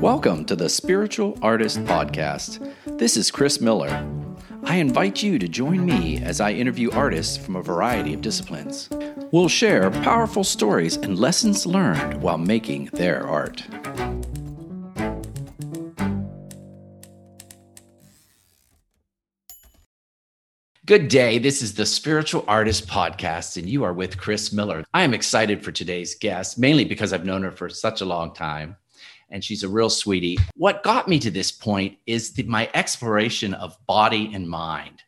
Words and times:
Welcome 0.00 0.44
to 0.46 0.56
the 0.56 0.68
Spiritual 0.68 1.38
Artist 1.40 1.78
Podcast. 1.84 2.72
This 2.98 3.16
is 3.16 3.30
Chris 3.30 3.60
Miller. 3.60 4.06
I 4.64 4.76
invite 4.76 5.22
you 5.22 5.38
to 5.38 5.48
join 5.48 5.86
me 5.86 6.22
as 6.22 6.40
I 6.40 6.52
interview 6.52 6.90
artists 6.90 7.36
from 7.36 7.56
a 7.56 7.62
variety 7.62 8.12
of 8.12 8.20
disciplines. 8.20 8.90
We'll 9.30 9.48
share 9.48 9.90
powerful 9.90 10.44
stories 10.44 10.96
and 10.96 11.18
lessons 11.18 11.64
learned 11.64 12.20
while 12.20 12.38
making 12.38 12.86
their 12.92 13.26
art. 13.26 13.64
Good 20.86 21.08
day. 21.08 21.38
This 21.38 21.62
is 21.62 21.72
the 21.72 21.86
Spiritual 21.86 22.44
Artist 22.46 22.86
Podcast, 22.86 23.56
and 23.56 23.66
you 23.66 23.84
are 23.84 23.94
with 23.94 24.18
Chris 24.18 24.52
Miller. 24.52 24.84
I 24.92 25.02
am 25.02 25.14
excited 25.14 25.64
for 25.64 25.72
today's 25.72 26.14
guest, 26.14 26.58
mainly 26.58 26.84
because 26.84 27.14
I've 27.14 27.24
known 27.24 27.42
her 27.42 27.50
for 27.50 27.70
such 27.70 28.02
a 28.02 28.04
long 28.04 28.34
time, 28.34 28.76
and 29.34 29.44
she's 29.44 29.64
a 29.64 29.68
real 29.68 29.90
sweetie. 29.90 30.38
What 30.54 30.84
got 30.84 31.08
me 31.08 31.18
to 31.18 31.30
this 31.30 31.50
point 31.50 31.98
is 32.06 32.32
the, 32.32 32.44
my 32.44 32.70
exploration 32.72 33.52
of 33.52 33.76
body 33.86 34.30
and 34.32 34.48
mind. 34.48 35.02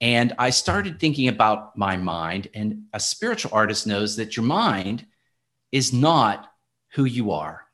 And 0.00 0.32
I 0.38 0.50
started 0.50 1.00
thinking 1.00 1.26
about 1.26 1.76
my 1.76 1.96
mind, 1.96 2.48
and 2.54 2.84
a 2.92 3.00
spiritual 3.00 3.50
artist 3.52 3.86
knows 3.86 4.16
that 4.16 4.36
your 4.36 4.46
mind 4.46 5.04
is 5.72 5.92
not 5.92 6.48
who 6.92 7.06
you 7.06 7.32
are. 7.32 7.64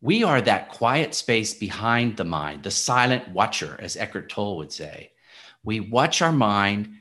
We 0.00 0.24
are 0.24 0.40
that 0.40 0.70
quiet 0.70 1.14
space 1.14 1.52
behind 1.52 2.16
the 2.16 2.24
mind, 2.24 2.62
the 2.62 2.70
silent 2.70 3.28
watcher, 3.28 3.76
as 3.80 3.96
Eckhart 3.96 4.30
Tolle 4.30 4.56
would 4.56 4.72
say 4.72 5.10
we 5.64 5.80
watch 5.80 6.22
our 6.22 6.32
mind 6.32 6.94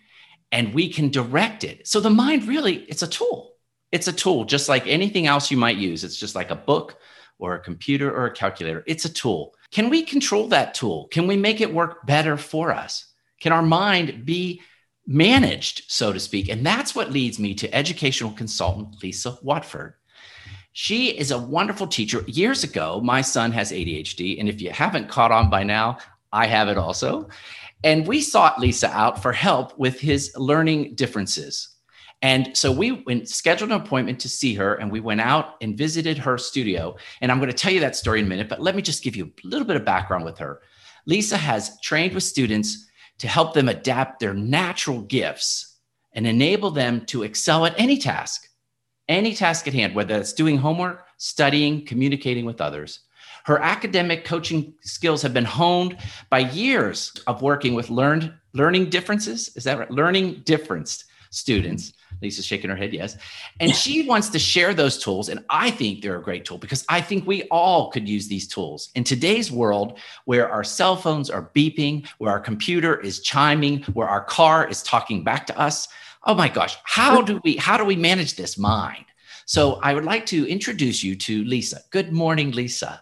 and 0.52 0.74
we 0.74 0.90
can 0.90 1.10
direct 1.10 1.64
it. 1.64 1.88
So 1.88 2.02
the 2.02 2.10
mind 2.10 2.48
really, 2.48 2.78
it's 2.90 3.04
a 3.04 3.08
tool. 3.08 3.54
It's 3.94 4.08
a 4.10 4.14
tool, 4.14 4.44
just 4.44 4.68
like 4.68 4.88
anything 4.88 5.28
else 5.28 5.52
you 5.52 5.58
might 5.58 5.78
use. 5.78 6.04
It's 6.04 6.20
just 6.20 6.36
like 6.36 6.50
a 6.52 6.56
book 6.56 6.98
or 7.40 7.56
a 7.56 7.60
computer 7.60 8.12
or 8.12 8.26
a 8.26 8.34
calculator. 8.34 8.84
It's 8.88 9.06
a 9.06 9.14
tool. 9.14 9.54
Can 9.72 9.90
we 9.90 10.04
control 10.04 10.48
that 10.50 10.74
tool? 10.74 11.08
Can 11.12 11.28
we 11.28 11.38
make 11.38 11.62
it 11.62 11.74
work 11.74 12.06
better 12.06 12.38
for 12.38 12.72
us? 12.72 13.06
Can 13.40 13.52
our 13.52 13.62
mind 13.62 14.26
be 14.26 14.62
managed, 15.06 15.84
so 15.88 16.12
to 16.12 16.20
speak? 16.20 16.50
And 16.50 16.66
that's 16.66 16.96
what 16.96 17.12
leads 17.12 17.40
me 17.40 17.54
to 17.56 17.74
educational 17.74 18.32
consultant 18.32 19.02
Lisa 19.04 19.38
Watford. 19.42 19.94
She 20.74 21.08
is 21.08 21.32
a 21.32 21.40
wonderful 21.40 21.88
teacher. 21.88 22.24
Years 22.28 22.64
ago, 22.64 23.02
my 23.04 23.22
son 23.22 23.52
has 23.52 23.72
ADHD. 23.72 24.40
And 24.40 24.48
if 24.48 24.62
you 24.62 24.72
haven't 24.72 25.10
caught 25.10 25.32
on 25.32 25.50
by 25.50 25.64
now, 25.64 25.98
I 26.32 26.46
have 26.46 26.68
it 26.68 26.78
also. 26.78 27.30
And 27.84 28.08
we 28.08 28.22
sought 28.22 28.60
Lisa 28.60 28.90
out 28.92 29.22
for 29.22 29.32
help 29.32 29.78
with 29.78 30.00
his 30.00 30.32
learning 30.36 30.96
differences. 30.96 31.70
And 32.22 32.58
so 32.58 32.72
we 32.72 33.04
went, 33.06 33.30
scheduled 33.30 33.72
an 33.72 33.80
appointment 33.80 34.20
to 34.22 34.30
see 34.30 34.56
her, 34.56 34.76
and 34.76 34.92
we 34.92 35.00
went 35.00 35.22
out 35.22 35.56
and 35.62 35.78
visited 35.78 36.18
her 36.18 36.38
studio. 36.38 36.96
And 37.22 37.32
I'm 37.32 37.38
going 37.38 37.52
to 37.52 37.56
tell 37.56 37.72
you 37.72 37.80
that 37.82 37.96
story 37.96 38.20
in 38.20 38.26
a 38.26 38.30
minute, 38.30 38.50
but 38.50 38.62
let 38.62 38.76
me 38.76 38.82
just 38.82 39.04
give 39.04 39.16
you 39.16 39.26
a 39.26 39.48
little 39.48 39.68
bit 39.68 39.76
of 39.76 39.86
background 39.86 40.26
with 40.26 40.40
her. 40.40 40.62
Lisa 41.06 41.38
has 41.38 41.80
trained 41.82 42.14
with 42.14 42.24
students 42.24 42.88
to 43.20 43.28
help 43.28 43.54
them 43.54 43.70
adapt 43.70 44.20
their 44.20 44.34
natural 44.34 45.02
gifts 45.02 45.78
and 46.14 46.26
enable 46.26 46.72
them 46.72 47.06
to 47.06 47.24
excel 47.24 47.66
at 47.66 47.80
any 47.80 47.98
task, 47.98 48.48
any 49.08 49.36
task 49.36 49.68
at 49.68 49.74
hand, 49.74 49.94
whether 49.94 50.18
it's 50.18 50.34
doing 50.34 50.58
homework, 50.58 51.06
studying, 51.18 51.86
communicating 51.86 52.46
with 52.46 52.62
others. 52.62 53.02
Her 53.46 53.60
academic 53.60 54.26
coaching 54.26 54.74
skills 54.82 55.22
have 55.22 55.34
been 55.34 55.46
honed 55.46 55.98
by 56.30 56.40
years 56.40 57.14
of 57.28 57.42
working 57.42 57.76
with 57.76 57.90
learned 57.90 58.34
learning 58.54 58.90
differences. 58.90 59.56
Is 59.56 59.64
that 59.64 59.80
right? 59.80 59.92
Learning 59.92 60.42
difference 60.44 61.06
students. 61.30 61.94
Lisa's 62.22 62.46
shaking 62.46 62.70
her 62.70 62.76
head, 62.76 62.94
yes. 62.94 63.18
And 63.60 63.76
she 63.76 64.08
wants 64.08 64.30
to 64.30 64.40
share 64.40 64.74
those 64.74 64.98
tools. 64.98 65.30
And 65.30 65.44
I 65.50 65.72
think 65.72 66.02
they're 66.02 66.18
a 66.18 66.22
great 66.22 66.46
tool 66.46 66.58
because 66.58 66.86
I 66.90 67.02
think 67.02 67.28
we 67.28 67.44
all 67.44 67.92
could 67.92 68.08
use 68.08 68.28
these 68.28 68.48
tools. 68.48 68.90
In 68.96 69.04
today's 69.04 69.52
world, 69.52 70.00
where 70.26 70.50
our 70.50 70.64
cell 70.64 70.96
phones 70.96 71.30
are 71.30 71.52
beeping, 71.56 72.08
where 72.18 72.32
our 72.32 72.40
computer 72.40 73.00
is 73.00 73.22
chiming, 73.22 73.84
where 73.94 74.08
our 74.08 74.24
car 74.24 74.68
is 74.68 74.84
talking 74.84 75.24
back 75.24 75.48
to 75.48 75.60
us, 75.60 75.88
oh 76.26 76.34
my 76.34 76.50
gosh, 76.50 76.78
how 76.84 77.22
do 77.22 77.40
we 77.44 77.56
how 77.56 77.78
do 77.78 77.86
we 77.86 77.96
manage 77.96 78.36
this 78.36 78.58
mind? 78.58 79.06
So 79.46 79.76
I 79.76 79.94
would 79.94 80.06
like 80.06 80.26
to 80.28 80.48
introduce 80.48 81.04
you 81.04 81.16
to 81.16 81.44
Lisa. 81.46 81.82
Good 81.92 82.12
morning, 82.12 82.52
Lisa. 82.52 83.02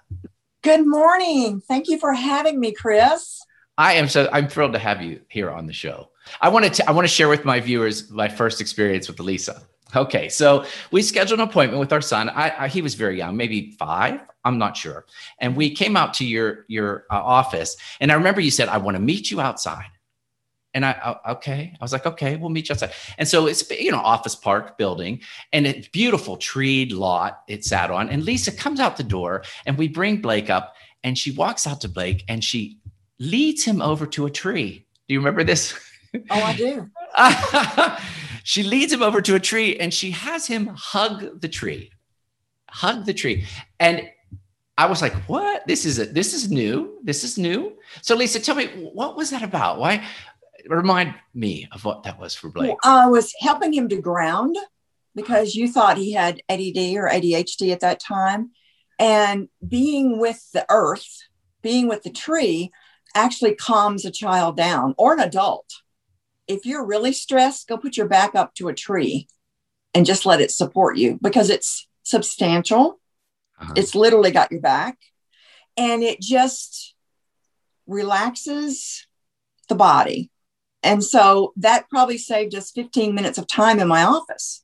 Good 0.61 0.85
morning. 0.85 1.61
Thank 1.61 1.87
you 1.89 1.99
for 1.99 2.13
having 2.13 2.59
me, 2.59 2.71
Chris. 2.71 3.44
I 3.77 3.93
am 3.93 4.07
so 4.07 4.29
I'm 4.31 4.47
thrilled 4.47 4.73
to 4.73 4.79
have 4.79 5.01
you 5.01 5.21
here 5.27 5.49
on 5.49 5.67
the 5.67 5.73
show. 5.73 6.09
I 6.41 6.49
want 6.49 6.73
to 6.73 6.89
I 6.89 6.91
want 6.91 7.05
to 7.05 7.13
share 7.13 7.29
with 7.29 7.45
my 7.45 7.59
viewers 7.59 8.09
my 8.09 8.27
first 8.27 8.61
experience 8.61 9.07
with 9.07 9.19
Lisa. 9.19 9.61
Okay, 9.95 10.29
so 10.29 10.65
we 10.91 11.01
scheduled 11.01 11.39
an 11.39 11.47
appointment 11.47 11.79
with 11.79 11.93
our 11.93 12.01
son. 12.01 12.29
I, 12.29 12.65
I, 12.65 12.67
he 12.67 12.81
was 12.81 12.95
very 12.95 13.17
young, 13.17 13.37
maybe 13.37 13.71
five. 13.79 14.19
I'm 14.43 14.57
not 14.57 14.75
sure. 14.75 15.05
And 15.39 15.55
we 15.55 15.69
came 15.69 15.95
out 15.95 16.13
to 16.15 16.25
your 16.25 16.65
your 16.67 17.05
uh, 17.11 17.15
office, 17.15 17.77
and 17.99 18.11
I 18.11 18.15
remember 18.15 18.41
you 18.41 18.51
said, 18.51 18.67
"I 18.69 18.77
want 18.77 18.95
to 18.95 19.01
meet 19.01 19.31
you 19.31 19.39
outside." 19.39 19.89
And 20.73 20.85
I, 20.85 21.15
okay, 21.29 21.73
I 21.79 21.83
was 21.83 21.93
like, 21.93 22.05
okay, 22.05 22.35
we'll 22.35 22.49
meet 22.49 22.67
you 22.67 22.73
outside. 22.73 22.91
And 23.17 23.25
so 23.29 23.47
it's, 23.47 23.71
you 23.71 23.91
know, 23.91 23.99
office 23.99 24.35
park 24.35 24.77
building 24.77 25.21
and 25.53 25.65
it's 25.65 25.87
beautiful 25.87 26.35
treed 26.35 26.91
lot 26.91 27.43
it 27.47 27.63
sat 27.63 27.89
on. 27.89 28.09
And 28.09 28.25
Lisa 28.25 28.51
comes 28.51 28.81
out 28.81 28.97
the 28.97 29.03
door 29.03 29.43
and 29.65 29.77
we 29.77 29.87
bring 29.87 30.19
Blake 30.19 30.49
up 30.49 30.75
and 31.01 31.17
she 31.17 31.31
walks 31.31 31.65
out 31.65 31.79
to 31.81 31.87
Blake 31.87 32.25
and 32.27 32.43
she 32.43 32.77
leads 33.19 33.63
him 33.63 33.81
over 33.81 34.05
to 34.07 34.25
a 34.25 34.31
tree. 34.31 34.85
Do 35.07 35.13
you 35.13 35.19
remember 35.19 35.43
this? 35.43 35.77
Oh, 36.29 36.41
I 36.41 36.55
do. 36.55 36.89
she 38.43 38.63
leads 38.63 38.93
him 38.93 39.03
over 39.03 39.21
to 39.21 39.35
a 39.35 39.39
tree 39.39 39.77
and 39.77 39.93
she 39.93 40.11
has 40.11 40.47
him 40.47 40.67
hug 40.67 41.41
the 41.41 41.49
tree, 41.49 41.91
hug 42.69 43.05
the 43.05 43.13
tree. 43.13 43.45
And 43.79 44.09
I 44.77 44.85
was 44.87 45.01
like, 45.01 45.13
what? 45.27 45.65
This 45.67 45.85
is 45.85 45.99
a, 45.99 46.05
this 46.05 46.33
is 46.33 46.49
new. 46.49 46.99
This 47.03 47.23
is 47.23 47.37
new. 47.37 47.77
So 48.01 48.15
Lisa, 48.15 48.39
tell 48.39 48.55
me, 48.55 48.67
what 48.93 49.15
was 49.15 49.29
that 49.29 49.43
about? 49.43 49.79
Why, 49.79 50.05
remind 50.67 51.15
me 51.33 51.67
of 51.71 51.85
what 51.85 52.03
that 52.03 52.19
was 52.19 52.35
for 52.35 52.49
Blake. 52.49 52.75
I 52.83 53.07
was 53.07 53.33
helping 53.39 53.73
him 53.73 53.89
to 53.89 54.01
ground 54.01 54.57
because 55.15 55.55
you 55.55 55.71
thought 55.71 55.97
he 55.97 56.13
had 56.13 56.41
ADD 56.49 56.95
or 56.97 57.09
ADHD 57.09 57.71
at 57.71 57.79
that 57.81 57.99
time. 57.99 58.51
And 58.99 59.49
being 59.65 60.19
with 60.19 60.49
the 60.53 60.65
earth, 60.69 61.23
being 61.61 61.87
with 61.87 62.03
the 62.03 62.11
tree, 62.11 62.71
actually 63.15 63.55
calms 63.55 64.05
a 64.05 64.11
child 64.11 64.57
down 64.57 64.93
or 64.97 65.13
an 65.13 65.19
adult. 65.19 65.65
If 66.47 66.65
you're 66.65 66.85
really 66.85 67.13
stressed, 67.13 67.67
go 67.67 67.77
put 67.77 67.97
your 67.97 68.07
back 68.07 68.35
up 68.35 68.53
to 68.55 68.67
a 68.67 68.73
tree 68.73 69.27
and 69.93 70.05
just 70.05 70.25
let 70.25 70.41
it 70.41 70.51
support 70.51 70.97
you 70.97 71.17
because 71.21 71.49
it's 71.49 71.87
substantial. 72.03 72.99
Uh-huh. 73.59 73.73
It's 73.75 73.95
literally 73.95 74.31
got 74.31 74.51
your 74.51 74.61
back 74.61 74.97
and 75.77 76.03
it 76.03 76.21
just 76.21 76.93
relaxes 77.87 79.07
the 79.69 79.75
body 79.75 80.29
and 80.85 81.03
so 81.03 81.51
that 81.57 81.89
probably 81.89 82.19
saved 82.19 82.53
us 82.53 82.69
15 82.69 83.15
minutes 83.15 83.39
of 83.39 83.47
time 83.47 83.79
in 83.79 83.87
my 83.87 84.03
office 84.03 84.63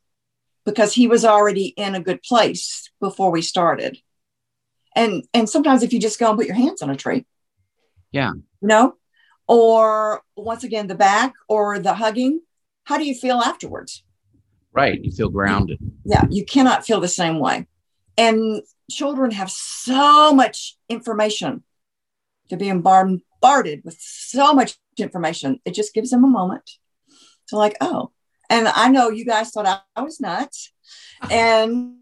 because 0.66 0.94
he 0.94 1.07
was 1.07 1.25
already 1.25 1.69
in 1.69 1.95
a 1.95 2.00
good 2.00 2.22
place 2.22 2.91
before 3.01 3.31
we 3.31 3.41
started. 3.41 3.97
And 4.95 5.23
and 5.34 5.50
sometimes 5.50 5.81
if 5.81 5.94
you 5.94 6.00
just 6.00 6.19
go 6.19 6.29
and 6.29 6.38
put 6.38 6.45
your 6.45 6.56
hands 6.56 6.84
on 6.84 6.91
a 6.91 6.95
tree. 6.95 7.25
Yeah. 8.11 8.31
You 8.33 8.67
know, 8.67 8.95
or 9.47 10.22
once 10.35 10.63
again 10.63 10.88
the 10.88 10.95
back 10.95 11.33
or 11.47 11.79
the 11.79 11.94
hugging, 11.94 12.41
how 12.85 12.97
do 12.97 13.05
you 13.05 13.16
feel 13.16 13.38
afterwards? 13.38 14.03
Right, 14.73 15.03
you 15.03 15.11
feel 15.11 15.29
grounded. 15.29 15.79
Yeah, 16.05 16.25
you 16.29 16.45
cannot 16.45 16.85
feel 16.85 16.99
the 16.99 17.07
same 17.07 17.39
way. 17.39 17.67
And 18.17 18.61
children 18.89 19.31
have 19.31 19.51
so 19.51 20.33
much 20.33 20.77
information 20.88 21.63
to 22.49 22.57
be 22.57 22.72
bombarded 22.72 23.81
with 23.83 23.97
so 23.99 24.53
much 24.53 24.78
information. 24.97 25.59
It 25.66 25.73
just 25.73 25.93
gives 25.93 26.11
them 26.11 26.23
a 26.23 26.29
moment 26.29 26.69
to 27.47 27.57
like, 27.57 27.75
oh, 27.81 28.11
and 28.49 28.67
I 28.67 28.89
know 28.89 29.09
you 29.09 29.25
guys 29.25 29.51
thought 29.51 29.66
I, 29.66 29.79
I 29.95 30.01
was 30.01 30.19
nuts, 30.19 30.72
and 31.31 31.95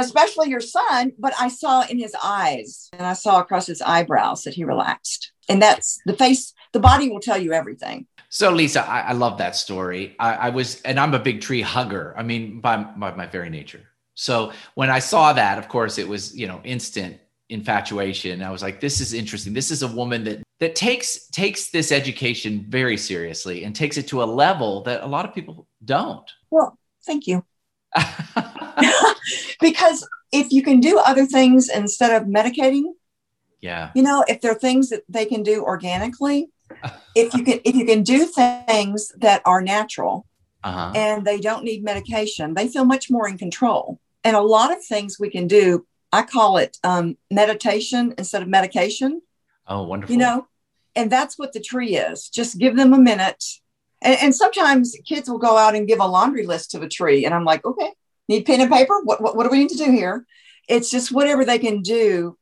especially 0.00 0.50
your 0.50 0.60
son, 0.60 1.12
but 1.18 1.32
I 1.38 1.48
saw 1.48 1.82
in 1.82 1.98
his 1.98 2.14
eyes 2.22 2.88
and 2.92 3.02
I 3.02 3.12
saw 3.14 3.40
across 3.40 3.66
his 3.66 3.82
eyebrows 3.82 4.42
that 4.42 4.54
he 4.54 4.64
relaxed. 4.64 5.32
And 5.48 5.60
that's 5.60 6.00
the 6.06 6.14
face, 6.14 6.54
the 6.72 6.80
body 6.80 7.10
will 7.10 7.20
tell 7.20 7.38
you 7.38 7.52
everything. 7.52 8.06
So, 8.28 8.50
Lisa, 8.50 8.84
I, 8.88 9.00
I 9.00 9.12
love 9.12 9.38
that 9.38 9.54
story. 9.54 10.16
I, 10.18 10.34
I, 10.34 10.50
was, 10.50 10.82
and 10.82 10.98
I'm 10.98 11.14
a 11.14 11.18
big 11.18 11.40
tree 11.40 11.60
hugger. 11.60 12.14
I 12.16 12.22
mean, 12.22 12.60
by, 12.60 12.78
by 12.78 13.14
my 13.14 13.26
very 13.26 13.50
nature. 13.50 13.82
So 14.14 14.52
when 14.74 14.90
I 14.90 14.98
saw 14.98 15.32
that, 15.32 15.58
of 15.58 15.68
course, 15.68 15.98
it 15.98 16.08
was, 16.08 16.36
you 16.36 16.46
know, 16.46 16.60
instant 16.64 17.18
infatuation. 17.48 18.42
I 18.42 18.50
was 18.50 18.62
like, 18.62 18.80
this 18.80 19.00
is 19.00 19.12
interesting. 19.12 19.52
This 19.52 19.70
is 19.70 19.82
a 19.82 19.88
woman 19.88 20.24
that 20.24 20.42
that 20.60 20.74
takes 20.74 21.28
takes 21.28 21.70
this 21.70 21.92
education 21.92 22.64
very 22.68 22.96
seriously 22.96 23.64
and 23.64 23.74
takes 23.74 23.96
it 23.96 24.08
to 24.08 24.22
a 24.22 24.24
level 24.24 24.82
that 24.84 25.02
a 25.02 25.06
lot 25.06 25.24
of 25.24 25.34
people 25.34 25.66
don't. 25.84 26.30
Well, 26.50 26.78
thank 27.04 27.26
you. 27.26 27.44
because 29.60 30.06
if 30.32 30.52
you 30.52 30.62
can 30.62 30.80
do 30.80 30.98
other 30.98 31.26
things 31.26 31.68
instead 31.68 32.20
of 32.20 32.28
medicating, 32.28 32.84
yeah. 33.60 33.90
You 33.94 34.02
know, 34.02 34.22
if 34.28 34.42
there 34.42 34.52
are 34.52 34.58
things 34.58 34.90
that 34.90 35.04
they 35.08 35.24
can 35.24 35.42
do 35.42 35.64
organically, 35.64 36.50
if 37.14 37.32
you 37.32 37.42
can 37.42 37.60
if 37.64 37.74
you 37.74 37.86
can 37.86 38.02
do 38.02 38.26
things 38.26 39.10
that 39.16 39.40
are 39.46 39.62
natural 39.62 40.26
uh-huh. 40.62 40.92
and 40.94 41.24
they 41.24 41.40
don't 41.40 41.64
need 41.64 41.82
medication, 41.82 42.52
they 42.52 42.68
feel 42.68 42.84
much 42.84 43.10
more 43.10 43.26
in 43.26 43.38
control. 43.38 43.98
And 44.22 44.36
a 44.36 44.42
lot 44.42 44.70
of 44.70 44.84
things 44.84 45.18
we 45.18 45.30
can 45.30 45.46
do 45.46 45.86
I 46.12 46.22
call 46.22 46.58
it 46.58 46.76
um, 46.84 47.16
meditation 47.28 48.14
instead 48.18 48.42
of 48.42 48.48
medication. 48.48 49.20
Oh, 49.66 49.82
wonderful. 49.82 50.12
You 50.12 50.20
know, 50.20 50.46
and 50.94 51.10
that's 51.10 51.36
what 51.36 51.52
the 51.52 51.60
tree 51.60 51.96
is. 51.96 52.28
Just 52.28 52.58
give 52.58 52.76
them 52.76 52.92
a 52.92 52.98
minute. 52.98 53.42
And, 54.00 54.18
and 54.22 54.34
sometimes 54.34 54.94
kids 55.04 55.28
will 55.28 55.38
go 55.38 55.56
out 55.56 55.74
and 55.74 55.88
give 55.88 55.98
a 55.98 56.06
laundry 56.06 56.46
list 56.46 56.70
to 56.70 56.78
the 56.78 56.88
tree. 56.88 57.24
And 57.24 57.34
I'm 57.34 57.44
like, 57.44 57.64
okay, 57.64 57.94
need 58.28 58.46
pen 58.46 58.60
and 58.60 58.70
paper? 58.70 59.00
What, 59.02 59.20
what, 59.20 59.36
what 59.36 59.44
do 59.44 59.50
we 59.50 59.58
need 59.58 59.70
to 59.70 59.76
do 59.76 59.90
here? 59.90 60.26
It's 60.68 60.90
just 60.90 61.12
whatever 61.12 61.44
they 61.44 61.58
can 61.58 61.82
do 61.82 62.38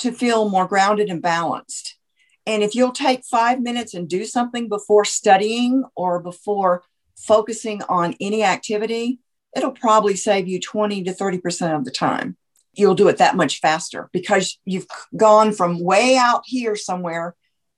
to 0.00 0.12
feel 0.12 0.48
more 0.48 0.66
grounded 0.66 1.08
and 1.08 1.22
balanced. 1.22 1.96
And 2.46 2.62
if 2.62 2.74
you'll 2.74 2.92
take 2.92 3.24
five 3.24 3.60
minutes 3.60 3.94
and 3.94 4.08
do 4.08 4.24
something 4.24 4.68
before 4.68 5.04
studying 5.04 5.84
or 5.94 6.20
before 6.20 6.82
focusing 7.16 7.82
on 7.88 8.16
any 8.20 8.42
activity, 8.42 9.20
it'll 9.54 9.72
probably 9.72 10.16
save 10.16 10.48
you 10.48 10.58
20 10.58 11.04
to 11.04 11.12
30% 11.12 11.76
of 11.76 11.84
the 11.84 11.90
time. 11.90 12.36
You'll 12.72 12.94
do 12.94 13.08
it 13.08 13.18
that 13.18 13.36
much 13.36 13.60
faster 13.60 14.08
because 14.12 14.58
you've 14.64 14.86
gone 15.16 15.52
from 15.52 15.82
way 15.82 16.16
out 16.16 16.42
here 16.46 16.76
somewhere 16.76 17.34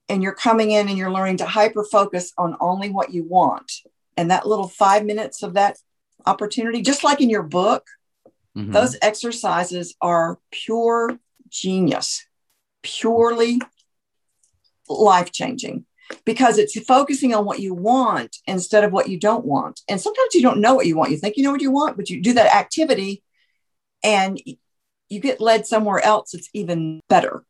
and 0.08 0.22
you're 0.22 0.34
coming 0.34 0.70
in 0.70 0.88
and 0.88 0.98
you're 0.98 1.10
learning 1.10 1.38
to 1.38 1.46
hyper 1.46 1.84
focus 1.84 2.32
on 2.37 2.56
only 2.60 2.90
what 2.90 3.12
you 3.12 3.25
want. 3.25 3.72
And 4.16 4.31
that 4.31 4.46
little 4.46 4.69
five 4.69 5.05
minutes 5.05 5.43
of 5.43 5.55
that 5.55 5.78
opportunity, 6.26 6.82
just 6.82 7.04
like 7.04 7.20
in 7.20 7.30
your 7.30 7.42
book, 7.42 7.86
mm-hmm. 8.56 8.72
those 8.72 8.96
exercises 9.02 9.94
are 10.00 10.38
pure 10.50 11.19
genius, 11.48 12.26
purely 12.82 13.60
life 14.88 15.32
changing 15.32 15.84
because 16.24 16.58
it's 16.58 16.78
focusing 16.80 17.34
on 17.34 17.44
what 17.44 17.60
you 17.60 17.74
want 17.74 18.36
instead 18.46 18.84
of 18.84 18.92
what 18.92 19.08
you 19.08 19.19
don't 19.19 19.44
want. 19.44 19.80
And 19.88 20.00
sometimes 20.00 20.34
you 20.34 20.42
don't 20.42 20.60
know 20.60 20.74
what 20.74 20.86
you 20.86 20.96
want. 20.96 21.10
You 21.10 21.16
think 21.16 21.36
you 21.36 21.42
know 21.42 21.52
what 21.52 21.62
you 21.62 21.70
want, 21.70 21.96
but 21.96 22.10
you 22.10 22.20
do 22.20 22.34
that 22.34 22.54
activity 22.54 23.22
and 24.02 24.40
you 25.08 25.20
get 25.20 25.40
led 25.40 25.66
somewhere 25.66 26.00
else 26.04 26.34
it's 26.34 26.48
even 26.54 27.00
better. 27.08 27.44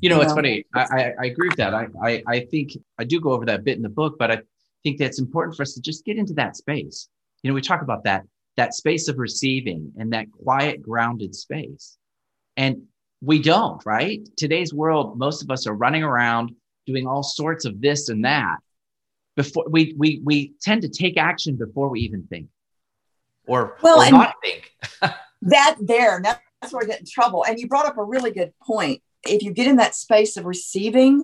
You 0.00 0.10
know, 0.10 0.16
you 0.16 0.22
it's 0.22 0.30
know? 0.30 0.36
funny. 0.36 0.64
I, 0.74 1.12
I, 1.20 1.26
agree 1.26 1.48
with 1.48 1.56
that. 1.56 1.74
I, 1.74 1.88
I, 2.02 2.22
I 2.26 2.40
think 2.40 2.78
I 2.98 3.04
do 3.04 3.20
go 3.20 3.32
over 3.32 3.46
that 3.46 3.64
bit 3.64 3.76
in 3.76 3.82
the 3.82 3.88
book, 3.88 4.16
but 4.18 4.30
I 4.30 4.40
think 4.84 4.98
that's 4.98 5.18
important 5.18 5.56
for 5.56 5.62
us 5.62 5.74
to 5.74 5.80
just 5.80 6.04
get 6.04 6.18
into 6.18 6.34
that 6.34 6.56
space. 6.56 7.08
You 7.42 7.50
know, 7.50 7.54
we 7.54 7.60
talk 7.60 7.82
about 7.82 8.04
that 8.04 8.24
that 8.56 8.74
space 8.74 9.06
of 9.06 9.18
receiving 9.18 9.92
and 9.96 10.12
that 10.12 10.26
quiet, 10.32 10.82
grounded 10.82 11.32
space. 11.32 11.96
And 12.56 12.82
we 13.22 13.40
don't, 13.40 13.80
right? 13.86 14.28
Today's 14.36 14.74
world, 14.74 15.16
most 15.16 15.42
of 15.42 15.50
us 15.50 15.66
are 15.68 15.74
running 15.74 16.02
around 16.02 16.50
doing 16.84 17.06
all 17.06 17.22
sorts 17.22 17.64
of 17.64 17.80
this 17.80 18.08
and 18.08 18.24
that. 18.24 18.56
Before 19.36 19.66
we 19.70 19.94
we 19.96 20.20
we 20.24 20.54
tend 20.60 20.82
to 20.82 20.88
take 20.88 21.16
action 21.16 21.54
before 21.54 21.88
we 21.88 22.00
even 22.00 22.24
think, 22.24 22.48
or 23.46 23.78
well, 23.82 24.02
or 24.02 24.10
not 24.10 24.34
think. 24.42 24.72
that 25.42 25.76
there, 25.80 26.20
that's 26.24 26.72
where 26.72 26.82
I 26.82 26.86
get 26.86 26.98
in 26.98 27.06
trouble. 27.06 27.44
And 27.44 27.60
you 27.60 27.68
brought 27.68 27.86
up 27.86 27.98
a 27.98 28.02
really 28.02 28.32
good 28.32 28.52
point. 28.60 29.00
If 29.22 29.42
you 29.44 29.52
get 29.52 29.68
in 29.68 29.76
that 29.76 29.94
space 29.94 30.36
of 30.36 30.44
receiving, 30.44 31.22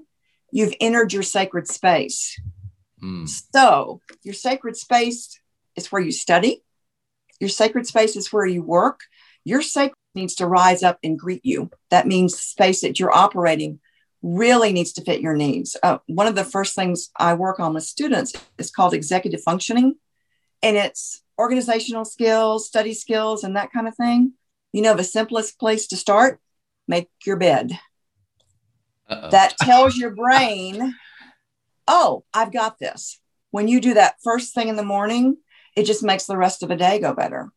you've 0.52 0.75
entered 0.81 1.12
your 1.12 1.25
sacred 1.25 1.67
space. 1.67 2.40
Mm. 3.02 3.28
So 3.52 4.00
your 4.22 4.34
sacred 4.34 4.76
space 4.76 5.37
is 5.76 5.90
where 5.90 6.02
you 6.02 6.12
study. 6.12 6.62
Your 7.40 7.50
sacred 7.50 7.86
space 7.86 8.16
is 8.16 8.32
where 8.32 8.46
you 8.46 8.62
work. 8.62 9.00
Your 9.44 9.62
sacred 9.62 9.96
needs 10.14 10.36
to 10.36 10.46
rise 10.46 10.82
up 10.82 10.98
and 11.02 11.18
greet 11.18 11.44
you. 11.44 11.70
That 11.90 12.06
means 12.06 12.38
space 12.38 12.82
that 12.82 13.00
you're 13.00 13.14
operating 13.14 13.80
really 14.22 14.72
needs 14.72 14.92
to 14.94 15.02
fit 15.02 15.20
your 15.20 15.34
needs. 15.34 15.76
Uh, 15.82 15.98
one 16.06 16.26
of 16.26 16.34
the 16.34 16.44
first 16.44 16.74
things 16.74 17.10
I 17.18 17.34
work 17.34 17.60
on 17.60 17.74
with 17.74 17.82
students 17.82 18.32
is 18.56 18.70
called 18.70 18.94
executive 18.94 19.42
functioning, 19.42 19.96
and 20.62 20.76
it's 20.76 21.22
organizational 21.38 22.04
skills, 22.04 22.66
study 22.66 22.94
skills, 22.94 23.44
and 23.44 23.56
that 23.56 23.72
kind 23.72 23.86
of 23.86 23.94
thing. 23.96 24.32
You 24.72 24.82
know, 24.82 24.94
the 24.94 25.04
simplest 25.04 25.58
place 25.58 25.88
to 25.88 25.96
start 25.96 26.40
make 26.88 27.10
your 27.26 27.36
bed. 27.36 27.78
Uh-oh. 29.08 29.30
That 29.30 29.58
tells 29.58 29.96
your 29.96 30.14
brain, 30.14 30.94
oh, 31.86 32.24
I've 32.32 32.52
got 32.52 32.78
this. 32.78 33.20
When 33.50 33.68
you 33.68 33.80
do 33.80 33.94
that 33.94 34.16
first 34.22 34.54
thing 34.54 34.68
in 34.68 34.76
the 34.76 34.82
morning, 34.82 35.36
it 35.76 35.84
just 35.84 36.02
makes 36.02 36.26
the 36.26 36.36
rest 36.36 36.62
of 36.62 36.68
the 36.68 36.76
day 36.76 36.98
go 36.98 37.14
better. 37.14 37.50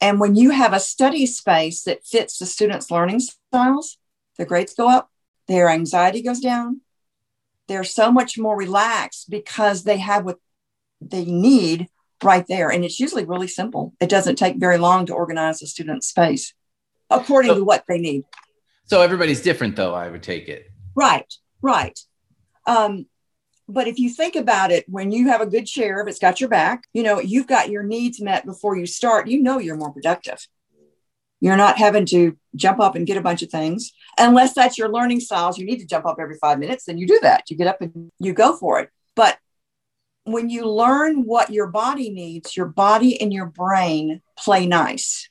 And 0.00 0.20
when 0.20 0.36
you 0.36 0.50
have 0.50 0.72
a 0.72 0.80
study 0.80 1.26
space 1.26 1.82
that 1.82 2.06
fits 2.06 2.38
the 2.38 2.46
students' 2.46 2.90
learning 2.90 3.20
styles, 3.20 3.98
the 4.36 4.44
grades 4.44 4.74
go 4.74 4.88
up, 4.88 5.10
their 5.48 5.68
anxiety 5.68 6.22
goes 6.22 6.40
down. 6.40 6.82
They're 7.66 7.84
so 7.84 8.12
much 8.12 8.38
more 8.38 8.56
relaxed 8.56 9.28
because 9.28 9.84
they 9.84 9.98
have 9.98 10.24
what 10.24 10.38
they 11.00 11.24
need 11.24 11.88
right 12.22 12.46
there. 12.48 12.70
And 12.70 12.84
it's 12.84 13.00
usually 13.00 13.24
really 13.24 13.48
simple. 13.48 13.94
It 14.00 14.08
doesn't 14.08 14.36
take 14.36 14.56
very 14.56 14.78
long 14.78 15.06
to 15.06 15.14
organize 15.14 15.62
a 15.62 15.66
student's 15.66 16.08
space 16.08 16.54
according 17.10 17.50
so, 17.50 17.58
to 17.58 17.64
what 17.64 17.84
they 17.88 17.98
need. 17.98 18.24
So 18.84 19.02
everybody's 19.02 19.42
different, 19.42 19.76
though, 19.76 19.94
I 19.94 20.08
would 20.08 20.22
take 20.22 20.48
it. 20.48 20.70
Right, 20.94 21.32
right. 21.60 21.98
Um, 22.66 23.06
but 23.68 23.86
if 23.86 23.98
you 23.98 24.08
think 24.08 24.34
about 24.34 24.70
it, 24.70 24.86
when 24.88 25.12
you 25.12 25.28
have 25.28 25.42
a 25.42 25.46
good 25.46 25.68
sheriff, 25.68 26.08
it's 26.08 26.18
got 26.18 26.40
your 26.40 26.48
back, 26.48 26.84
you 26.94 27.02
know, 27.02 27.20
you've 27.20 27.46
got 27.46 27.68
your 27.68 27.82
needs 27.82 28.20
met 28.20 28.46
before 28.46 28.76
you 28.76 28.86
start, 28.86 29.28
you 29.28 29.42
know, 29.42 29.58
you're 29.58 29.76
more 29.76 29.92
productive. 29.92 30.46
You're 31.40 31.56
not 31.56 31.78
having 31.78 32.06
to 32.06 32.36
jump 32.56 32.80
up 32.80 32.96
and 32.96 33.06
get 33.06 33.16
a 33.16 33.22
bunch 33.22 33.42
of 33.42 33.50
things. 33.50 33.92
Unless 34.18 34.54
that's 34.54 34.78
your 34.78 34.88
learning 34.88 35.20
styles, 35.20 35.58
you 35.58 35.66
need 35.66 35.78
to 35.78 35.86
jump 35.86 36.06
up 36.06 36.16
every 36.18 36.36
five 36.40 36.58
minutes, 36.58 36.84
then 36.84 36.98
you 36.98 37.06
do 37.06 37.18
that. 37.22 37.44
You 37.48 37.56
get 37.56 37.68
up 37.68 37.80
and 37.80 38.10
you 38.18 38.32
go 38.32 38.56
for 38.56 38.80
it. 38.80 38.90
But 39.14 39.38
when 40.24 40.50
you 40.50 40.68
learn 40.68 41.24
what 41.24 41.50
your 41.50 41.68
body 41.68 42.10
needs, 42.10 42.56
your 42.56 42.66
body 42.66 43.20
and 43.20 43.32
your 43.32 43.46
brain 43.46 44.22
play 44.36 44.66
nice. 44.66 45.28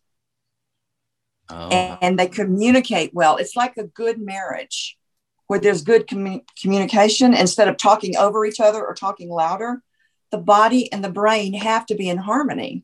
Oh. 1.49 1.69
And, 1.69 1.97
and, 2.01 2.19
they 2.19 2.27
communicate 2.27 3.13
well. 3.13 3.37
It's 3.37 3.55
like 3.55 3.77
a 3.77 3.85
good 3.85 4.19
marriage 4.19 4.97
where 5.47 5.59
there's 5.59 5.81
good 5.81 6.07
commun- 6.07 6.43
communication 6.61 7.33
instead 7.33 7.67
of 7.67 7.77
talking 7.77 8.15
over 8.17 8.45
each 8.45 8.59
other 8.59 8.85
or 8.85 8.93
talking 8.93 9.29
louder. 9.29 9.81
The 10.31 10.37
body 10.37 10.91
and 10.91 11.03
the 11.03 11.09
brain 11.09 11.53
have 11.53 11.85
to 11.87 11.95
be 11.95 12.09
in 12.09 12.17
harmony. 12.17 12.83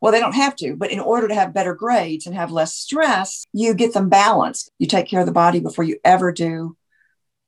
Well, 0.00 0.12
they 0.12 0.20
don't 0.20 0.34
have 0.34 0.56
to, 0.56 0.76
but 0.76 0.90
in 0.90 1.00
order 1.00 1.28
to 1.28 1.34
have 1.34 1.54
better 1.54 1.74
grades 1.74 2.26
and 2.26 2.34
have 2.34 2.50
less 2.50 2.74
stress, 2.74 3.46
you 3.52 3.72
get 3.72 3.94
them 3.94 4.08
balanced. 4.08 4.70
You 4.78 4.86
take 4.86 5.06
care 5.06 5.20
of 5.20 5.26
the 5.26 5.32
body 5.32 5.60
before 5.60 5.84
you 5.84 5.98
ever 6.04 6.32
do 6.32 6.76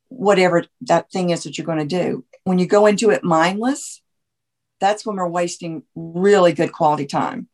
whatever 0.09 0.65
that 0.83 1.11
thing 1.11 1.31
is 1.31 1.45
that 1.45 1.59
you're 1.59 1.67
going 1.67 1.79
to 1.79 1.85
do. 1.85 2.25
When 2.45 2.59
you 2.59 2.67
go 2.67 2.87
into 2.87 3.11
it 3.11 3.25
mindless, 3.25 4.01
that's 4.81 5.05
when 5.05 5.17
we're 5.17 5.29
wasting 5.29 5.83
really 5.95 6.53
good 6.53 6.73
quality 6.73 7.07
time. 7.07 7.49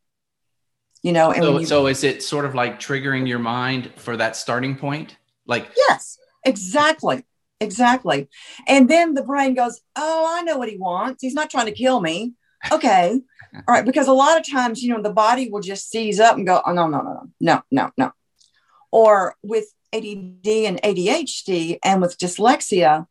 You 1.02 1.12
know, 1.12 1.30
and 1.32 1.42
so, 1.42 1.58
you, 1.58 1.66
so 1.66 1.86
is 1.86 2.04
it 2.04 2.22
sort 2.22 2.44
of 2.44 2.54
like 2.54 2.78
triggering 2.78 3.26
your 3.26 3.38
mind 3.38 3.90
for 3.96 4.18
that 4.18 4.36
starting 4.36 4.76
point? 4.76 5.16
Like, 5.46 5.68
yes, 5.88 6.18
Exactly. 6.44 7.24
Exactly. 7.60 8.28
And 8.66 8.88
then 8.88 9.14
the 9.14 9.22
brain 9.22 9.54
goes, 9.54 9.80
Oh, 9.94 10.26
I 10.28 10.42
know 10.42 10.56
what 10.56 10.70
he 10.70 10.78
wants. 10.78 11.22
He's 11.22 11.34
not 11.34 11.50
trying 11.50 11.66
to 11.66 11.72
kill 11.72 12.00
me. 12.00 12.32
Okay. 12.72 13.20
All 13.54 13.74
right. 13.74 13.84
Because 13.84 14.08
a 14.08 14.12
lot 14.12 14.38
of 14.38 14.48
times, 14.48 14.82
you 14.82 14.94
know, 14.94 15.02
the 15.02 15.12
body 15.12 15.50
will 15.50 15.60
just 15.60 15.90
seize 15.90 16.20
up 16.20 16.36
and 16.36 16.46
go, 16.46 16.62
Oh, 16.64 16.72
no, 16.72 16.88
no, 16.88 17.02
no, 17.02 17.12
no, 17.12 17.30
no, 17.40 17.62
no, 17.70 17.90
no. 17.96 18.12
Or 18.90 19.34
with 19.42 19.66
ADD 19.92 20.46
and 20.46 20.80
ADHD 20.82 21.78
and 21.84 22.00
with 22.00 22.16
dyslexia, 22.18 23.06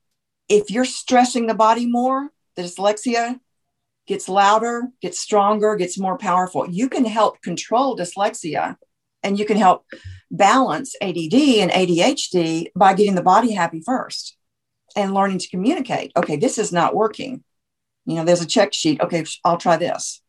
if 0.48 0.72
you're 0.72 0.86
stressing 0.86 1.46
the 1.46 1.54
body 1.54 1.86
more, 1.86 2.30
the 2.56 2.64
dyslexia 2.64 3.40
gets 4.08 4.28
louder, 4.28 4.88
gets 5.02 5.20
stronger, 5.20 5.76
gets 5.76 6.00
more 6.00 6.18
powerful. 6.18 6.68
You 6.68 6.90
can 6.90 7.06
help 7.06 7.42
control 7.44 7.96
dyslexia 7.96 8.76
and 9.24 9.38
you 9.38 9.46
can 9.46 9.58
help 9.58 9.86
balance 10.32 10.96
ADD 11.02 11.34
and 11.34 11.72
ADHD 11.72 12.68
by 12.76 12.94
getting 12.94 13.16
the 13.16 13.22
body 13.22 13.54
happy 13.54 13.82
first 13.82 14.38
and 14.96 15.14
learning 15.14 15.40
to 15.40 15.50
communicate. 15.50 16.12
Okay, 16.16 16.36
this 16.36 16.58
is 16.58 16.72
not 16.72 16.96
working. 16.96 17.44
You 18.06 18.16
know, 18.16 18.26
there's 18.26 18.42
a 18.42 18.48
check 18.48 18.74
sheet. 18.74 19.02
Okay, 19.02 19.26
I'll 19.44 19.58
try 19.58 19.78
this. 19.78 20.22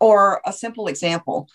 Or 0.00 0.40
a 0.44 0.52
simple 0.52 0.88
example. 0.88 1.48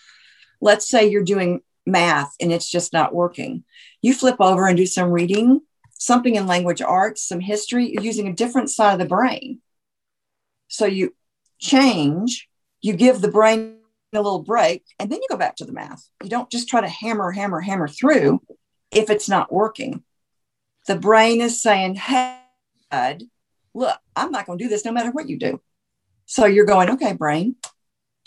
Let's 0.60 0.88
say 0.88 1.08
you're 1.08 1.24
doing 1.24 1.62
math 1.86 2.34
and 2.40 2.52
it's 2.52 2.70
just 2.70 2.92
not 2.92 3.14
working. 3.14 3.64
You 4.00 4.14
flip 4.14 4.36
over 4.40 4.66
and 4.66 4.76
do 4.76 4.86
some 4.86 5.10
reading, 5.10 5.60
something 5.92 6.34
in 6.34 6.46
language 6.46 6.82
arts, 6.82 7.26
some 7.26 7.40
history, 7.40 7.92
you're 7.92 8.02
using 8.02 8.28
a 8.28 8.32
different 8.32 8.70
side 8.70 8.92
of 8.92 8.98
the 8.98 9.06
brain. 9.06 9.60
So 10.68 10.86
you 10.86 11.14
change, 11.58 12.48
you 12.80 12.94
give 12.94 13.20
the 13.20 13.30
brain 13.30 13.78
a 14.18 14.22
little 14.22 14.42
break, 14.42 14.84
and 14.98 15.10
then 15.10 15.20
you 15.20 15.26
go 15.28 15.36
back 15.36 15.56
to 15.56 15.64
the 15.64 15.72
math. 15.72 16.08
You 16.22 16.28
don't 16.28 16.50
just 16.50 16.68
try 16.68 16.80
to 16.80 16.88
hammer, 16.88 17.30
hammer, 17.30 17.60
hammer 17.60 17.88
through 17.88 18.42
if 18.90 19.10
it's 19.10 19.28
not 19.28 19.52
working. 19.52 20.02
The 20.86 20.96
brain 20.96 21.40
is 21.40 21.62
saying, 21.62 21.94
hey, 21.94 22.38
look, 23.74 23.98
I'm 24.14 24.30
not 24.30 24.46
going 24.46 24.58
to 24.58 24.64
do 24.64 24.68
this 24.68 24.84
no 24.84 24.92
matter 24.92 25.10
what 25.10 25.28
you 25.28 25.38
do. 25.38 25.60
So 26.26 26.46
you're 26.46 26.66
going, 26.66 26.90
okay, 26.90 27.12
brain, 27.12 27.56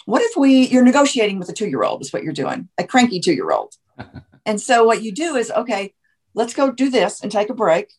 what 0.05 0.21
if 0.21 0.35
we, 0.35 0.67
you're 0.67 0.83
negotiating 0.83 1.39
with 1.39 1.49
a 1.49 1.53
two 1.53 1.67
year 1.67 1.83
old, 1.83 2.01
is 2.01 2.13
what 2.13 2.23
you're 2.23 2.33
doing, 2.33 2.69
a 2.77 2.85
cranky 2.85 3.19
two 3.19 3.33
year 3.33 3.51
old. 3.51 3.73
and 4.45 4.59
so 4.59 4.83
what 4.83 5.03
you 5.03 5.11
do 5.11 5.35
is, 5.35 5.51
okay, 5.51 5.93
let's 6.33 6.53
go 6.53 6.71
do 6.71 6.89
this 6.89 7.21
and 7.21 7.31
take 7.31 7.49
a 7.49 7.53
break, 7.55 7.91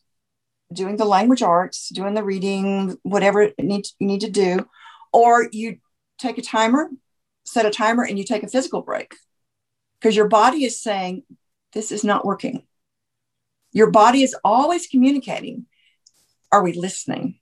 doing 0.73 0.97
the 0.97 1.05
language 1.05 1.41
arts, 1.41 1.89
doing 1.89 2.13
the 2.13 2.23
reading, 2.23 2.97
whatever 3.03 3.41
it 3.41 3.55
needs, 3.59 3.95
you 3.99 4.07
need 4.07 4.21
to 4.21 4.29
do. 4.29 4.67
Or 5.13 5.47
you 5.51 5.77
take 6.17 6.37
a 6.37 6.41
timer 6.41 6.89
set 7.47 7.65
a 7.65 7.71
timer 7.71 8.03
and 8.03 8.17
you 8.17 8.25
take 8.25 8.43
a 8.43 8.47
physical 8.47 8.81
break 8.81 9.15
because 9.99 10.15
your 10.15 10.27
body 10.27 10.65
is 10.65 10.79
saying, 10.79 11.23
this 11.73 11.91
is 11.91 12.03
not 12.03 12.25
working. 12.25 12.63
Your 13.71 13.89
body 13.89 14.23
is 14.23 14.35
always 14.43 14.87
communicating. 14.87 15.65
Are 16.51 16.63
we 16.63 16.73
listening? 16.73 17.39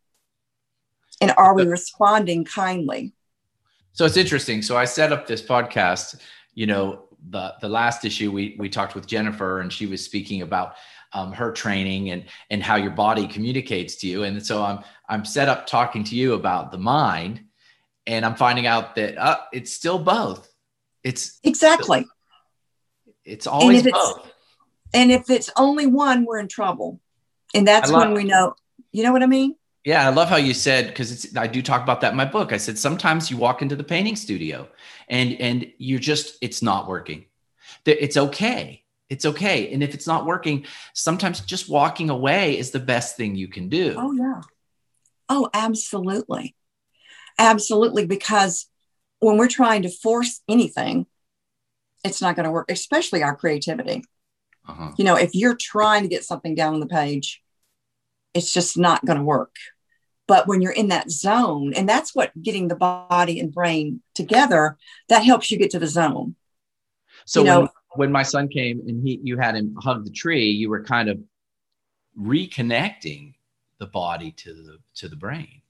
And 1.22 1.34
are 1.38 1.56
we 1.56 1.66
responding 1.66 2.46
kindly? 2.46 3.14
So 3.94 4.06
it's 4.06 4.18
interesting. 4.18 4.62
So 4.62 4.78
I 4.78 4.86
set 4.86 5.12
up 5.12 5.26
this 5.26 5.42
podcast, 5.42 6.20
you 6.54 6.68
know, 6.68 7.04
the 7.30 7.56
the 7.62 7.70
last 7.70 8.06
issue 8.06 8.32
we 8.32 8.56
we 8.60 8.70
talked 8.70 8.94
with 8.94 9.08
Jennifer 9.08 9.62
and 9.62 9.72
she 9.72 9.88
was 9.88 10.04
speaking 10.04 10.42
about 10.42 10.76
um, 11.14 11.32
her 11.32 11.52
training 11.52 12.12
and 12.12 12.26
and 12.50 12.62
how 12.62 12.76
your 12.76 12.92
body 12.92 13.28
communicates 13.28 13.96
to 13.98 14.08
you. 14.08 14.24
And 14.24 14.46
so 14.46 14.64
I'm 14.64 14.84
I'm 15.08 15.26
set 15.26 15.48
up 15.48 15.66
talking 15.66 16.04
to 16.04 16.16
you 16.16 16.34
about 16.34 16.72
the 16.72 16.78
mind, 16.78 17.45
and 18.08 18.26
I'm 18.26 18.36
finding 18.36 18.68
out 18.68 18.96
that 18.96 19.18
uh, 19.18 19.40
it's 19.52 19.72
still 19.72 20.00
both. 20.00 20.50
It's 21.04 21.40
exactly. 21.44 22.06
It's 23.24 23.48
always 23.48 23.86
and 23.86 23.94
both. 23.94 24.32
And 24.94 25.12
if 25.12 25.30
it's 25.30 25.50
only 25.58 25.88
one, 25.88 26.26
we're 26.26 26.40
in 26.40 26.48
trouble, 26.48 27.00
and 27.54 27.68
that's 27.68 27.90
love, 27.90 28.02
when 28.02 28.14
we 28.14 28.24
know. 28.24 28.56
You 28.92 29.04
know 29.04 29.12
what 29.12 29.24
I 29.24 29.28
mean? 29.28 29.56
Yeah, 29.84 30.08
I 30.08 30.10
love 30.10 30.30
how 30.30 30.38
you 30.38 30.54
said 30.54 30.88
because 30.88 31.12
it's. 31.12 31.36
I 31.36 31.48
do 31.48 31.62
talk 31.62 31.84
about 31.84 32.02
that 32.02 32.12
in 32.12 32.18
my 32.18 32.26
book. 32.26 32.54
I 32.54 32.58
said 32.58 32.78
sometimes 32.78 33.30
you 33.30 33.38
walk 33.38 33.62
into 33.62 33.76
the 33.76 33.84
painting 33.84 34.16
studio, 34.16 34.68
and 35.10 35.34
and 35.40 35.72
you're 35.78 36.00
just 36.00 36.38
it's 36.42 36.62
not 36.62 36.88
working. 36.88 37.26
It's 37.86 38.18
okay 38.18 38.86
it's 39.10 39.26
okay. 39.26 39.72
And 39.72 39.84
if 39.84 39.94
it's 39.94 40.08
not 40.08 40.26
working, 40.26 40.66
sometimes 40.94 41.42
just 41.42 41.70
walking 41.70 42.10
away 42.10 42.58
is 42.58 42.72
the 42.72 42.80
best 42.80 43.18
thing 43.18 43.36
you 43.36 43.48
can 43.48 43.70
do. 43.70 43.96
Oh, 43.98 44.12
yeah. 44.14 44.42
Oh, 45.30 45.50
absolutely. 45.54 46.56
Absolutely. 47.38 48.06
Because 48.06 48.68
when 49.20 49.38
we're 49.38 49.48
trying 49.48 49.84
to 49.84 49.90
force 49.90 50.42
anything, 50.48 51.06
it's 52.04 52.22
not 52.22 52.36
going 52.36 52.46
to 52.46 52.52
work, 52.52 52.70
especially 52.70 53.24
our 53.24 53.36
creativity. 53.36 54.04
Uh-huh. 54.68 54.92
You 54.98 55.06
know, 55.06 55.16
if 55.16 55.34
you're 55.34 55.56
trying 55.56 56.04
to 56.04 56.10
get 56.10 56.24
something 56.24 56.56
down 56.56 56.74
on 56.74 56.80
the 56.80 56.88
page, 56.88 57.42
it's 58.34 58.54
just 58.54 58.78
not 58.78 59.06
going 59.06 59.18
to 59.18 59.24
work. 59.24 59.56
But 60.28 60.48
when 60.48 60.62
you're 60.62 60.72
in 60.72 60.88
that 60.88 61.12
zone, 61.12 61.74
and 61.76 61.88
that's 61.88 62.16
what 62.16 62.32
getting 62.42 62.68
the 62.68 62.76
body 62.76 63.40
and 63.40 63.54
brain 63.54 64.02
together, 64.16 64.78
that 65.10 65.24
helps 65.24 65.52
you 65.52 65.58
get 65.58 65.72
to 65.72 65.80
the 65.80 65.88
zone. 65.88 66.36
So, 67.26 67.42
you 67.42 67.46
know, 67.46 67.70
when 67.94 68.12
my 68.12 68.24
son 68.24 68.48
came 68.48 68.82
and 68.88 69.08
he 69.08 69.20
you 69.24 69.38
had 69.38 69.56
him 69.56 69.76
hug 69.80 70.04
the 70.04 70.12
tree, 70.12 70.50
you 70.50 70.70
were 70.70 70.84
kind 70.84 71.10
of 71.10 71.20
reconnecting 72.20 73.36
the 73.80 73.88
body 73.88 74.32
to 74.32 74.54
the 74.54 74.78
to 74.96 75.10
the 75.10 75.16
brain. 75.16 75.62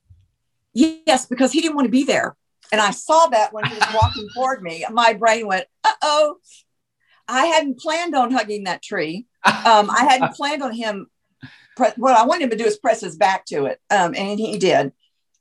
Yes, 0.75 1.25
because 1.25 1.53
he 1.53 1.61
didn't 1.61 1.75
want 1.75 1.85
to 1.85 1.91
be 1.91 2.03
there. 2.03 2.35
And 2.71 2.81
I 2.81 2.91
saw 2.91 3.27
that 3.27 3.53
when 3.53 3.65
he 3.65 3.73
was 3.73 3.87
walking 3.93 4.27
toward 4.35 4.61
me. 4.61 4.85
My 4.91 5.13
brain 5.13 5.47
went, 5.47 5.65
uh 5.83 5.91
oh. 6.03 6.35
I 7.27 7.47
hadn't 7.47 7.79
planned 7.79 8.13
on 8.13 8.31
hugging 8.31 8.65
that 8.65 8.83
tree. 8.83 9.25
Um, 9.43 9.89
I 9.89 10.05
hadn't 10.07 10.33
planned 10.35 10.61
on 10.61 10.73
him. 10.73 11.07
Pre- 11.75 11.89
what 11.95 12.15
I 12.15 12.25
wanted 12.25 12.43
him 12.43 12.49
to 12.51 12.57
do 12.57 12.65
is 12.65 12.77
press 12.77 13.01
his 13.01 13.15
back 13.15 13.45
to 13.45 13.65
it. 13.65 13.79
Um, 13.89 14.13
and 14.15 14.39
he 14.39 14.57
did. 14.57 14.91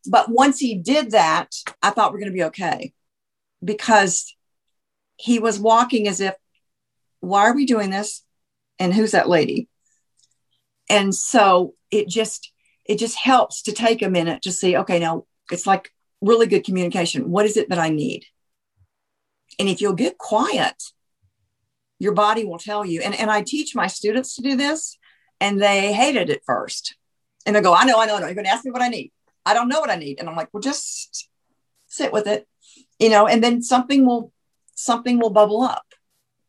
But 0.07 0.31
once 0.31 0.59
he 0.59 0.77
did 0.77 1.11
that, 1.11 1.55
I 1.83 1.91
thought 1.91 2.13
we're 2.13 2.21
going 2.21 2.33
to 2.33 2.37
be 2.37 2.45
okay 2.45 2.93
because 3.63 4.35
he 5.17 5.39
was 5.39 5.59
walking 5.59 6.09
as 6.09 6.21
if 6.21 6.35
why 7.21 7.43
are 7.43 7.55
we 7.55 7.67
doing 7.67 7.91
this? 7.91 8.23
And 8.79 8.93
who's 8.93 9.13
that 9.13 9.29
lady? 9.29 9.69
And 10.89 11.15
so 11.15 11.75
it 11.91 12.09
just 12.09 12.53
it 12.85 12.99
just 12.99 13.17
helps 13.17 13.63
to 13.63 13.73
take 13.73 14.03
a 14.03 14.11
minute 14.11 14.43
to 14.43 14.53
see, 14.53 14.77
okay, 14.77 14.99
now 14.99 15.25
it's 15.51 15.67
like 15.67 15.91
really 16.21 16.47
good 16.47 16.65
communication. 16.65 17.31
What 17.31 17.47
is 17.47 17.57
it 17.57 17.69
that 17.69 17.79
I 17.79 17.89
need? 17.89 18.25
And 19.59 19.69
if 19.69 19.81
you'll 19.81 19.95
get 19.95 20.19
quiet, 20.19 20.83
your 21.99 22.13
body 22.13 22.45
will 22.45 22.59
tell 22.59 22.85
you. 22.85 23.01
And, 23.01 23.15
and 23.15 23.31
I 23.31 23.43
teach 23.43 23.75
my 23.75 23.87
students 23.87 24.35
to 24.37 24.43
do 24.43 24.57
this, 24.57 24.99
and 25.41 25.61
they 25.61 25.93
hate 25.93 26.17
it 26.17 26.31
at 26.31 26.45
first. 26.45 26.97
And 27.47 27.55
they 27.55 27.61
go, 27.61 27.75
I 27.75 27.85
know, 27.85 28.01
I 28.01 28.07
know, 28.07 28.17
I 28.17 28.21
know. 28.21 28.27
You're 28.27 28.35
going 28.35 28.47
to 28.47 28.53
ask 28.53 28.65
me 28.65 28.71
what 28.71 28.83
I 28.83 28.89
need. 28.89 29.13
I 29.47 29.55
don't 29.55 29.69
know 29.69 29.81
what 29.81 29.91
I 29.91 29.97
need. 29.97 30.19
And 30.19 30.29
I'm 30.29 30.37
like, 30.37 30.49
well, 30.53 30.61
just 30.61 31.29
sit 31.87 32.13
with 32.13 32.27
it, 32.27 32.49
you 32.99 33.11
know, 33.11 33.27
and 33.27 33.45
then 33.45 33.63
something 33.63 34.05
will 34.07 34.33
something 34.75 35.21
will 35.21 35.31
bubble 35.31 35.63
up 35.63 35.85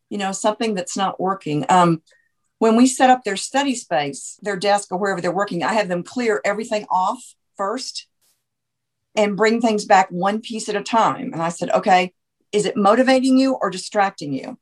you 0.10 0.18
know, 0.18 0.32
something 0.32 0.74
that's 0.76 0.98
not 0.98 1.20
working. 1.20 1.66
Um, 1.70 2.02
when 2.60 2.76
we 2.76 2.88
set 2.88 3.10
up 3.10 3.24
their 3.24 3.38
study 3.38 3.76
space, 3.76 4.40
their 4.42 4.56
desk 4.56 4.92
or 4.92 4.98
wherever 4.98 5.22
they're 5.22 5.32
working, 5.32 5.64
I 5.64 5.74
have 5.74 5.88
them 5.88 6.04
clear 6.04 6.42
everything 6.46 6.86
off 6.90 7.36
first 7.58 8.08
and 9.16 9.38
bring 9.38 9.62
things 9.62 9.86
back 9.86 10.08
one 10.10 10.42
piece 10.42 10.70
at 10.70 10.76
a 10.76 10.84
time. 10.84 11.34
And 11.34 11.42
I 11.42 11.50
said, 11.50 11.70
okay, 11.72 12.14
is 12.52 12.66
it 12.66 12.78
motivating 12.78 13.38
you 13.38 13.54
or 13.54 13.70
distracting 13.70 14.34
you? 14.34 14.58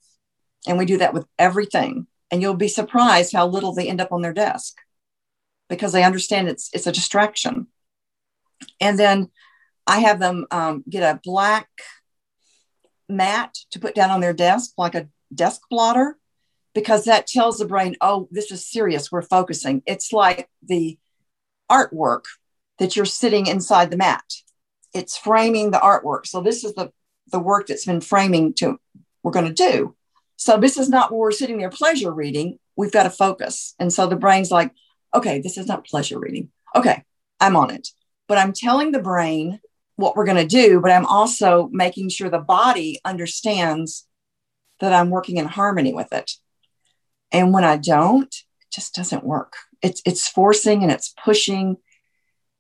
And 0.68 0.78
we 0.78 0.86
do 0.86 0.98
that 0.98 1.14
with 1.14 1.26
everything. 1.38 2.08
And 2.32 2.42
you'll 2.42 2.56
be 2.56 2.68
surprised 2.68 3.34
how 3.34 3.48
little 3.48 3.74
they 3.74 3.88
end 3.88 4.02
up 4.02 4.12
on 4.12 4.22
their 4.22 4.34
desk 4.34 4.76
because 5.70 5.92
they 5.92 6.04
understand 6.04 6.48
it's 6.48 6.70
it's 6.74 6.88
a 6.88 6.92
distraction. 6.92 7.68
And 8.80 8.98
then 8.98 9.30
I 9.86 10.00
have 10.00 10.20
them 10.20 10.46
um, 10.50 10.84
get 10.90 11.04
a 11.04 11.20
black 11.24 11.68
mat 13.10 13.56
to 13.72 13.80
put 13.80 13.94
down 13.94 14.10
on 14.10 14.22
their 14.22 14.34
desk, 14.34 14.72
like 14.78 14.96
a 14.96 15.10
desk 15.34 15.62
blotter 15.70 16.18
because 16.74 17.06
that 17.06 17.28
tells 17.28 17.58
the 17.60 17.66
brain, 17.66 17.96
oh, 18.02 18.28
this 18.32 18.52
is 18.52 18.66
serious. 18.66 19.12
We're 19.12 19.22
focusing. 19.22 19.84
It's 19.86 20.12
like 20.12 20.50
the 20.66 20.98
artwork 21.72 22.24
that 22.80 22.96
you're 22.96 23.06
sitting 23.06 23.48
inside 23.48 23.92
the 23.92 23.98
mat. 23.98 24.24
It's 24.94 25.18
framing 25.18 25.72
the 25.72 25.80
artwork. 25.80 26.26
So 26.26 26.42
this 26.42 26.64
is 26.64 26.74
the 26.74 26.92
the 27.32 27.40
work 27.40 27.68
that's 27.68 27.86
been 27.86 28.02
framing 28.02 28.54
to 28.54 28.80
we're 29.24 29.32
going 29.32 29.48
to 29.48 29.54
do. 29.54 29.96
So 30.36 30.58
this 30.58 30.78
is 30.78 30.90
not 30.90 31.12
where 31.12 31.20
we're 31.20 31.32
sitting 31.32 31.58
there 31.58 31.70
pleasure 31.70 32.12
reading. 32.12 32.60
We've 32.76 32.92
got 32.92 33.04
to 33.04 33.10
focus. 33.10 33.76
And 33.80 33.92
so 33.94 34.08
the 34.08 34.16
brain's 34.16 34.52
like, 34.52 34.72
okay, 35.14 35.40
this 35.40 35.58
is 35.58 35.68
not 35.68 35.86
pleasure 35.86 36.20
reading. 36.20 36.50
Okay, 36.76 37.04
I'm 37.40 37.56
on 37.56 37.72
it. 37.72 37.88
But 38.28 38.38
I'm 38.38 38.52
telling 38.52 38.92
the 38.92 39.02
brain 39.02 39.60
what 39.96 40.16
we're 40.16 40.26
going 40.26 40.38
to 40.38 40.46
do, 40.46 40.82
but 40.82 40.92
I'm 40.92 41.06
also 41.06 41.70
making 41.72 42.10
sure 42.10 42.30
the 42.30 42.40
body 42.40 43.00
understands 43.06 44.08
that 44.80 44.92
I'm 44.92 45.10
working 45.10 45.38
in 45.38 45.46
harmony 45.46 45.94
with 45.94 46.12
it. 46.12 46.32
And 47.34 47.52
when 47.52 47.64
I 47.64 47.78
don't, 47.78 48.34
it 48.34 48.72
just 48.72 48.94
doesn't 48.94 49.26
work. 49.26 49.56
It's 49.82 50.02
it's 50.06 50.28
forcing 50.28 50.84
and 50.84 50.92
it's 50.92 51.14
pushing 51.24 51.78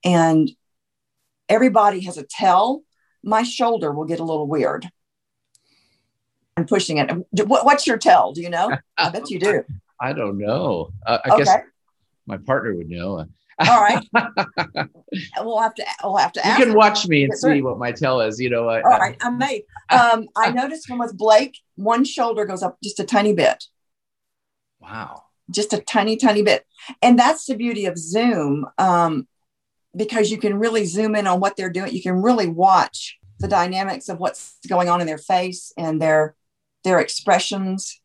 and 0.03 0.51
everybody 1.47 2.01
has 2.01 2.17
a 2.17 2.23
tell. 2.23 2.83
My 3.23 3.43
shoulder 3.43 3.91
will 3.91 4.05
get 4.05 4.19
a 4.19 4.23
little 4.23 4.47
weird. 4.47 4.89
I'm 6.57 6.65
pushing 6.65 6.97
it. 6.97 7.09
What's 7.31 7.87
your 7.87 7.97
tell? 7.97 8.33
Do 8.33 8.41
you 8.41 8.49
know? 8.49 8.75
I 8.97 9.09
bet 9.09 9.29
you 9.29 9.39
do. 9.39 9.63
I 9.99 10.13
don't 10.13 10.37
know. 10.37 10.91
Uh, 11.05 11.19
I 11.23 11.29
okay. 11.29 11.43
guess 11.43 11.57
my 12.25 12.37
partner 12.37 12.75
would 12.75 12.89
know. 12.89 13.25
All 13.69 13.81
right. 13.81 14.03
we'll 15.39 15.59
have 15.59 15.75
to. 15.75 15.85
We'll 16.03 16.17
have 16.17 16.33
to. 16.33 16.41
You 16.43 16.65
can 16.65 16.73
watch 16.73 17.07
me 17.07 17.23
and 17.23 17.37
see 17.37 17.61
what 17.61 17.77
my 17.77 17.91
tell 17.91 18.19
is. 18.19 18.39
You 18.39 18.49
know. 18.49 18.67
All 18.67 18.81
right, 18.81 19.15
I'm 19.21 19.37
made. 19.37 19.63
Um, 19.89 20.27
I 20.35 20.51
noticed 20.51 20.89
when 20.89 20.97
with 20.97 21.15
Blake, 21.15 21.59
one 21.75 22.03
shoulder 22.03 22.45
goes 22.45 22.63
up 22.63 22.77
just 22.83 22.99
a 22.99 23.03
tiny 23.03 23.33
bit. 23.33 23.63
Wow. 24.83 25.23
Just 25.49 25.73
a 25.73 25.79
tiny, 25.81 26.17
tiny 26.17 26.43
bit, 26.43 26.65
and 27.01 27.17
that's 27.17 27.45
the 27.45 27.55
beauty 27.55 27.85
of 27.85 27.97
Zoom, 27.97 28.65
um, 28.77 29.27
because 29.95 30.29
you 30.29 30.37
can 30.37 30.59
really 30.59 30.85
zoom 30.85 31.15
in 31.15 31.27
on 31.27 31.39
what 31.39 31.55
they're 31.55 31.69
doing. 31.69 31.93
You 31.93 32.01
can 32.01 32.21
really 32.21 32.47
watch 32.47 33.17
the 33.39 33.47
dynamics 33.47 34.09
of 34.09 34.19
what's 34.19 34.55
going 34.67 34.89
on 34.89 35.01
in 35.01 35.07
their 35.07 35.17
face 35.17 35.73
and 35.77 36.01
their 36.01 36.35
their 36.83 36.99
expressions, 36.99 38.01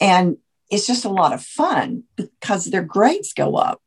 and 0.00 0.38
it's 0.70 0.86
just 0.86 1.04
a 1.04 1.10
lot 1.10 1.32
of 1.32 1.42
fun 1.42 2.04
because 2.16 2.66
their 2.66 2.82
grades 2.82 3.32
go 3.32 3.56
up. 3.56 3.82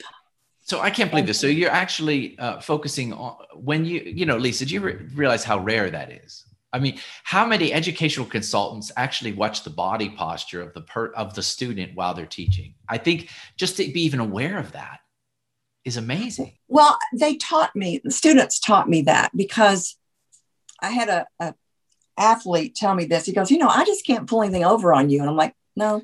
So 0.62 0.79
I 0.79 0.91
can't 0.91 1.09
believe 1.09 1.25
this. 1.25 1.39
So 1.39 1.48
you're 1.48 1.71
actually 1.71 2.38
uh, 2.38 2.59
focusing 2.59 3.12
on 3.12 3.38
when 3.55 3.86
you, 3.86 4.01
you 4.01 4.25
know, 4.25 4.38
Lisa, 4.38 4.65
do 4.65 4.75
you 4.75 4.81
re- 4.81 4.98
realize 5.15 5.43
how 5.43 5.59
rare 5.59 5.89
that 5.89 6.12
is? 6.12 6.45
I 6.72 6.80
mean, 6.80 7.00
how 7.24 7.46
many 7.46 7.74
educational 7.74 8.26
consultants 8.26 8.92
actually 8.96 9.34
watch 9.34 9.64
the 9.64 9.70
body 9.70 10.10
posture 10.10 10.62
of 10.62 10.74
the 10.74 10.82
per- 10.82 11.14
of 11.14 11.34
the 11.34 11.42
student 11.42 11.96
while 11.96 12.14
they're 12.14 12.26
teaching? 12.26 12.76
I 12.88 12.98
think 12.98 13.30
just 13.58 13.78
to 13.78 13.92
be 13.92 14.02
even 14.02 14.20
aware 14.20 14.60
of 14.60 14.72
that 14.74 15.00
is 15.84 15.98
amazing. 15.98 16.54
Well, 16.68 16.98
they 17.14 17.38
taught 17.38 17.76
me, 17.76 18.02
the 18.04 18.12
students 18.12 18.60
taught 18.60 18.90
me 18.90 19.04
that 19.04 19.32
because 19.36 19.98
I 20.80 20.92
had 20.92 21.10
a, 21.10 21.26
a 21.40 21.56
athlete 22.18 22.76
tell 22.76 22.94
me 22.94 23.06
this. 23.06 23.26
He 23.26 23.34
goes, 23.34 23.50
you 23.50 23.58
know, 23.58 23.70
I 23.70 23.86
just 23.86 24.06
can't 24.06 24.28
pull 24.28 24.44
anything 24.44 24.66
over 24.66 24.94
on 24.94 25.10
you. 25.10 25.22
And 25.22 25.30
I'm 25.30 25.38
like, 25.38 25.56
no. 25.76 26.04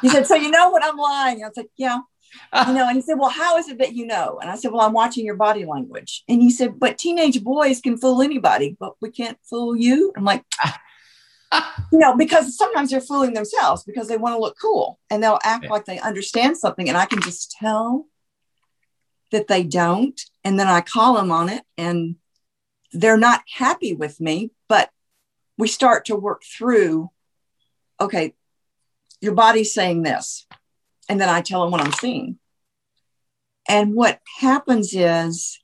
He 0.00 0.08
said, 0.08 0.26
so 0.26 0.36
you 0.36 0.50
know 0.50 0.70
what 0.70 0.84
I'm 0.84 0.96
lying? 0.96 1.42
I 1.42 1.48
was 1.48 1.56
like, 1.56 1.70
yeah 1.76 1.98
you 2.66 2.74
know, 2.74 2.88
and 2.88 2.96
he 2.96 3.02
said, 3.02 3.18
Well, 3.18 3.30
how 3.30 3.56
is 3.58 3.68
it 3.68 3.78
that 3.78 3.94
you 3.94 4.06
know? 4.06 4.38
And 4.40 4.50
I 4.50 4.56
said, 4.56 4.72
Well, 4.72 4.82
I'm 4.82 4.92
watching 4.92 5.24
your 5.24 5.36
body 5.36 5.64
language. 5.64 6.24
And 6.28 6.40
he 6.40 6.50
said, 6.50 6.78
But 6.78 6.98
teenage 6.98 7.42
boys 7.42 7.80
can 7.80 7.98
fool 7.98 8.22
anybody, 8.22 8.76
but 8.78 8.94
we 9.00 9.10
can't 9.10 9.38
fool 9.48 9.76
you. 9.76 10.12
I'm 10.16 10.24
like, 10.24 10.44
you 11.92 11.98
know, 11.98 12.16
because 12.16 12.56
sometimes 12.56 12.90
they're 12.90 13.00
fooling 13.00 13.34
themselves 13.34 13.84
because 13.84 14.08
they 14.08 14.16
want 14.16 14.34
to 14.34 14.40
look 14.40 14.56
cool 14.60 14.98
and 15.10 15.22
they'll 15.22 15.38
act 15.42 15.64
yeah. 15.64 15.70
like 15.70 15.84
they 15.84 15.98
understand 15.98 16.56
something. 16.56 16.88
And 16.88 16.96
I 16.96 17.06
can 17.06 17.20
just 17.20 17.52
tell 17.52 18.06
that 19.30 19.48
they 19.48 19.62
don't. 19.62 20.20
And 20.44 20.58
then 20.58 20.68
I 20.68 20.80
call 20.80 21.14
them 21.14 21.30
on 21.30 21.48
it 21.48 21.62
and 21.76 22.16
they're 22.92 23.18
not 23.18 23.42
happy 23.54 23.94
with 23.94 24.20
me, 24.20 24.50
but 24.68 24.90
we 25.58 25.68
start 25.68 26.06
to 26.06 26.16
work 26.16 26.42
through 26.44 27.10
okay, 28.00 28.34
your 29.20 29.34
body's 29.34 29.72
saying 29.72 30.02
this. 30.02 30.46
And 31.12 31.20
then 31.20 31.28
I 31.28 31.42
tell 31.42 31.60
them 31.60 31.70
what 31.70 31.82
I'm 31.82 31.92
seeing. 31.92 32.38
And 33.68 33.94
what 33.94 34.18
happens 34.40 34.94
is 34.94 35.60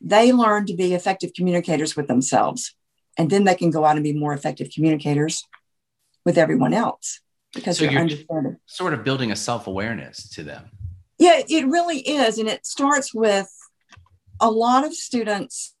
they 0.00 0.32
learn 0.32 0.66
to 0.66 0.76
be 0.76 0.94
effective 0.94 1.32
communicators 1.34 1.96
with 1.96 2.06
themselves. 2.06 2.72
And 3.18 3.28
then 3.28 3.42
they 3.42 3.56
can 3.56 3.70
go 3.70 3.84
out 3.84 3.96
and 3.96 4.04
be 4.04 4.12
more 4.12 4.32
effective 4.32 4.68
communicators 4.72 5.42
with 6.24 6.38
everyone 6.38 6.72
else 6.72 7.20
because 7.52 7.78
so 7.78 7.86
you're, 7.86 8.08
sort 8.66 8.94
of 8.94 9.02
building 9.02 9.32
a 9.32 9.36
self-awareness 9.36 10.28
to 10.30 10.44
them. 10.44 10.70
Yeah, 11.18 11.42
it 11.48 11.66
really 11.66 11.98
is. 11.98 12.38
And 12.38 12.48
it 12.48 12.64
starts 12.64 13.12
with 13.12 13.48
a 14.40 14.48
lot 14.48 14.84
of 14.86 14.94
students. 14.94 15.74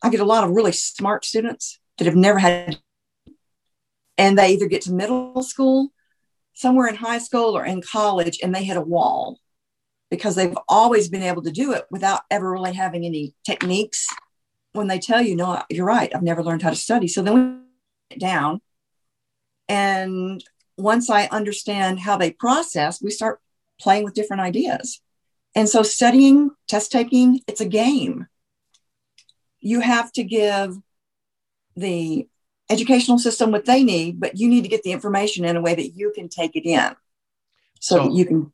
I 0.00 0.08
get 0.08 0.20
a 0.20 0.24
lot 0.24 0.44
of 0.44 0.50
really 0.52 0.72
smart 0.72 1.26
students 1.26 1.78
that 1.98 2.06
have 2.06 2.16
never 2.16 2.38
had, 2.38 2.78
and 4.16 4.38
they 4.38 4.54
either 4.54 4.66
get 4.66 4.80
to 4.82 4.94
middle 4.94 5.42
school, 5.42 5.91
somewhere 6.54 6.86
in 6.86 6.94
high 6.94 7.18
school, 7.18 7.56
or 7.56 7.64
in 7.64 7.82
college, 7.82 8.38
and 8.42 8.54
they 8.54 8.64
hit 8.64 8.76
a 8.76 8.82
wall 8.82 9.38
because 10.10 10.34
they've 10.34 10.56
always 10.68 11.08
been 11.08 11.22
able 11.22 11.42
to 11.42 11.50
do 11.50 11.72
it 11.72 11.86
without 11.90 12.20
ever 12.30 12.50
really 12.50 12.74
having 12.74 13.04
any 13.04 13.34
techniques. 13.44 14.06
When 14.72 14.88
they 14.88 14.98
tell 14.98 15.22
you, 15.22 15.36
no, 15.36 15.62
you're 15.70 15.86
right, 15.86 16.14
I've 16.14 16.22
never 16.22 16.42
learned 16.42 16.62
how 16.62 16.70
to 16.70 16.76
study. 16.76 17.08
So 17.08 17.22
then 17.22 17.62
we 18.10 18.18
down. 18.18 18.60
And 19.68 20.42
once 20.76 21.08
I 21.08 21.26
understand 21.26 22.00
how 22.00 22.16
they 22.16 22.30
process, 22.30 23.00
we 23.00 23.10
start 23.10 23.40
playing 23.80 24.04
with 24.04 24.14
different 24.14 24.42
ideas. 24.42 25.00
And 25.54 25.68
so 25.68 25.82
studying, 25.82 26.50
test 26.68 26.92
taking, 26.92 27.40
it's 27.46 27.60
a 27.60 27.66
game. 27.66 28.26
You 29.60 29.80
have 29.80 30.12
to 30.12 30.24
give 30.24 30.76
the 31.76 32.26
educational 32.72 33.18
system 33.18 33.50
what 33.50 33.64
they 33.64 33.84
need, 33.84 34.18
but 34.18 34.38
you 34.38 34.48
need 34.48 34.62
to 34.62 34.68
get 34.68 34.82
the 34.82 34.92
information 34.92 35.44
in 35.44 35.56
a 35.56 35.60
way 35.60 35.74
that 35.74 35.90
you 35.90 36.12
can 36.14 36.28
take 36.28 36.56
it 36.56 36.68
in 36.68 36.94
so, 37.80 37.96
so 37.96 38.14
you 38.14 38.24
can 38.24 38.52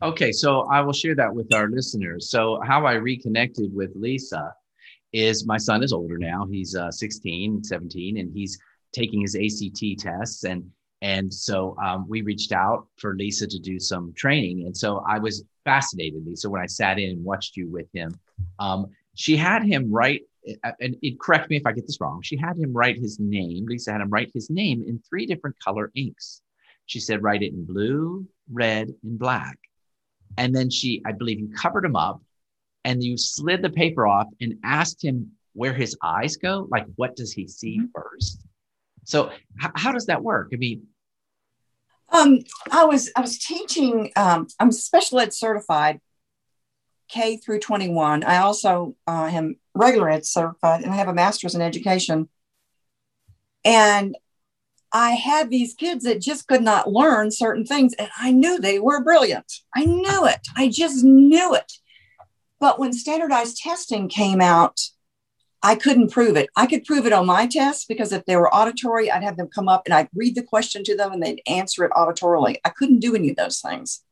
Okay, 0.00 0.30
so 0.30 0.60
I 0.70 0.80
will 0.80 0.92
share 0.92 1.16
that 1.16 1.34
with 1.34 1.52
our 1.52 1.68
listeners. 1.68 2.30
So, 2.30 2.60
how 2.64 2.86
I 2.86 2.92
reconnected 2.92 3.74
with 3.74 3.90
Lisa 3.96 4.54
is 5.12 5.44
my 5.44 5.56
son 5.56 5.82
is 5.82 5.92
older 5.92 6.18
now. 6.18 6.46
He's 6.48 6.76
uh, 6.76 6.92
16, 6.92 7.64
17, 7.64 8.18
and 8.18 8.30
he's 8.32 8.56
taking 8.92 9.22
his 9.22 9.34
ACT 9.34 9.98
tests. 9.98 10.44
And 10.44 10.70
and 11.00 11.32
so 11.32 11.76
um, 11.82 12.06
we 12.08 12.22
reached 12.22 12.52
out 12.52 12.86
for 12.96 13.14
Lisa 13.14 13.46
to 13.46 13.58
do 13.58 13.78
some 13.78 14.12
training. 14.14 14.66
And 14.66 14.76
so 14.76 15.04
I 15.08 15.18
was 15.18 15.44
fascinated, 15.64 16.24
Lisa, 16.26 16.50
when 16.50 16.60
I 16.60 16.66
sat 16.66 16.98
in 16.98 17.10
and 17.10 17.24
watched 17.24 17.56
you 17.56 17.68
with 17.68 17.86
him. 17.92 18.18
Um, 18.58 18.86
she 19.14 19.36
had 19.36 19.64
him 19.64 19.90
write, 19.92 20.22
and 20.80 20.96
it, 21.02 21.20
correct 21.20 21.50
me 21.50 21.56
if 21.56 21.66
I 21.66 21.72
get 21.72 21.86
this 21.86 22.00
wrong. 22.00 22.22
She 22.22 22.36
had 22.36 22.56
him 22.56 22.72
write 22.72 22.98
his 22.98 23.18
name. 23.18 23.66
Lisa 23.66 23.92
had 23.92 24.00
him 24.00 24.10
write 24.10 24.30
his 24.34 24.50
name 24.50 24.84
in 24.86 25.00
three 25.08 25.26
different 25.26 25.56
color 25.60 25.90
inks. 25.94 26.42
She 26.86 27.00
said, 27.00 27.22
write 27.22 27.42
it 27.42 27.52
in 27.52 27.64
blue, 27.64 28.26
red, 28.50 28.88
and 29.02 29.18
black. 29.18 29.58
And 30.36 30.54
then 30.54 30.70
she, 30.70 31.02
I 31.04 31.12
believe 31.12 31.40
you 31.40 31.50
covered 31.54 31.84
him 31.84 31.96
up 31.96 32.22
and 32.84 33.02
you 33.02 33.16
slid 33.16 33.62
the 33.62 33.70
paper 33.70 34.06
off 34.06 34.28
and 34.40 34.54
asked 34.64 35.04
him 35.04 35.32
where 35.52 35.74
his 35.74 35.96
eyes 36.02 36.36
go. 36.36 36.66
Like, 36.70 36.86
what 36.96 37.16
does 37.16 37.32
he 37.32 37.46
see 37.46 37.78
mm-hmm. 37.78 37.86
first? 37.94 38.40
So, 39.04 39.30
h- 39.30 39.72
how 39.74 39.92
does 39.92 40.06
that 40.06 40.22
work? 40.22 40.50
I 40.52 40.56
mean, 40.56 40.86
um, 42.10 42.38
I 42.70 42.84
was 42.84 43.10
I 43.16 43.20
was 43.20 43.38
teaching. 43.38 44.12
Um, 44.16 44.46
I'm 44.58 44.72
special 44.72 45.18
ed 45.18 45.34
certified, 45.34 46.00
K 47.08 47.36
through 47.36 47.60
21. 47.60 48.24
I 48.24 48.38
also 48.38 48.94
uh, 49.06 49.30
am 49.32 49.56
regular 49.74 50.10
ed 50.10 50.26
certified, 50.26 50.82
and 50.82 50.92
I 50.92 50.96
have 50.96 51.08
a 51.08 51.14
master's 51.14 51.54
in 51.54 51.62
education. 51.62 52.28
And 53.64 54.16
I 54.92 55.10
had 55.10 55.50
these 55.50 55.74
kids 55.74 56.04
that 56.04 56.20
just 56.20 56.46
could 56.48 56.62
not 56.62 56.90
learn 56.90 57.30
certain 57.30 57.64
things, 57.64 57.94
and 57.94 58.08
I 58.18 58.32
knew 58.32 58.58
they 58.58 58.78
were 58.78 59.02
brilliant. 59.02 59.52
I 59.74 59.84
knew 59.84 60.26
it. 60.26 60.46
I 60.56 60.68
just 60.68 61.04
knew 61.04 61.54
it. 61.54 61.72
But 62.60 62.78
when 62.78 62.92
standardized 62.92 63.58
testing 63.58 64.08
came 64.08 64.40
out, 64.40 64.80
I 65.62 65.74
couldn't 65.74 66.12
prove 66.12 66.36
it. 66.36 66.48
I 66.56 66.66
could 66.66 66.84
prove 66.84 67.04
it 67.04 67.12
on 67.12 67.26
my 67.26 67.46
tests 67.46 67.84
because 67.84 68.12
if 68.12 68.24
they 68.24 68.36
were 68.36 68.52
auditory, 68.54 69.10
I'd 69.10 69.24
have 69.24 69.36
them 69.36 69.48
come 69.52 69.68
up 69.68 69.82
and 69.86 69.94
I'd 69.94 70.08
read 70.14 70.36
the 70.36 70.42
question 70.42 70.84
to 70.84 70.96
them 70.96 71.12
and 71.12 71.22
they'd 71.22 71.42
answer 71.46 71.84
it 71.84 71.92
auditorily. 71.92 72.56
I 72.64 72.70
couldn't 72.70 73.00
do 73.00 73.14
any 73.14 73.30
of 73.30 73.36
those 73.36 73.60
things. 73.60 74.02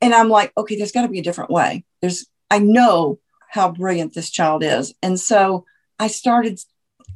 And 0.00 0.14
I'm 0.14 0.28
like, 0.28 0.52
okay, 0.56 0.76
there's 0.76 0.92
got 0.92 1.02
to 1.02 1.08
be 1.08 1.18
a 1.18 1.22
different 1.22 1.50
way. 1.50 1.84
There's, 2.00 2.26
I 2.50 2.58
know 2.58 3.18
how 3.48 3.70
brilliant 3.70 4.14
this 4.14 4.30
child 4.30 4.62
is. 4.62 4.94
And 5.02 5.18
so 5.18 5.66
I 5.98 6.06
started 6.06 6.60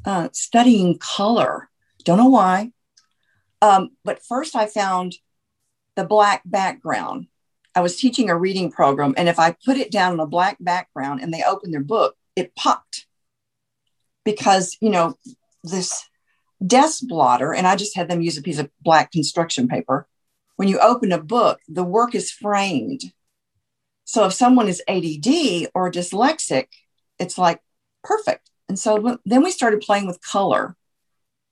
uh, 0.04 0.28
studying 0.32 0.98
color 0.98 1.70
don't 2.04 2.18
know 2.18 2.28
why. 2.28 2.70
Um, 3.60 3.90
but 4.04 4.22
first, 4.22 4.54
I 4.54 4.66
found 4.66 5.14
the 5.96 6.04
black 6.04 6.42
background. 6.44 7.26
I 7.74 7.80
was 7.80 7.96
teaching 7.96 8.30
a 8.30 8.38
reading 8.38 8.70
program, 8.70 9.14
and 9.16 9.28
if 9.28 9.38
I 9.38 9.56
put 9.64 9.76
it 9.76 9.90
down 9.90 10.12
on 10.12 10.20
a 10.20 10.26
black 10.26 10.58
background 10.60 11.20
and 11.20 11.34
they 11.34 11.42
open 11.42 11.72
their 11.72 11.82
book, 11.82 12.14
it 12.36 12.54
popped 12.54 13.06
because, 14.24 14.76
you 14.80 14.90
know, 14.90 15.16
this 15.64 16.04
desk 16.64 17.04
blotter, 17.08 17.52
and 17.52 17.66
I 17.66 17.74
just 17.74 17.96
had 17.96 18.08
them 18.08 18.22
use 18.22 18.38
a 18.38 18.42
piece 18.42 18.58
of 18.58 18.70
black 18.80 19.10
construction 19.10 19.66
paper. 19.66 20.06
When 20.56 20.68
you 20.68 20.78
open 20.78 21.12
a 21.12 21.22
book, 21.22 21.60
the 21.68 21.84
work 21.84 22.14
is 22.14 22.30
framed. 22.30 23.12
So 24.04 24.26
if 24.26 24.32
someone 24.32 24.68
is 24.68 24.82
ADD 24.88 25.70
or 25.74 25.90
dyslexic, 25.90 26.66
it's 27.18 27.38
like 27.38 27.60
perfect. 28.02 28.50
And 28.68 28.78
so 28.78 29.18
then 29.24 29.42
we 29.42 29.50
started 29.50 29.80
playing 29.80 30.06
with 30.06 30.20
color. 30.20 30.76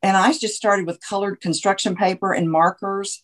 And 0.02 0.16
I 0.16 0.32
just 0.32 0.56
started 0.56 0.86
with 0.86 1.00
colored 1.00 1.40
construction 1.40 1.94
paper 1.94 2.32
and 2.32 2.50
markers. 2.50 3.22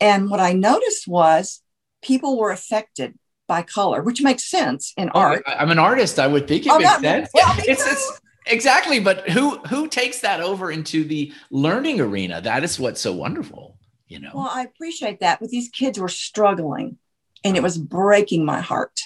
And 0.00 0.30
what 0.30 0.40
I 0.40 0.52
noticed 0.52 1.08
was 1.08 1.62
people 2.02 2.38
were 2.38 2.50
affected 2.50 3.18
by 3.48 3.62
color, 3.62 4.02
which 4.02 4.22
makes 4.22 4.44
sense 4.44 4.92
in 4.96 5.10
oh, 5.14 5.20
art. 5.20 5.42
I'm 5.46 5.70
an 5.70 5.78
artist. 5.78 6.18
I 6.18 6.26
would 6.26 6.48
think 6.48 6.66
it 6.66 6.72
oh, 6.72 6.78
makes 6.78 7.00
sense. 7.00 7.30
Well, 7.32 7.54
it's, 7.58 7.86
it's, 7.86 8.20
exactly, 8.46 9.00
but 9.00 9.28
who 9.30 9.58
who 9.60 9.88
takes 9.88 10.20
that 10.20 10.40
over 10.40 10.70
into 10.70 11.04
the 11.04 11.32
learning 11.50 12.00
arena? 12.00 12.40
That 12.40 12.64
is 12.64 12.78
what's 12.78 13.00
so 13.00 13.12
wonderful, 13.12 13.75
you 14.06 14.20
know. 14.20 14.30
Well, 14.34 14.50
I 14.50 14.62
appreciate 14.62 15.20
that, 15.20 15.40
but 15.40 15.50
these 15.50 15.68
kids 15.68 15.98
were 15.98 16.08
struggling, 16.08 16.98
and 17.44 17.56
it 17.56 17.62
was 17.62 17.78
breaking 17.78 18.44
my 18.44 18.60
heart. 18.60 19.00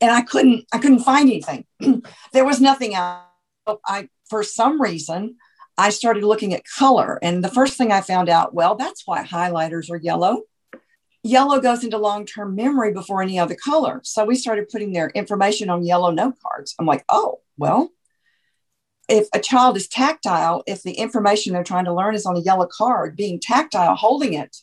And 0.00 0.10
I 0.10 0.22
couldn't 0.22 0.66
I 0.72 0.78
couldn't 0.78 1.00
find 1.00 1.30
anything. 1.30 1.64
there 2.32 2.44
was 2.44 2.60
nothing 2.60 2.94
out. 2.94 3.24
I 3.86 4.08
for 4.28 4.42
some 4.42 4.80
reason 4.80 5.36
I 5.76 5.90
started 5.90 6.24
looking 6.24 6.54
at 6.54 6.64
color. 6.64 7.18
And 7.22 7.42
the 7.42 7.48
first 7.48 7.76
thing 7.76 7.90
I 7.90 8.00
found 8.00 8.28
out, 8.28 8.54
well, 8.54 8.76
that's 8.76 9.06
why 9.06 9.24
highlighters 9.24 9.90
are 9.90 9.96
yellow. 9.96 10.42
Yellow 11.22 11.60
goes 11.60 11.82
into 11.82 11.98
long 11.98 12.26
term 12.26 12.54
memory 12.54 12.92
before 12.92 13.22
any 13.22 13.38
other 13.38 13.56
color. 13.56 14.00
So 14.04 14.24
we 14.24 14.36
started 14.36 14.68
putting 14.68 14.92
their 14.92 15.08
information 15.10 15.70
on 15.70 15.84
yellow 15.84 16.10
note 16.10 16.34
cards. 16.40 16.74
I'm 16.78 16.86
like, 16.86 17.04
oh, 17.08 17.40
well, 17.56 17.90
if 19.08 19.28
a 19.34 19.40
child 19.40 19.76
is 19.76 19.88
tactile, 19.88 20.62
if 20.66 20.82
the 20.82 20.92
information 20.92 21.52
they're 21.52 21.64
trying 21.64 21.84
to 21.84 21.94
learn 21.94 22.14
is 22.14 22.26
on 22.26 22.36
a 22.36 22.40
yellow 22.40 22.66
card, 22.66 23.16
being 23.16 23.40
tactile, 23.40 23.94
holding 23.94 24.34
it 24.34 24.56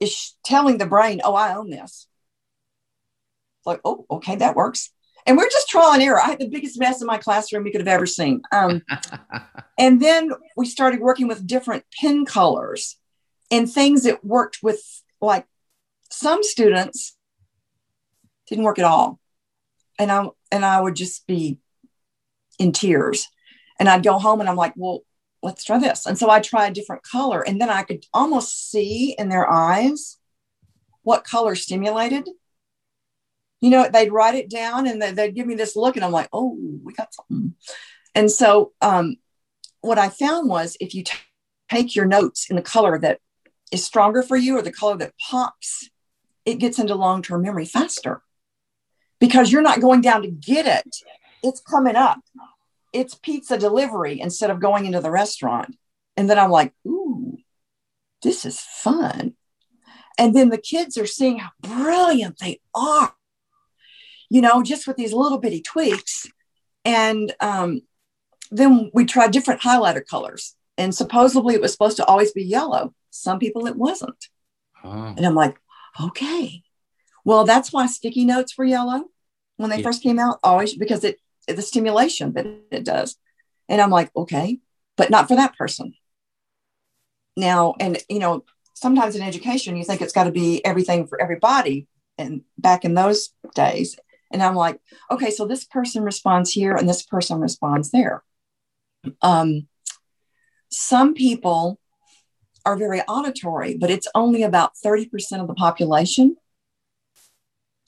is 0.00 0.34
telling 0.44 0.78
the 0.78 0.86
brain, 0.86 1.20
oh, 1.22 1.34
I 1.34 1.54
own 1.54 1.70
this. 1.70 2.06
It's 3.58 3.66
like, 3.66 3.80
oh, 3.84 4.06
okay, 4.10 4.36
that 4.36 4.56
works 4.56 4.90
and 5.26 5.36
we're 5.36 5.48
just 5.48 5.68
trial 5.68 5.92
and 5.92 6.02
error. 6.02 6.20
I 6.20 6.30
had 6.30 6.40
the 6.40 6.48
biggest 6.48 6.78
mess 6.78 7.00
in 7.00 7.06
my 7.06 7.18
classroom 7.18 7.64
you 7.64 7.72
could 7.72 7.80
have 7.80 7.88
ever 7.88 8.06
seen. 8.06 8.42
Um, 8.50 8.82
and 9.78 10.00
then 10.00 10.32
we 10.56 10.66
started 10.66 11.00
working 11.00 11.28
with 11.28 11.46
different 11.46 11.84
pen 12.00 12.24
colors 12.24 12.98
and 13.50 13.70
things 13.70 14.02
that 14.04 14.24
worked 14.24 14.58
with 14.62 14.80
like 15.20 15.46
some 16.10 16.42
students 16.42 17.16
didn't 18.48 18.64
work 18.64 18.78
at 18.78 18.84
all. 18.84 19.20
And 19.98 20.10
I 20.10 20.28
and 20.50 20.64
I 20.64 20.80
would 20.80 20.96
just 20.96 21.26
be 21.26 21.58
in 22.58 22.72
tears. 22.72 23.28
And 23.82 23.88
I'd 23.88 24.04
go 24.04 24.18
home 24.18 24.38
and 24.38 24.48
I'm 24.48 24.56
like, 24.56 24.74
well, 24.76 25.00
let's 25.42 25.64
try 25.64 25.78
this. 25.78 26.06
And 26.06 26.16
so 26.16 26.30
I 26.30 26.38
try 26.38 26.66
a 26.66 26.72
different 26.72 27.02
color. 27.02 27.42
And 27.42 27.60
then 27.60 27.68
I 27.68 27.82
could 27.82 28.04
almost 28.14 28.70
see 28.70 29.16
in 29.18 29.28
their 29.28 29.50
eyes 29.50 30.18
what 31.02 31.24
color 31.24 31.56
stimulated 31.56 32.28
you 33.62 33.70
know, 33.70 33.88
they'd 33.88 34.12
write 34.12 34.34
it 34.34 34.50
down 34.50 34.88
and 34.88 35.00
they'd 35.00 35.36
give 35.36 35.46
me 35.46 35.54
this 35.54 35.76
look, 35.76 35.94
and 35.94 36.04
I'm 36.04 36.10
like, 36.10 36.28
oh, 36.32 36.58
we 36.82 36.92
got 36.92 37.14
something. 37.14 37.54
And 38.12 38.30
so, 38.30 38.72
um, 38.82 39.16
what 39.80 39.98
I 39.98 40.08
found 40.08 40.48
was 40.48 40.76
if 40.80 40.94
you 40.94 41.04
t- 41.04 41.16
take 41.70 41.94
your 41.94 42.04
notes 42.04 42.50
in 42.50 42.56
the 42.56 42.62
color 42.62 42.98
that 42.98 43.20
is 43.70 43.84
stronger 43.84 44.22
for 44.22 44.36
you 44.36 44.58
or 44.58 44.62
the 44.62 44.72
color 44.72 44.96
that 44.98 45.14
pops, 45.30 45.88
it 46.44 46.56
gets 46.56 46.80
into 46.80 46.96
long 46.96 47.22
term 47.22 47.42
memory 47.42 47.64
faster 47.64 48.22
because 49.20 49.52
you're 49.52 49.62
not 49.62 49.80
going 49.80 50.00
down 50.00 50.22
to 50.22 50.28
get 50.28 50.66
it, 50.66 50.96
it's 51.44 51.60
coming 51.60 51.96
up. 51.96 52.20
It's 52.92 53.14
pizza 53.14 53.58
delivery 53.58 54.20
instead 54.20 54.50
of 54.50 54.60
going 54.60 54.86
into 54.86 55.00
the 55.00 55.10
restaurant. 55.10 55.76
And 56.16 56.28
then 56.28 56.38
I'm 56.38 56.50
like, 56.50 56.72
ooh, 56.86 57.38
this 58.22 58.44
is 58.44 58.60
fun. 58.60 59.34
And 60.18 60.36
then 60.36 60.50
the 60.50 60.58
kids 60.58 60.98
are 60.98 61.06
seeing 61.06 61.38
how 61.38 61.50
brilliant 61.62 62.38
they 62.38 62.60
are 62.74 63.14
you 64.32 64.40
know, 64.40 64.62
just 64.62 64.86
with 64.86 64.96
these 64.96 65.12
little 65.12 65.36
bitty 65.36 65.60
tweaks. 65.60 66.26
And 66.86 67.34
um, 67.40 67.82
then 68.50 68.90
we 68.94 69.04
tried 69.04 69.30
different 69.30 69.60
highlighter 69.60 70.00
colors. 70.06 70.56
And 70.78 70.94
supposedly 70.94 71.54
it 71.54 71.60
was 71.60 71.72
supposed 71.72 71.98
to 71.98 72.06
always 72.06 72.32
be 72.32 72.42
yellow. 72.42 72.94
Some 73.10 73.38
people 73.38 73.66
it 73.66 73.76
wasn't. 73.76 74.28
Oh. 74.82 75.12
And 75.14 75.26
I'm 75.26 75.34
like, 75.34 75.58
okay. 76.00 76.62
Well, 77.26 77.44
that's 77.44 77.74
why 77.74 77.86
sticky 77.86 78.24
notes 78.24 78.56
were 78.56 78.64
yellow 78.64 79.04
when 79.58 79.68
they 79.68 79.76
yeah. 79.76 79.82
first 79.82 80.02
came 80.02 80.18
out, 80.18 80.38
always 80.42 80.74
because 80.76 81.04
it 81.04 81.20
the 81.46 81.62
stimulation 81.62 82.32
that 82.34 82.46
it 82.70 82.84
does. 82.84 83.16
And 83.68 83.80
I'm 83.80 83.90
like, 83.90 84.10
okay, 84.16 84.58
but 84.96 85.10
not 85.10 85.28
for 85.28 85.36
that 85.36 85.56
person. 85.56 85.94
Now, 87.36 87.74
and 87.80 87.98
you 88.08 88.18
know, 88.18 88.44
sometimes 88.74 89.16
in 89.16 89.22
education, 89.22 89.76
you 89.76 89.84
think 89.84 90.00
it's 90.00 90.12
got 90.12 90.24
to 90.24 90.32
be 90.32 90.64
everything 90.64 91.06
for 91.06 91.20
everybody. 91.20 91.86
And 92.18 92.42
back 92.58 92.84
in 92.84 92.94
those 92.94 93.30
days, 93.54 93.96
and 94.30 94.42
I'm 94.42 94.54
like, 94.54 94.80
okay, 95.10 95.30
so 95.30 95.46
this 95.46 95.64
person 95.64 96.02
responds 96.02 96.50
here 96.52 96.74
and 96.74 96.88
this 96.88 97.02
person 97.02 97.40
responds 97.40 97.90
there. 97.90 98.22
Um, 99.20 99.68
some 100.70 101.14
people 101.14 101.78
are 102.64 102.76
very 102.76 103.02
auditory, 103.02 103.76
but 103.76 103.90
it's 103.90 104.08
only 104.14 104.42
about 104.42 104.72
30% 104.84 105.08
of 105.40 105.48
the 105.48 105.54
population. 105.54 106.36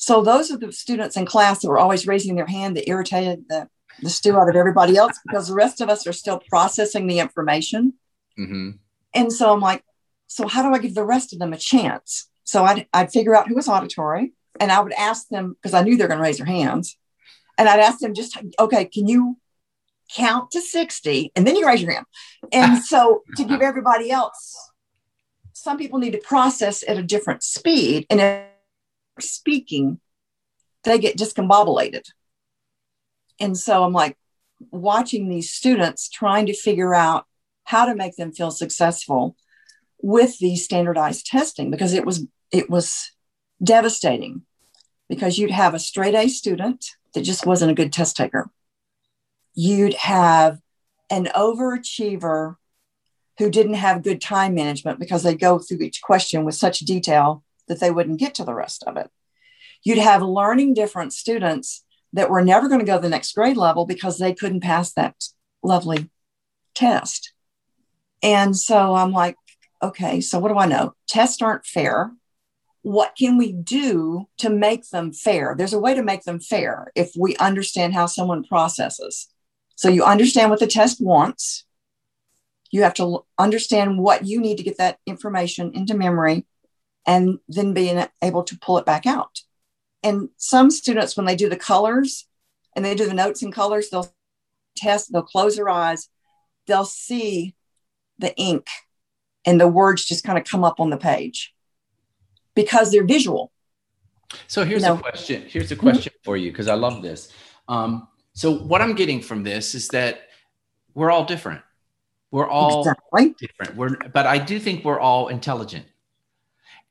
So 0.05 0.21
those 0.21 0.51
are 0.51 0.59
the 0.59 0.71
students 0.71 1.17
in 1.17 1.25
class 1.25 1.62
that 1.62 1.69
were 1.71 1.79
always 1.79 2.07
raising 2.07 2.37
their 2.37 2.45
hand 2.45 2.77
that 2.77 2.87
irritated 2.87 3.47
the, 3.49 3.71
the 4.03 4.11
stew 4.11 4.37
out 4.37 4.51
of 4.51 4.55
everybody 4.55 4.99
else 4.99 5.19
because 5.27 5.49
the 5.49 5.55
rest 5.55 5.81
of 5.81 5.88
us 5.88 6.07
are 6.07 6.12
still 6.12 6.43
processing 6.47 7.07
the 7.07 7.21
information. 7.21 7.95
Mm-hmm. 8.38 8.73
And 9.14 9.33
so 9.33 9.51
I'm 9.51 9.61
like, 9.61 9.83
so 10.27 10.47
how 10.47 10.62
do 10.62 10.75
I 10.75 10.79
give 10.79 10.95
the 10.95 11.07
rest 11.07 11.33
of 11.33 11.38
them 11.38 11.55
a 11.55 11.57
chance? 11.57 12.29
So 12.45 12.64
I'd, 12.64 12.87
I'd 12.93 13.12
figure 13.12 13.35
out 13.35 13.49
who 13.49 13.55
was 13.55 13.67
auditory 13.67 14.35
and 14.61 14.71
I 14.71 14.79
would 14.81 14.93
ask 14.93 15.27
them 15.29 15.55
because 15.55 15.73
I 15.73 15.83
knew 15.83 15.97
they're 15.97 16.07
going 16.07 16.19
to 16.19 16.23
raise 16.23 16.37
their 16.37 16.45
hands. 16.45 16.99
And 17.57 17.67
I'd 17.67 17.81
ask 17.81 18.01
them 18.01 18.12
just, 18.12 18.37
okay, 18.61 18.85
can 18.85 19.09
you 19.09 19.38
count 20.14 20.51
to 20.51 20.61
60 20.61 21.33
and 21.35 21.47
then 21.47 21.57
you 21.57 21.67
raise 21.67 21.81
your 21.81 21.93
hand. 21.93 22.05
And 22.53 22.85
so 22.85 23.23
to 23.38 23.45
give 23.45 23.62
everybody 23.62 24.11
else, 24.11 24.71
some 25.55 25.79
people 25.79 25.99
need 25.99 26.12
to 26.12 26.19
process 26.19 26.85
at 26.87 26.99
a 26.99 27.03
different 27.03 27.43
speed. 27.43 28.05
And 28.11 28.21
if 28.21 28.49
speaking, 29.20 30.00
they 30.85 30.98
get 30.98 31.16
discombobulated. 31.16 32.05
And 33.40 33.57
so 33.57 33.85
I'm 33.85 33.92
like 33.92 34.16
watching 34.70 35.29
these 35.29 35.50
students 35.50 36.09
trying 36.09 36.46
to 36.46 36.55
figure 36.55 36.94
out 36.94 37.27
how 37.64 37.87
to 37.87 37.94
make 37.94 38.16
them 38.16 38.33
feel 38.33 38.50
successful 38.50 39.37
with 40.03 40.38
these 40.38 40.64
standardized 40.64 41.27
testing 41.27 41.70
because 41.70 41.94
it 41.94 42.05
was 42.05 42.27
it 42.53 42.68
was 42.68 43.11
devastating 43.62 44.42
because 45.09 45.38
you'd 45.38 45.50
have 45.50 45.74
a 45.74 45.79
straight 45.79 46.14
A 46.14 46.29
student 46.29 46.85
that 47.14 47.22
just 47.22 47.46
wasn't 47.46 47.70
a 47.70 47.74
good 47.74 47.92
test 47.92 48.16
taker 48.16 48.50
you'd 49.55 49.94
have 49.94 50.59
an 51.11 51.27
overachiever 51.35 52.57
who 53.38 53.50
didn't 53.50 53.74
have 53.74 54.03
good 54.03 54.20
time 54.20 54.55
management 54.55 54.98
because 54.98 55.22
they 55.22 55.35
go 55.35 55.59
through 55.59 55.79
each 55.79 56.03
question 56.03 56.44
with 56.44 56.55
such 56.55 56.81
detail 56.81 57.42
that 57.68 57.81
they 57.81 57.90
wouldn't 57.90 58.20
get 58.20 58.35
to 58.37 58.44
the 58.44 58.55
rest 58.55 58.85
of 58.87 58.96
it. 58.96 59.11
You'd 59.83 59.98
have 59.98 60.22
learning 60.22 60.74
different 60.74 61.12
students 61.12 61.85
that 62.12 62.31
were 62.31 62.42
never 62.42 62.68
going 62.68 62.81
to 62.81 62.87
go 62.87 62.96
to 62.96 63.03
the 63.03 63.09
next 63.09 63.35
grade 63.35 63.57
level 63.57 63.87
because 63.87 64.18
they 64.18 64.35
couldn't 64.35 64.61
pass 64.61 64.92
that 64.92 65.14
lovely 65.62 66.11
test. 66.74 67.33
And 68.22 68.57
so 68.57 68.94
I'm 68.94 69.12
like, 69.12 69.37
okay, 69.83 70.20
so 70.20 70.38
what 70.38 70.48
do 70.48 70.59
I 70.59 70.66
know? 70.66 70.94
Tests 71.07 71.42
aren't 71.42 71.66
fair. 71.66 72.12
What 72.83 73.14
can 73.18 73.37
we 73.37 73.53
do 73.53 74.27
to 74.38 74.48
make 74.48 74.88
them 74.90 75.12
fair? 75.12 75.55
There's 75.57 75.72
a 75.72 75.79
way 75.79 75.94
to 75.94 76.03
make 76.03 76.22
them 76.22 76.40
fair 76.40 76.90
if 76.94 77.12
we 77.18 77.37
understand 77.37 77.94
how 77.94 78.07
someone 78.07 78.44
processes. 78.44 79.29
So 79.77 79.88
you 79.88 80.05
understand 80.05 80.50
what 80.50 80.61
the 80.61 80.66
test 80.66 81.00
wants. 81.00 81.64
You 82.70 82.83
have 82.83 82.94
to 82.94 83.24
understand 83.38 83.98
what 83.98 84.27
you 84.27 84.40
need 84.40 84.59
to 84.59 84.64
get 84.64 84.79
that 84.79 84.98
information 85.07 85.72
into 85.74 85.94
memory 85.94 86.46
and 87.07 87.38
then 87.49 87.75
being 87.75 88.05
able 88.23 88.43
to 88.45 88.59
pull 88.59 88.79
it 88.79 88.87
back 88.87 89.07
out. 89.07 89.40
And 90.03 90.29
some 90.37 90.71
students, 90.71 91.17
when 91.17 91.27
they 91.27 91.37
do 91.37 91.49
the 91.49 91.57
colors 91.57 92.27
and 92.75 92.85
they 92.85 92.95
do 92.95 93.07
the 93.07 93.14
notes 93.14 93.43
in 93.43 93.53
colors, 93.53 93.88
they'll 93.90 94.12
test, 94.77 95.12
they'll 95.12 95.23
close 95.23 95.57
their 95.57 95.69
eyes, 95.69 96.09
they'll 96.67 96.85
see 96.85 97.55
the 98.19 98.35
ink 98.37 98.67
and 99.45 99.61
the 99.61 99.69
words 99.69 100.05
just 100.05 100.25
kind 100.25 100.38
of 100.38 100.45
come 100.45 100.64
up 100.64 100.81
on 100.81 100.90
the 100.90 100.97
page 100.97 101.55
because 102.55 102.90
they're 102.90 103.05
visual. 103.05 103.53
So 104.47 104.64
here's 104.64 104.83
you 104.83 104.88
know? 104.88 104.95
a 104.95 105.01
question. 105.01 105.45
Here's 105.47 105.71
a 105.71 105.77
question 105.77 106.12
mm-hmm. 106.12 106.25
for 106.25 106.37
you 106.37 106.51
because 106.51 106.69
I 106.69 106.75
love 106.75 107.03
this. 107.03 107.33
Um, 107.69 108.09
so 108.33 108.55
what 108.55 108.83
I'm 108.83 108.95
getting 108.95 109.21
from 109.21 109.43
this 109.43 109.75
is 109.75 109.88
that 109.88 110.29
we're 110.95 111.11
all 111.11 111.25
different. 111.25 111.61
We're 112.31 112.49
all 112.49 112.81
exactly. 112.81 113.35
different. 113.38 113.77
We're, 113.77 113.97
but 114.12 114.27
I 114.27 114.38
do 114.38 114.59
think 114.59 114.85
we're 114.85 114.99
all 114.99 115.29
intelligent, 115.29 115.87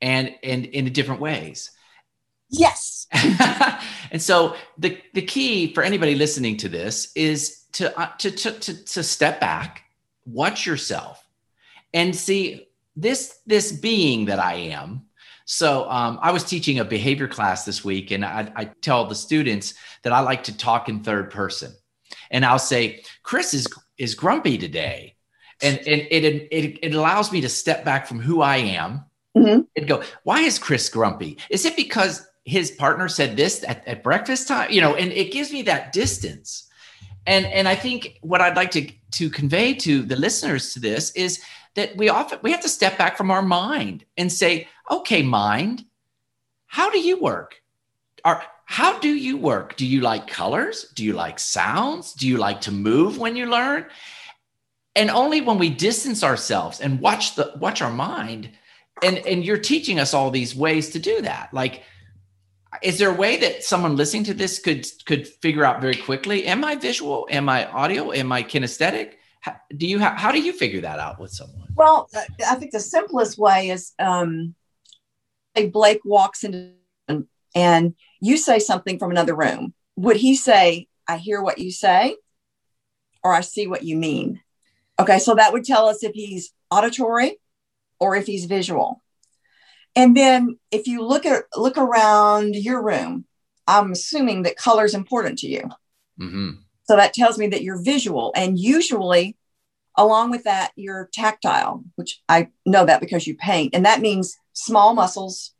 and 0.00 0.34
and 0.42 0.66
in 0.66 0.92
different 0.92 1.20
ways. 1.20 1.70
Yes. 2.50 3.06
and 4.10 4.20
so 4.20 4.56
the 4.78 5.00
the 5.14 5.22
key 5.22 5.72
for 5.72 5.82
anybody 5.82 6.14
listening 6.14 6.56
to 6.58 6.68
this 6.68 7.12
is 7.14 7.64
to 7.72 7.98
uh, 7.98 8.10
to, 8.18 8.30
to 8.30 8.52
to 8.52 8.84
to 8.84 9.02
step 9.02 9.40
back, 9.40 9.82
watch 10.26 10.66
yourself, 10.66 11.26
and 11.92 12.14
see 12.14 12.68
this 12.96 13.38
this 13.46 13.72
being 13.72 14.26
that 14.26 14.38
I 14.38 14.54
am 14.54 15.06
so 15.44 15.88
um, 15.90 16.18
I 16.22 16.32
was 16.32 16.44
teaching 16.44 16.78
a 16.78 16.84
behavior 16.84 17.28
class 17.28 17.64
this 17.64 17.84
week, 17.84 18.10
and 18.10 18.24
I, 18.24 18.50
I 18.56 18.64
tell 18.64 19.06
the 19.06 19.14
students 19.14 19.74
that 20.02 20.12
I 20.12 20.20
like 20.20 20.44
to 20.44 20.56
talk 20.56 20.88
in 20.88 21.02
third 21.02 21.30
person, 21.30 21.72
and 22.30 22.44
I'll 22.44 22.58
say, 22.58 23.02
"Chris 23.22 23.52
is 23.52 23.68
is 23.98 24.14
grumpy 24.14 24.56
today," 24.56 25.16
and 25.62 25.78
and 25.78 26.00
it 26.10 26.24
it, 26.24 26.78
it 26.82 26.94
allows 26.94 27.30
me 27.30 27.42
to 27.42 27.48
step 27.48 27.84
back 27.84 28.06
from 28.06 28.20
who 28.20 28.40
I 28.40 28.56
am 28.56 29.04
mm-hmm. 29.36 29.60
and 29.76 29.88
go, 29.88 30.02
"Why 30.22 30.40
is 30.40 30.58
Chris 30.58 30.88
grumpy? 30.88 31.38
Is 31.50 31.64
it 31.64 31.76
because 31.76 32.26
his 32.44 32.70
partner 32.72 33.08
said 33.08 33.36
this 33.36 33.64
at, 33.66 33.86
at 33.86 34.02
breakfast 34.02 34.48
time?" 34.48 34.70
You 34.70 34.80
know, 34.80 34.94
and 34.94 35.12
it 35.12 35.32
gives 35.32 35.52
me 35.52 35.62
that 35.62 35.92
distance. 35.92 36.68
And 37.26 37.46
and 37.46 37.68
I 37.68 37.74
think 37.74 38.18
what 38.22 38.40
I'd 38.40 38.56
like 38.56 38.70
to 38.72 38.90
to 39.12 39.30
convey 39.30 39.74
to 39.74 40.02
the 40.02 40.16
listeners 40.16 40.72
to 40.74 40.80
this 40.80 41.10
is 41.12 41.42
that 41.74 41.96
we 41.96 42.08
often 42.08 42.38
we 42.42 42.50
have 42.50 42.60
to 42.62 42.68
step 42.68 42.98
back 42.98 43.16
from 43.16 43.30
our 43.30 43.42
mind 43.42 44.04
and 44.16 44.32
say, 44.32 44.68
okay, 44.90 45.22
mind, 45.22 45.84
how 46.66 46.90
do 46.90 46.98
you 46.98 47.20
work? 47.20 47.62
Are 48.24 48.42
how 48.66 48.98
do 48.98 49.08
you 49.08 49.36
work? 49.36 49.76
Do 49.76 49.86
you 49.86 50.00
like 50.00 50.26
colors? 50.26 50.86
Do 50.94 51.04
you 51.04 51.12
like 51.12 51.38
sounds? 51.38 52.14
Do 52.14 52.26
you 52.26 52.38
like 52.38 52.60
to 52.62 52.72
move 52.72 53.18
when 53.18 53.36
you 53.36 53.46
learn? 53.46 53.86
And 54.96 55.10
only 55.10 55.40
when 55.40 55.58
we 55.58 55.70
distance 55.70 56.22
ourselves 56.22 56.80
and 56.80 57.00
watch 57.00 57.34
the 57.34 57.52
watch 57.56 57.82
our 57.82 57.92
mind, 57.92 58.50
and 59.04 59.18
and 59.18 59.44
you're 59.44 59.58
teaching 59.58 60.00
us 60.00 60.14
all 60.14 60.30
these 60.30 60.54
ways 60.54 60.90
to 60.90 60.98
do 60.98 61.20
that. 61.22 61.52
Like, 61.52 61.82
is 62.82 62.98
there 62.98 63.10
a 63.10 63.14
way 63.14 63.36
that 63.38 63.62
someone 63.62 63.96
listening 63.96 64.24
to 64.24 64.34
this 64.34 64.58
could 64.58 64.86
could 65.06 65.28
figure 65.28 65.64
out 65.64 65.80
very 65.80 65.96
quickly? 65.96 66.46
Am 66.46 66.64
I 66.64 66.76
visual? 66.76 67.26
Am 67.30 67.48
I 67.48 67.70
audio? 67.70 68.12
Am 68.12 68.32
I 68.32 68.42
kinesthetic? 68.42 69.14
How, 69.40 69.56
do 69.76 69.86
you 69.86 69.98
how 69.98 70.32
do 70.32 70.40
you 70.40 70.52
figure 70.52 70.80
that 70.80 70.98
out 70.98 71.20
with 71.20 71.30
someone? 71.30 71.68
Well, 71.74 72.08
I 72.46 72.54
think 72.54 72.72
the 72.72 72.80
simplest 72.80 73.38
way 73.38 73.70
is 73.70 73.92
um, 73.98 74.54
say 75.56 75.68
Blake 75.68 76.00
walks 76.04 76.44
into 76.44 76.72
and 77.54 77.94
you 78.20 78.36
say 78.36 78.58
something 78.58 78.98
from 78.98 79.10
another 79.10 79.34
room. 79.34 79.74
Would 79.96 80.16
he 80.16 80.34
say, 80.34 80.88
I 81.06 81.18
hear 81.18 81.40
what 81.40 81.58
you 81.58 81.70
say, 81.70 82.16
or 83.22 83.32
I 83.32 83.42
see 83.42 83.66
what 83.66 83.84
you 83.84 83.96
mean? 83.96 84.40
Okay, 84.98 85.18
so 85.18 85.34
that 85.34 85.52
would 85.52 85.64
tell 85.64 85.86
us 85.86 86.02
if 86.02 86.12
he's 86.14 86.52
auditory 86.70 87.36
or 88.00 88.16
if 88.16 88.26
he's 88.26 88.44
visual. 88.44 89.02
And 89.96 90.16
then 90.16 90.58
if 90.70 90.86
you 90.86 91.02
look 91.02 91.24
at 91.24 91.44
look 91.56 91.78
around 91.78 92.56
your 92.56 92.82
room, 92.82 93.26
I'm 93.66 93.92
assuming 93.92 94.42
that 94.42 94.56
color 94.56 94.84
is 94.84 94.94
important 94.94 95.38
to 95.40 95.46
you. 95.48 95.70
Mm-hmm. 96.20 96.50
So 96.84 96.96
that 96.96 97.14
tells 97.14 97.38
me 97.38 97.46
that 97.48 97.62
you're 97.62 97.82
visual. 97.82 98.32
And 98.36 98.58
usually 98.58 99.36
Along 99.96 100.30
with 100.30 100.44
that, 100.44 100.72
you're 100.74 101.08
tactile, 101.12 101.84
which 101.94 102.20
I 102.28 102.48
know 102.66 102.84
that 102.84 103.00
because 103.00 103.26
you 103.26 103.36
paint. 103.36 103.74
And 103.74 103.86
that 103.86 104.00
means 104.00 104.36
small 104.52 104.92
muscles, 104.94 105.52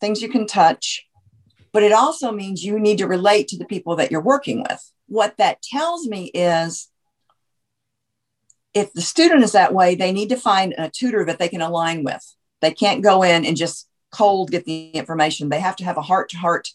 things 0.00 0.20
you 0.20 0.28
can 0.28 0.46
touch. 0.46 1.06
But 1.72 1.82
it 1.82 1.92
also 1.92 2.32
means 2.32 2.64
you 2.64 2.78
need 2.78 2.98
to 2.98 3.06
relate 3.06 3.48
to 3.48 3.58
the 3.58 3.64
people 3.64 3.96
that 3.96 4.10
you're 4.10 4.22
working 4.22 4.62
with. 4.62 4.92
What 5.08 5.38
that 5.38 5.62
tells 5.62 6.06
me 6.06 6.26
is 6.34 6.88
if 8.76 8.92
the 8.92 9.00
student 9.00 9.42
is 9.42 9.52
that 9.52 9.74
way, 9.74 9.94
they 9.94 10.12
need 10.12 10.28
to 10.28 10.36
find 10.36 10.74
a 10.76 10.90
tutor 10.90 11.24
that 11.24 11.38
they 11.38 11.48
can 11.48 11.62
align 11.62 12.04
with. 12.04 12.22
They 12.60 12.72
can't 12.72 13.02
go 13.02 13.22
in 13.22 13.44
and 13.44 13.56
just 13.56 13.88
cold 14.12 14.50
get 14.50 14.64
the 14.64 14.90
information. 14.90 15.48
They 15.48 15.60
have 15.60 15.76
to 15.76 15.84
have 15.84 15.96
a 15.96 16.02
heart 16.02 16.28
to 16.30 16.38
heart 16.38 16.68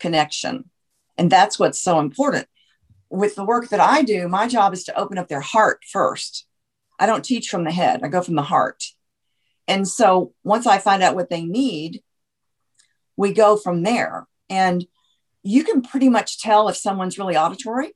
connection. 0.00 0.70
And 1.16 1.30
that's 1.30 1.58
what's 1.58 1.80
so 1.80 2.00
important 2.00 2.48
with 3.10 3.34
the 3.34 3.44
work 3.44 3.68
that 3.68 3.80
I 3.80 4.02
do, 4.02 4.28
my 4.28 4.48
job 4.48 4.72
is 4.72 4.84
to 4.84 4.98
open 4.98 5.18
up 5.18 5.28
their 5.28 5.40
heart 5.40 5.80
first. 5.90 6.46
I 6.98 7.06
don't 7.06 7.24
teach 7.24 7.48
from 7.48 7.64
the 7.64 7.70
head, 7.70 8.00
I 8.02 8.08
go 8.08 8.22
from 8.22 8.34
the 8.34 8.42
heart. 8.42 8.84
And 9.68 9.86
so 9.86 10.32
once 10.44 10.66
I 10.66 10.78
find 10.78 11.02
out 11.02 11.16
what 11.16 11.28
they 11.28 11.44
need, 11.44 12.02
we 13.16 13.32
go 13.32 13.56
from 13.56 13.82
there. 13.82 14.26
And 14.48 14.86
you 15.42 15.64
can 15.64 15.82
pretty 15.82 16.08
much 16.08 16.40
tell 16.40 16.68
if 16.68 16.76
someone's 16.76 17.18
really 17.18 17.36
auditory 17.36 17.92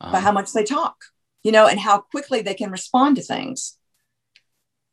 uh-huh. 0.00 0.12
by 0.12 0.20
how 0.20 0.32
much 0.32 0.52
they 0.52 0.64
talk, 0.64 0.96
you 1.44 1.52
know, 1.52 1.66
and 1.68 1.78
how 1.78 2.00
quickly 2.00 2.42
they 2.42 2.54
can 2.54 2.70
respond 2.70 3.16
to 3.16 3.22
things. 3.22 3.78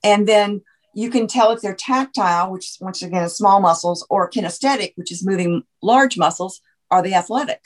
And 0.04 0.28
then 0.28 0.62
you 0.94 1.10
can 1.10 1.26
tell 1.26 1.52
if 1.52 1.62
they're 1.62 1.74
tactile, 1.74 2.52
which 2.52 2.66
is 2.66 2.78
once 2.82 3.02
again 3.02 3.28
small 3.30 3.62
muscles, 3.62 4.06
or 4.10 4.30
kinesthetic, 4.30 4.92
which 4.96 5.12
is 5.12 5.26
moving 5.26 5.64
large 5.82 6.18
muscles. 6.18 6.62
Are 6.92 7.02
they 7.02 7.14
athletic? 7.14 7.62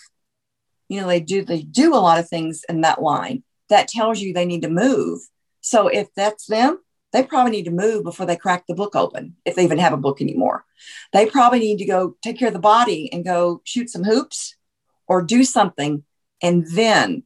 You 0.87 1.01
know, 1.01 1.07
they 1.07 1.19
do 1.19 1.43
they 1.43 1.63
do 1.63 1.95
a 1.95 1.97
lot 1.97 2.19
of 2.19 2.29
things 2.29 2.63
in 2.69 2.81
that 2.81 3.01
line. 3.01 3.43
That 3.69 3.87
tells 3.87 4.21
you 4.21 4.33
they 4.33 4.45
need 4.45 4.61
to 4.61 4.69
move. 4.69 5.21
So 5.61 5.87
if 5.87 6.13
that's 6.15 6.45
them, 6.45 6.77
they 7.11 7.23
probably 7.23 7.51
need 7.51 7.65
to 7.65 7.71
move 7.71 8.03
before 8.03 8.27
they 8.27 8.35
crack 8.35 8.65
the 8.67 8.75
book 8.75 8.95
open, 8.95 9.35
if 9.45 9.55
they 9.55 9.63
even 9.63 9.79
have 9.79 9.93
a 9.93 9.97
book 9.97 10.21
anymore. 10.21 10.63
They 11.11 11.25
probably 11.25 11.59
need 11.59 11.77
to 11.79 11.85
go 11.85 12.15
take 12.21 12.37
care 12.37 12.49
of 12.49 12.53
the 12.53 12.59
body 12.59 13.11
and 13.11 13.25
go 13.25 13.61
shoot 13.63 13.89
some 13.89 14.03
hoops 14.03 14.55
or 15.07 15.23
do 15.23 15.43
something 15.43 16.03
and 16.43 16.67
then 16.71 17.23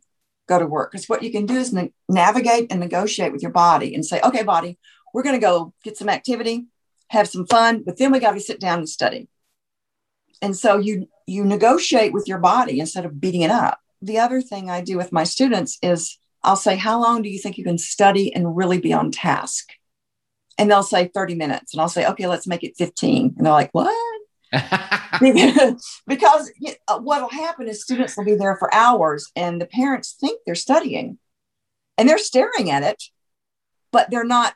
go 0.50 0.60
to 0.60 0.66
work. 0.66 0.92
Because 0.92 1.08
what 1.08 1.24
you 1.24 1.32
can 1.32 1.46
do 1.46 1.56
is 1.56 1.72
na- 1.72 1.88
navigate 2.10 2.72
and 2.72 2.80
negotiate 2.80 3.32
with 3.32 3.42
your 3.42 3.52
body 3.52 3.96
and 3.96 4.06
say, 4.06 4.20
okay, 4.22 4.44
body, 4.44 4.78
we're 5.14 5.24
going 5.24 5.40
to 5.40 5.46
go 5.46 5.74
get 5.84 5.96
some 5.96 6.10
activity, 6.10 6.66
have 7.08 7.30
some 7.30 7.46
fun, 7.46 7.84
but 7.86 7.98
then 7.98 8.12
we 8.12 8.20
got 8.20 8.34
to 8.34 8.40
sit 8.40 8.60
down 8.60 8.80
and 8.80 8.90
study. 8.90 9.30
And 10.42 10.56
so 10.56 10.78
you 10.78 11.08
you 11.28 11.46
negotiate 11.46 12.12
with 12.12 12.28
your 12.28 12.40
body 12.40 12.80
instead 12.80 13.06
of 13.06 13.22
beating 13.22 13.42
it 13.42 13.52
up. 13.52 13.80
The 14.02 14.20
other 14.20 14.42
thing 14.42 14.70
I 14.70 14.82
do 14.82 14.98
with 14.98 15.12
my 15.12 15.24
students 15.24 15.78
is 15.82 16.18
I'll 16.44 16.56
say, 16.56 16.76
How 16.76 17.00
long 17.02 17.22
do 17.22 17.30
you 17.30 17.40
think 17.40 17.58
you 17.58 17.64
can 17.64 17.78
study 17.78 18.34
and 18.34 18.56
really 18.56 18.80
be 18.80 18.94
on 18.94 19.12
task? 19.12 19.70
And 20.58 20.70
they'll 20.70 20.84
say 20.84 21.08
30 21.08 21.36
minutes. 21.36 21.74
And 21.74 21.82
I'll 21.82 21.90
say, 21.90 22.06
Okay, 22.08 22.28
let's 22.28 22.48
make 22.48 22.64
it 22.64 22.78
15. 22.78 23.36
And 23.38 23.46
they're 23.46 23.54
like, 23.54 23.72
What? 23.74 23.94
because 26.08 26.52
uh, 26.88 27.00
what 27.00 27.22
will 27.22 27.30
happen 27.30 27.68
is 27.68 27.82
students 27.82 28.18
will 28.18 28.26
be 28.26 28.36
there 28.36 28.56
for 28.58 28.74
hours 28.74 29.32
and 29.36 29.62
the 29.62 29.66
parents 29.66 30.16
think 30.20 30.40
they're 30.46 30.56
studying 30.56 31.20
and 31.98 32.08
they're 32.08 32.18
staring 32.18 32.72
at 32.72 32.84
it, 32.84 33.04
but 33.92 34.10
they're 34.10 34.24
not 34.24 34.56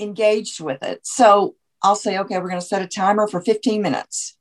engaged 0.00 0.60
with 0.60 0.82
it. 0.82 1.00
So 1.06 1.54
I'll 1.82 1.96
say, 1.96 2.18
okay, 2.18 2.38
we're 2.38 2.48
going 2.48 2.60
to 2.60 2.66
set 2.66 2.82
a 2.82 2.88
timer 2.88 3.28
for 3.28 3.40
15 3.40 3.82
minutes 3.82 4.36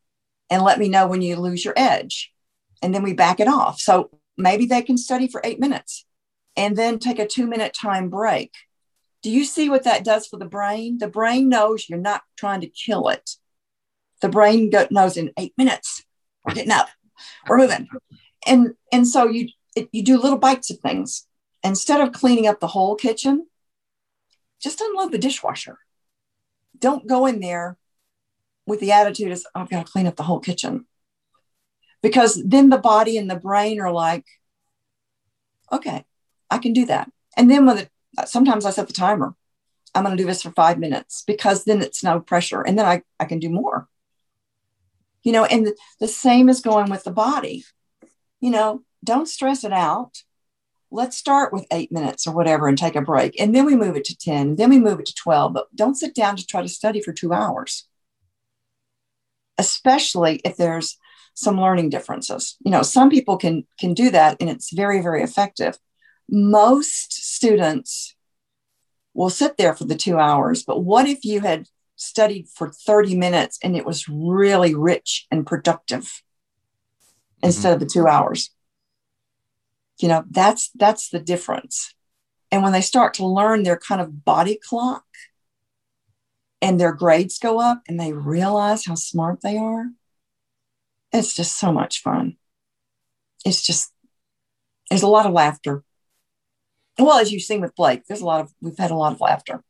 and 0.50 0.64
let 0.64 0.80
me 0.80 0.90
know 0.90 1.08
when 1.08 1.22
you 1.22 1.36
lose 1.36 1.66
your 1.66 1.74
edge. 1.76 2.32
And 2.82 2.94
then 2.96 3.04
we 3.04 3.14
back 3.14 3.40
it 3.40 3.48
off. 3.48 3.80
So 3.80 4.10
maybe 4.38 4.66
they 4.66 4.82
can 4.82 4.98
study 4.98 5.28
for 5.28 5.42
eight 5.44 5.60
minutes 5.60 6.06
and 6.56 6.76
then 6.76 7.00
take 7.00 7.20
a 7.20 7.28
two 7.28 7.48
minute 7.48 7.76
time 7.80 8.10
break. 8.10 8.52
Do 9.22 9.30
you 9.30 9.46
see 9.46 9.70
what 9.70 9.84
that 9.84 10.04
does 10.04 10.28
for 10.28 10.38
the 10.38 10.46
brain? 10.46 10.98
The 10.98 11.08
brain 11.08 11.50
knows 11.50 11.88
you're 11.88 12.00
not 12.00 12.24
trying 12.36 12.62
to 12.62 12.68
kill 12.68 13.10
it. 13.10 13.32
The 14.24 14.30
brain 14.30 14.72
knows 14.90 15.18
in 15.18 15.34
eight 15.38 15.54
minutes 15.58 16.02
we're 16.46 16.54
getting 16.54 16.72
up, 16.72 16.88
we're 17.46 17.58
moving, 17.58 17.90
and 18.48 18.72
and 18.90 19.06
so 19.06 19.28
you 19.28 19.50
it, 19.76 19.90
you 19.92 20.02
do 20.02 20.18
little 20.18 20.38
bites 20.38 20.70
of 20.72 20.80
things 20.80 21.28
instead 21.62 22.00
of 22.00 22.14
cleaning 22.14 22.48
up 22.48 22.62
the 22.62 22.68
whole 22.68 22.96
kitchen. 22.96 23.48
Just 24.62 24.80
unload 24.80 25.12
the 25.12 25.18
dishwasher. 25.18 25.80
Don't 26.80 27.06
go 27.06 27.26
in 27.26 27.42
there 27.42 27.78
with 28.66 28.80
the 28.80 28.94
attitude 28.94 29.38
oh, 29.38 29.62
I've 29.62 29.70
got 29.70 29.86
to 29.86 29.92
clean 29.92 30.08
up 30.08 30.16
the 30.16 30.24
whole 30.24 30.40
kitchen, 30.40 30.86
because 32.02 32.42
then 32.46 32.70
the 32.70 32.78
body 32.78 33.18
and 33.18 33.30
the 33.30 33.36
brain 33.36 33.82
are 33.82 33.92
like, 33.92 34.24
okay, 35.70 36.06
I 36.50 36.60
can 36.60 36.72
do 36.72 36.86
that. 36.86 37.12
And 37.36 37.52
then 37.52 37.66
when 37.66 37.78
it, 37.78 37.90
sometimes 38.26 38.66
I 38.66 38.70
set 38.72 38.88
the 38.88 38.94
timer, 38.94 39.36
I'm 39.94 40.06
going 40.06 40.16
to 40.16 40.24
do 40.24 40.28
this 40.28 40.44
for 40.44 40.52
five 40.52 40.80
minutes 40.80 41.24
because 41.28 41.66
then 41.66 41.82
it's 41.82 42.06
no 42.06 42.22
pressure. 42.22 42.62
And 42.62 42.80
then 42.80 42.86
I, 42.86 43.02
I 43.20 43.26
can 43.26 43.40
do 43.40 43.50
more. 43.50 43.90
You 45.24 45.32
know, 45.32 45.46
and 45.46 45.68
the, 45.68 45.76
the 46.00 46.08
same 46.08 46.50
is 46.50 46.62
going 46.62 46.90
with 46.90 47.04
the 47.04 47.12
body. 47.12 47.64
You 48.40 48.52
know, 48.52 48.84
don't 49.04 49.28
stress 49.28 49.64
it 49.64 49.74
out. 49.74 50.24
Let's 50.92 51.18
start 51.18 51.52
with 51.52 51.66
eight 51.72 51.92
minutes 51.92 52.28
or 52.28 52.36
whatever 52.36 52.68
and 52.68 52.78
take 52.78 52.96
a 52.96 53.02
break. 53.02 53.40
And 53.40 53.56
then 53.56 53.66
we 53.66 53.76
move 53.76 53.96
it 53.96 54.04
to 54.06 54.18
10, 54.18 54.36
and 54.36 54.58
then 54.58 54.70
we 54.70 54.80
move 54.80 55.00
it 55.00 55.08
to 55.08 55.16
12. 55.16 55.54
But 55.54 55.76
don't 55.76 55.96
sit 55.96 56.14
down 56.14 56.36
to 56.36 56.46
try 56.46 56.62
to 56.62 56.68
study 56.68 57.02
for 57.02 57.14
two 57.14 57.34
hours, 57.34 57.88
especially 59.58 60.42
if 60.46 60.56
there's 60.58 60.98
some 61.34 61.60
learning 61.60 61.90
differences. 61.90 62.58
You 62.64 62.72
know, 62.72 62.84
some 62.84 63.10
people 63.10 63.38
can 63.38 63.66
can 63.80 63.94
do 63.96 64.12
that 64.12 64.38
and 64.40 64.50
it's 64.50 64.72
very, 64.72 65.02
very 65.02 65.24
effective 65.24 65.80
most 66.30 67.14
students 67.14 68.16
will 69.14 69.30
sit 69.30 69.58
there 69.58 69.76
for 69.76 69.86
the 69.86 69.96
two 69.96 70.18
hours, 70.18 70.64
but 70.64 70.84
what 70.84 71.08
if 71.08 71.24
you 71.24 71.42
had 71.42 71.68
studied 71.96 72.48
for 72.50 72.70
30 72.70 73.16
minutes 73.16 73.60
and 73.64 73.76
it 73.76 73.86
was 73.86 74.10
really 74.10 74.76
rich 74.76 75.28
and 75.32 75.46
productive 75.46 76.04
mm-hmm. 76.04 77.48
instead 77.48 77.74
of 77.74 77.80
the 77.80 77.86
two 77.86 78.08
hours? 78.08 78.52
You 80.00 80.08
know, 80.08 80.24
that's 80.30 80.70
that's 80.76 81.10
the 81.10 81.20
difference. 81.20 81.94
And 82.52 82.62
when 82.64 82.74
they 82.74 82.82
start 82.82 83.16
to 83.16 83.26
learn 83.26 83.64
their 83.64 83.78
kind 83.78 84.02
of 84.02 84.26
body 84.26 84.60
clock 84.62 85.06
and 86.62 86.80
their 86.80 86.94
grades 86.94 87.40
go 87.40 87.60
up 87.60 87.82
and 87.88 88.00
they 88.00 88.14
realize 88.14 88.86
how 88.86 88.96
smart 88.96 89.42
they 89.42 89.58
are, 89.58 89.86
it's 91.12 91.34
just 91.34 91.60
so 91.60 91.72
much 91.72 92.02
fun. 92.02 92.38
It's 93.46 93.62
just, 93.62 93.92
there's 94.90 95.04
a 95.04 95.08
lot 95.08 95.26
of 95.26 95.34
laughter 95.34 95.84
well, 97.00 97.18
as 97.18 97.32
you've 97.32 97.44
seen 97.44 97.62
with 97.62 97.76
Blake, 97.76 98.06
there's 98.06 98.22
a 98.22 98.26
lot 98.26 98.42
of 98.42 98.54
we've 98.62 98.78
had 98.78 98.92
a 98.92 98.96
lot 98.96 99.14
of 99.14 99.22
laughter. 99.22 99.64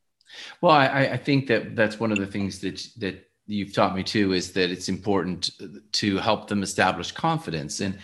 Well, 0.61 0.71
I, 0.71 1.09
I 1.13 1.17
think 1.17 1.47
that 1.47 1.75
that's 1.75 1.99
one 1.99 2.11
of 2.11 2.17
the 2.17 2.27
things 2.27 2.59
that 2.59 2.81
that 2.99 3.25
you've 3.45 3.73
taught 3.73 3.95
me 3.95 4.03
too 4.03 4.33
is 4.33 4.53
that 4.53 4.71
it's 4.71 4.89
important 4.89 5.49
to 5.91 6.17
help 6.17 6.47
them 6.47 6.63
establish 6.63 7.11
confidence 7.11 7.81
and 7.81 7.97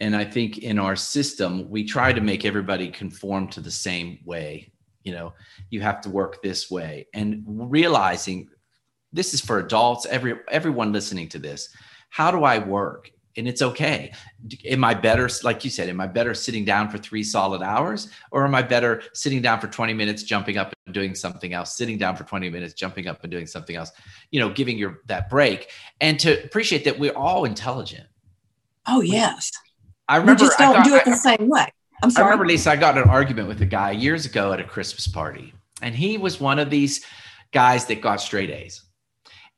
and 0.00 0.16
I 0.16 0.24
think 0.24 0.58
in 0.58 0.78
our 0.78 0.96
system 0.96 1.70
we 1.70 1.84
try 1.84 2.12
to 2.12 2.20
make 2.20 2.44
everybody 2.44 2.88
conform 2.88 3.48
to 3.48 3.60
the 3.60 3.70
same 3.70 4.18
way. 4.24 4.72
You 5.04 5.12
know, 5.12 5.34
you 5.70 5.80
have 5.80 6.00
to 6.02 6.10
work 6.10 6.42
this 6.42 6.70
way, 6.70 7.06
and 7.14 7.42
realizing 7.46 8.48
this 9.12 9.34
is 9.34 9.40
for 9.40 9.58
adults. 9.58 10.06
Every 10.06 10.34
everyone 10.48 10.92
listening 10.92 11.28
to 11.30 11.38
this, 11.38 11.68
how 12.10 12.30
do 12.30 12.44
I 12.44 12.58
work? 12.58 13.10
And 13.36 13.48
it's 13.48 13.62
okay. 13.62 14.12
Am 14.64 14.84
I 14.84 14.94
better, 14.94 15.28
like 15.42 15.64
you 15.64 15.70
said, 15.70 15.88
am 15.88 16.00
I 16.00 16.06
better 16.06 16.34
sitting 16.34 16.64
down 16.64 16.90
for 16.90 16.98
three 16.98 17.22
solid 17.22 17.62
hours 17.62 18.10
or 18.30 18.44
am 18.44 18.54
I 18.54 18.62
better 18.62 19.02
sitting 19.14 19.40
down 19.40 19.60
for 19.60 19.68
20 19.68 19.94
minutes, 19.94 20.22
jumping 20.22 20.58
up 20.58 20.72
and 20.86 20.94
doing 20.94 21.14
something 21.14 21.52
else, 21.52 21.76
sitting 21.76 21.98
down 21.98 22.16
for 22.16 22.24
20 22.24 22.50
minutes, 22.50 22.74
jumping 22.74 23.06
up 23.06 23.22
and 23.22 23.30
doing 23.30 23.46
something 23.46 23.76
else, 23.76 23.92
you 24.30 24.40
know, 24.40 24.50
giving 24.50 24.76
your 24.76 25.00
that 25.06 25.30
break 25.30 25.70
and 26.00 26.18
to 26.20 26.44
appreciate 26.44 26.84
that 26.84 26.98
we're 26.98 27.16
all 27.16 27.44
intelligent. 27.44 28.06
Oh, 28.86 29.00
yes. 29.00 29.50
I 30.08 30.16
remember 30.16 30.42
we 30.42 30.48
just 30.48 30.58
don't 30.58 30.74
got, 30.74 30.84
do 30.84 30.94
it 30.96 31.04
the 31.04 31.16
same 31.16 31.48
way. 31.48 31.72
I'm 32.02 32.10
sorry. 32.10 32.24
I 32.24 32.30
remember, 32.30 32.46
Lisa, 32.46 32.72
I 32.72 32.76
got 32.76 32.98
an 32.98 33.08
argument 33.08 33.48
with 33.48 33.62
a 33.62 33.66
guy 33.66 33.92
years 33.92 34.26
ago 34.26 34.52
at 34.52 34.60
a 34.60 34.64
Christmas 34.64 35.06
party, 35.06 35.54
and 35.80 35.94
he 35.94 36.18
was 36.18 36.40
one 36.40 36.58
of 36.58 36.68
these 36.68 37.04
guys 37.52 37.86
that 37.86 38.00
got 38.00 38.20
straight 38.20 38.50
A's. 38.50 38.82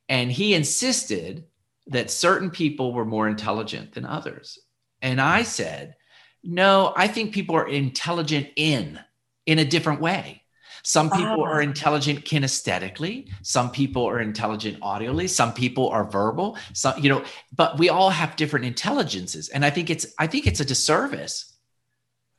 And 0.09 0.31
he 0.31 0.55
insisted 0.55 1.45
that 1.89 2.11
certain 2.11 2.51
people 2.51 2.93
were 2.93 3.05
more 3.05 3.29
intelligent 3.29 3.93
than 3.93 4.07
others. 4.07 4.59
And 5.03 5.21
I 5.21 5.43
said, 5.43 5.97
no, 6.43 6.93
I 6.97 7.09
think 7.09 7.35
people 7.35 7.57
are 7.57 7.69
intelligent 7.69 8.49
in 8.57 9.01
in 9.47 9.59
a 9.59 9.65
different 9.65 10.01
way. 10.01 10.43
Some 10.83 11.11
people 11.11 11.43
are 11.43 11.61
ah. 11.61 11.63
intelligent 11.63 12.27
kinesthetically, 12.27 13.31
some 13.41 13.71
people 13.71 14.05
are 14.07 14.21
intelligent 14.21 14.81
audially, 14.81 15.29
some 15.29 15.55
people 15.55 15.89
are 15.89 16.05
verbal, 16.05 16.59
some 16.75 17.03
you 17.03 17.09
know, 17.09 17.25
but 17.57 17.79
we 17.79 17.89
all 17.89 18.11
have 18.11 18.37
different 18.37 18.67
intelligences 18.67 19.49
and 19.49 19.65
I 19.65 19.71
think 19.71 19.89
it's 19.89 20.07
I 20.19 20.27
think 20.27 20.47
it's 20.47 20.61
a 20.61 20.65
disservice 20.65 21.55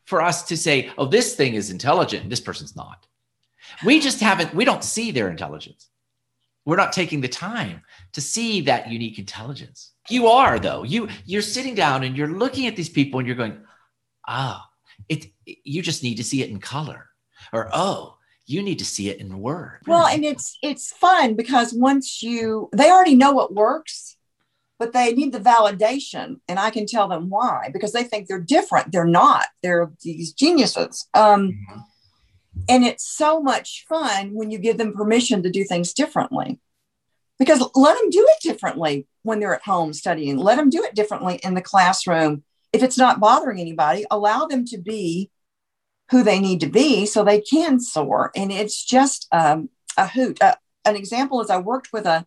for 0.06 0.22
us 0.22 0.44
to 0.50 0.58
say, 0.58 0.92
"Oh, 0.98 1.08
this 1.08 1.36
thing 1.36 1.56
is 1.56 1.72
intelligent, 1.72 2.30
this 2.30 2.40
person's 2.40 2.76
not." 2.76 3.08
We 3.84 4.00
just 4.00 4.20
haven't 4.20 4.54
we 4.54 4.66
don't 4.66 4.84
see 4.84 5.10
their 5.10 5.30
intelligence. 5.30 5.90
We're 6.66 6.78
not 6.78 6.94
taking 6.94 7.22
the 7.22 7.28
time 7.28 7.82
to 8.14 8.22
see 8.22 8.62
that 8.62 8.90
unique 8.90 9.20
intelligence. 9.20 9.92
You 10.10 10.28
are 10.28 10.60
though. 10.60 10.84
You 10.84 11.08
you're 11.26 11.42
sitting 11.42 11.76
down 11.76 12.04
and 12.04 12.18
you're 12.18 12.28
looking 12.28 12.68
at 12.68 12.76
these 12.76 12.90
people 12.90 13.20
and 13.20 13.28
you're 13.28 13.38
going, 13.38 13.58
"Ah, 14.28 14.66
oh, 14.66 15.04
it 15.08 15.28
you 15.46 15.82
just 15.82 16.04
need 16.04 16.16
to 16.16 16.24
see 16.24 16.42
it 16.42 16.50
in 16.50 16.60
color." 16.60 17.10
Or, 17.54 17.70
"Oh, 17.72 18.18
you 18.46 18.64
need 18.64 18.80
to 18.80 18.86
see 18.86 19.10
it 19.10 19.20
in 19.20 19.40
word." 19.40 19.82
Well, 19.86 20.08
and 20.08 20.26
it's 20.26 20.58
it's 20.64 20.92
fun 20.92 21.36
because 21.36 21.74
once 21.74 22.24
you 22.24 22.70
they 22.76 22.90
already 22.90 23.16
know 23.16 23.32
what 23.32 23.54
works, 23.54 24.18
but 24.80 24.92
they 24.92 25.14
need 25.14 25.34
the 25.34 25.40
validation 25.40 26.40
and 26.48 26.60
I 26.60 26.72
can 26.72 26.88
tell 26.88 27.08
them 27.08 27.30
why 27.30 27.70
because 27.72 27.94
they 27.94 28.04
think 28.04 28.28
they're 28.28 28.40
different. 28.40 28.92
They're 28.92 29.06
not. 29.06 29.48
They're 29.62 29.92
these 30.02 30.34
geniuses. 30.34 31.08
Um 31.14 31.52
mm-hmm 31.52 31.80
and 32.68 32.84
it's 32.84 33.08
so 33.08 33.42
much 33.42 33.86
fun 33.88 34.32
when 34.34 34.52
you 34.52 34.58
give 34.58 34.78
them 34.78 34.94
permission 34.94 35.44
to 35.44 35.50
do 35.50 35.64
things 35.64 35.94
differently. 35.94 36.60
Because 37.38 37.60
let 37.76 38.00
them 38.00 38.10
do 38.10 38.26
it 38.30 38.42
differently 38.42 39.08
when 39.24 39.40
they're 39.40 39.56
at 39.56 39.64
home 39.64 39.94
studying. 39.94 40.38
Let 40.38 40.56
them 40.56 40.70
do 40.70 40.84
it 40.84 40.96
differently 40.96 41.40
in 41.44 41.54
the 41.54 41.62
classroom. 41.62 42.44
If 42.72 42.82
it's 42.82 42.98
not 42.98 43.20
bothering 43.20 43.60
anybody, 43.60 44.06
allow 44.10 44.46
them 44.46 44.66
to 44.68 44.78
be 44.78 45.30
who 46.12 46.24
they 46.24 46.40
need 46.40 46.62
to 46.62 46.68
be 46.68 47.06
so 47.06 47.24
they 47.24 47.42
can 47.42 47.80
soar. 47.80 48.32
And 48.36 48.52
it's 48.52 48.84
just 48.84 49.28
um, 49.32 49.70
a 49.98 50.08
hoot. 50.08 50.42
Uh, 50.42 50.56
an 50.86 50.96
example 50.96 51.42
is 51.42 51.50
I 51.50 51.58
worked 51.58 51.92
with 51.92 52.06
a, 52.06 52.26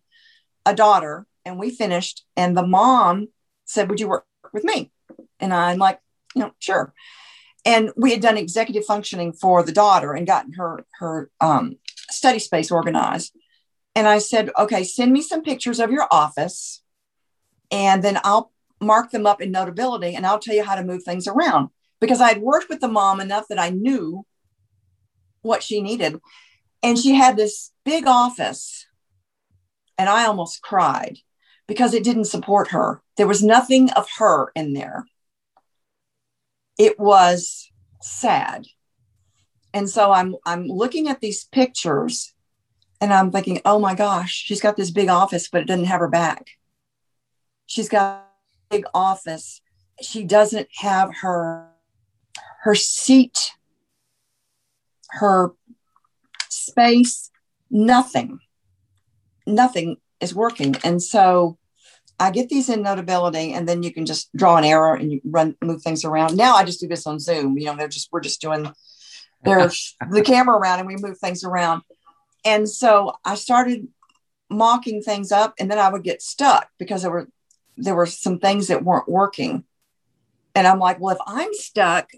a 0.65 0.75
daughter 0.75 1.25
and 1.45 1.57
we 1.57 1.69
finished, 1.71 2.25
and 2.35 2.55
the 2.55 2.67
mom 2.67 3.29
said, 3.65 3.89
Would 3.89 3.99
you 3.99 4.09
work 4.09 4.25
with 4.53 4.63
me? 4.63 4.91
And 5.39 5.53
I'm 5.53 5.77
like, 5.77 5.99
You 6.35 6.43
know, 6.43 6.51
sure 6.59 6.93
and 7.65 7.91
we 7.97 8.11
had 8.11 8.21
done 8.21 8.37
executive 8.37 8.85
functioning 8.85 9.33
for 9.33 9.63
the 9.63 9.71
daughter 9.71 10.13
and 10.13 10.27
gotten 10.27 10.53
her 10.53 10.85
her 10.99 11.29
um, 11.41 11.77
study 12.09 12.39
space 12.39 12.71
organized 12.71 13.33
And 13.95 14.07
I 14.07 14.19
said, 14.19 14.49
okay, 14.57 14.83
send 14.83 15.11
me 15.11 15.21
some 15.21 15.43
pictures 15.43 15.79
of 15.79 15.91
your 15.91 16.07
office 16.11 16.81
and 17.71 18.03
then 18.03 18.19
I'll 18.23 18.51
mark 18.81 19.11
them 19.11 19.25
up 19.25 19.41
in 19.41 19.51
notability 19.51 20.15
and 20.15 20.25
I'll 20.25 20.39
tell 20.39 20.55
you 20.55 20.63
how 20.63 20.75
to 20.75 20.83
move 20.83 21.03
things 21.03 21.27
around. 21.27 21.69
Because 21.99 22.21
I'd 22.21 22.41
worked 22.41 22.69
with 22.69 22.79
the 22.79 22.87
mom 22.87 23.19
enough 23.19 23.49
that 23.49 23.59
I 23.59 23.71
knew 23.71 24.25
what 25.41 25.63
she 25.63 25.81
needed. 25.81 26.19
And 26.81 26.97
she 26.97 27.13
had 27.13 27.35
this 27.35 27.73
big 27.83 28.07
office, 28.07 28.87
and 29.97 30.07
I 30.07 30.25
almost 30.25 30.61
cried 30.61 31.17
because 31.67 31.93
it 31.93 32.05
didn't 32.05 32.25
support 32.25 32.69
her. 32.69 33.01
There 33.17 33.27
was 33.27 33.43
nothing 33.43 33.91
of 33.91 34.07
her 34.17 34.53
in 34.55 34.71
there. 34.71 35.05
It 36.79 36.97
was 36.97 37.69
sad. 38.01 38.65
And 39.73 39.87
so 39.87 40.11
I'm 40.11 40.35
I'm 40.45 40.65
looking 40.65 41.09
at 41.09 41.19
these 41.19 41.43
pictures 41.43 42.33
and 43.01 43.13
I'm 43.13 43.31
thinking, 43.31 43.61
oh 43.65 43.79
my 43.79 43.93
gosh, 43.93 44.33
she's 44.33 44.61
got 44.61 44.77
this 44.77 44.89
big 44.89 45.09
office, 45.09 45.47
but 45.47 45.61
it 45.61 45.67
doesn't 45.67 45.85
have 45.85 45.99
her 45.99 46.07
back. 46.07 46.47
She's 47.67 47.89
got 47.89 48.25
a 48.71 48.75
big 48.75 48.85
office. 48.95 49.61
She 50.01 50.23
doesn't 50.23 50.69
have 50.77 51.17
her 51.17 51.67
her 52.61 52.75
seat, 52.75 53.51
her 55.09 55.51
space, 56.49 57.29
nothing, 57.69 58.39
nothing 59.45 59.97
is 60.21 60.33
working. 60.33 60.75
And 60.83 61.03
so 61.03 61.58
I 62.19 62.31
get 62.31 62.49
these 62.49 62.69
in 62.69 62.81
Notability, 62.81 63.53
and 63.53 63.67
then 63.67 63.81
you 63.81 63.93
can 63.93 64.05
just 64.05 64.29
draw 64.35 64.57
an 64.57 64.65
arrow 64.65 64.95
and 64.95 65.11
you 65.11 65.21
run 65.23 65.55
move 65.61 65.81
things 65.81 66.03
around. 66.03 66.35
Now 66.35 66.55
I 66.55 66.65
just 66.65 66.81
do 66.81 66.87
this 66.87 67.07
on 67.07 67.19
Zoom. 67.19 67.57
You 67.57 67.67
know, 67.67 67.77
they're 67.77 67.87
just 67.87 68.09
we're 68.11 68.19
just 68.19 68.41
doing 68.41 68.71
there's 69.43 69.95
the 70.11 70.21
camera 70.21 70.57
around 70.57 70.79
and 70.79 70.87
we 70.87 70.97
move 70.97 71.17
things 71.17 71.43
around. 71.43 71.83
And 72.45 72.69
so 72.69 73.17
I 73.23 73.35
started 73.35 73.87
mocking 74.49 75.01
things 75.01 75.31
up, 75.31 75.53
and 75.59 75.71
then 75.71 75.79
I 75.79 75.89
would 75.89 76.03
get 76.03 76.21
stuck 76.21 76.69
because 76.77 77.03
there 77.03 77.11
were 77.11 77.29
there 77.77 77.95
were 77.95 78.05
some 78.05 78.39
things 78.39 78.67
that 78.67 78.83
weren't 78.83 79.07
working. 79.07 79.63
And 80.55 80.67
I'm 80.67 80.79
like, 80.79 80.99
well, 80.99 81.15
if 81.15 81.21
I'm 81.25 81.53
stuck, 81.53 82.09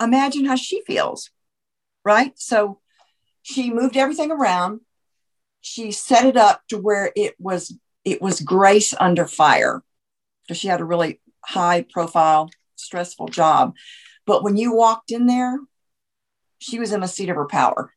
imagine 0.00 0.46
how 0.46 0.56
she 0.56 0.82
feels. 0.84 1.30
Right. 2.04 2.32
So 2.36 2.80
she 3.42 3.70
moved 3.70 3.96
everything 3.96 4.30
around. 4.30 4.80
She 5.60 5.92
set 5.92 6.24
it 6.24 6.36
up 6.36 6.62
to 6.68 6.78
where 6.78 7.12
it 7.14 7.34
was 7.38 7.76
it 8.12 8.22
was 8.22 8.40
grace 8.40 8.94
under 8.98 9.26
fire 9.26 9.82
because 10.42 10.58
she 10.58 10.68
had 10.68 10.80
a 10.80 10.84
really 10.84 11.20
high 11.44 11.82
profile, 11.82 12.50
stressful 12.76 13.28
job. 13.28 13.74
But 14.26 14.42
when 14.42 14.56
you 14.56 14.74
walked 14.74 15.10
in 15.10 15.26
there, 15.26 15.58
she 16.58 16.78
was 16.78 16.92
in 16.92 17.02
a 17.02 17.08
seat 17.08 17.28
of 17.28 17.36
her 17.36 17.46
power. 17.46 17.92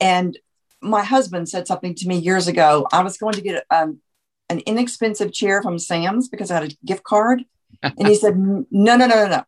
And 0.00 0.38
my 0.80 1.04
husband 1.04 1.48
said 1.48 1.66
something 1.66 1.94
to 1.96 2.08
me 2.08 2.18
years 2.18 2.48
ago. 2.48 2.86
I 2.92 3.02
was 3.02 3.16
going 3.16 3.34
to 3.34 3.40
get 3.40 3.64
um, 3.70 4.00
an 4.48 4.60
inexpensive 4.60 5.32
chair 5.32 5.62
from 5.62 5.78
Sam's 5.78 6.28
because 6.28 6.50
I 6.50 6.54
had 6.54 6.72
a 6.72 6.76
gift 6.84 7.04
card. 7.04 7.44
And 7.82 8.06
he 8.06 8.14
said, 8.14 8.36
No, 8.36 8.64
no, 8.70 8.96
no, 8.96 9.06
no, 9.06 9.28
no. 9.28 9.44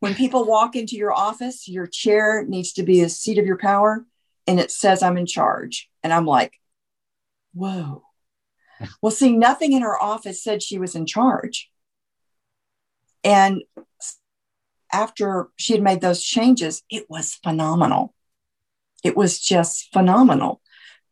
When 0.00 0.14
people 0.14 0.44
walk 0.44 0.76
into 0.76 0.96
your 0.96 1.12
office, 1.12 1.68
your 1.68 1.86
chair 1.86 2.44
needs 2.46 2.72
to 2.74 2.82
be 2.82 3.00
a 3.00 3.08
seat 3.08 3.38
of 3.38 3.46
your 3.46 3.58
power 3.58 4.04
and 4.46 4.60
it 4.60 4.70
says, 4.70 5.02
I'm 5.02 5.16
in 5.16 5.26
charge. 5.26 5.88
And 6.02 6.12
I'm 6.12 6.26
like, 6.26 6.54
Whoa. 7.54 8.05
Well, 9.00 9.10
see, 9.10 9.36
nothing 9.36 9.72
in 9.72 9.82
her 9.82 10.00
office 10.00 10.42
said 10.42 10.62
she 10.62 10.78
was 10.78 10.94
in 10.94 11.06
charge. 11.06 11.70
And 13.24 13.62
after 14.92 15.48
she 15.56 15.72
had 15.72 15.82
made 15.82 16.00
those 16.00 16.22
changes, 16.22 16.82
it 16.90 17.10
was 17.10 17.34
phenomenal. 17.34 18.14
It 19.02 19.16
was 19.16 19.40
just 19.40 19.92
phenomenal 19.92 20.60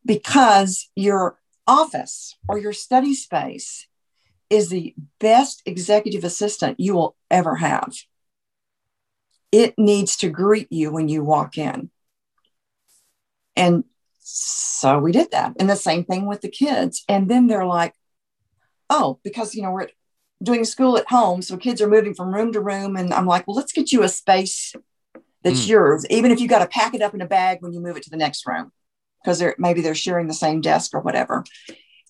because 0.04 0.88
your 0.94 1.38
office 1.66 2.36
or 2.48 2.58
your 2.58 2.72
study 2.72 3.14
space 3.14 3.86
is 4.50 4.68
the 4.68 4.94
best 5.18 5.62
executive 5.66 6.24
assistant 6.24 6.78
you 6.78 6.94
will 6.94 7.16
ever 7.30 7.56
have. 7.56 7.94
It 9.50 9.74
needs 9.78 10.16
to 10.18 10.28
greet 10.28 10.70
you 10.70 10.92
when 10.92 11.08
you 11.08 11.24
walk 11.24 11.58
in. 11.58 11.90
And 13.56 13.84
so 14.26 14.98
we 14.98 15.12
did 15.12 15.30
that. 15.32 15.52
And 15.60 15.68
the 15.68 15.76
same 15.76 16.04
thing 16.04 16.24
with 16.24 16.40
the 16.40 16.48
kids. 16.48 17.04
And 17.08 17.30
then 17.30 17.46
they're 17.46 17.66
like, 17.66 17.94
oh, 18.88 19.20
because, 19.22 19.54
you 19.54 19.62
know, 19.62 19.70
we're 19.70 19.88
doing 20.42 20.64
school 20.64 20.96
at 20.96 21.08
home. 21.08 21.42
So 21.42 21.58
kids 21.58 21.82
are 21.82 21.88
moving 21.88 22.14
from 22.14 22.34
room 22.34 22.50
to 22.52 22.60
room. 22.60 22.96
And 22.96 23.12
I'm 23.12 23.26
like, 23.26 23.46
well, 23.46 23.56
let's 23.56 23.72
get 23.72 23.92
you 23.92 24.02
a 24.02 24.08
space 24.08 24.74
that's 25.42 25.66
mm. 25.66 25.68
yours, 25.68 26.06
even 26.08 26.30
if 26.30 26.40
you 26.40 26.48
got 26.48 26.60
to 26.60 26.66
pack 26.66 26.94
it 26.94 27.02
up 27.02 27.14
in 27.14 27.20
a 27.20 27.26
bag 27.26 27.58
when 27.60 27.74
you 27.74 27.80
move 27.80 27.98
it 27.98 28.02
to 28.04 28.10
the 28.10 28.16
next 28.16 28.46
room 28.46 28.72
because 29.22 29.38
they're 29.38 29.54
maybe 29.58 29.82
they're 29.82 29.94
sharing 29.94 30.26
the 30.26 30.34
same 30.34 30.62
desk 30.62 30.94
or 30.94 31.00
whatever. 31.00 31.44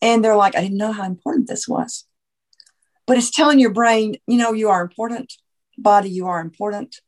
And 0.00 0.24
they're 0.24 0.36
like, 0.36 0.54
I 0.54 0.60
didn't 0.60 0.78
know 0.78 0.92
how 0.92 1.04
important 1.04 1.48
this 1.48 1.66
was. 1.66 2.06
But 3.06 3.18
it's 3.18 3.30
telling 3.30 3.58
your 3.58 3.72
brain, 3.72 4.16
you 4.26 4.38
know, 4.38 4.52
you 4.52 4.68
are 4.68 4.82
important. 4.82 5.32
Body, 5.76 6.10
you 6.10 6.28
are 6.28 6.40
important. 6.40 7.00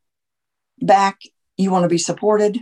Back, 0.80 1.20
you 1.56 1.70
want 1.70 1.84
to 1.84 1.88
be 1.88 1.98
supported. 1.98 2.58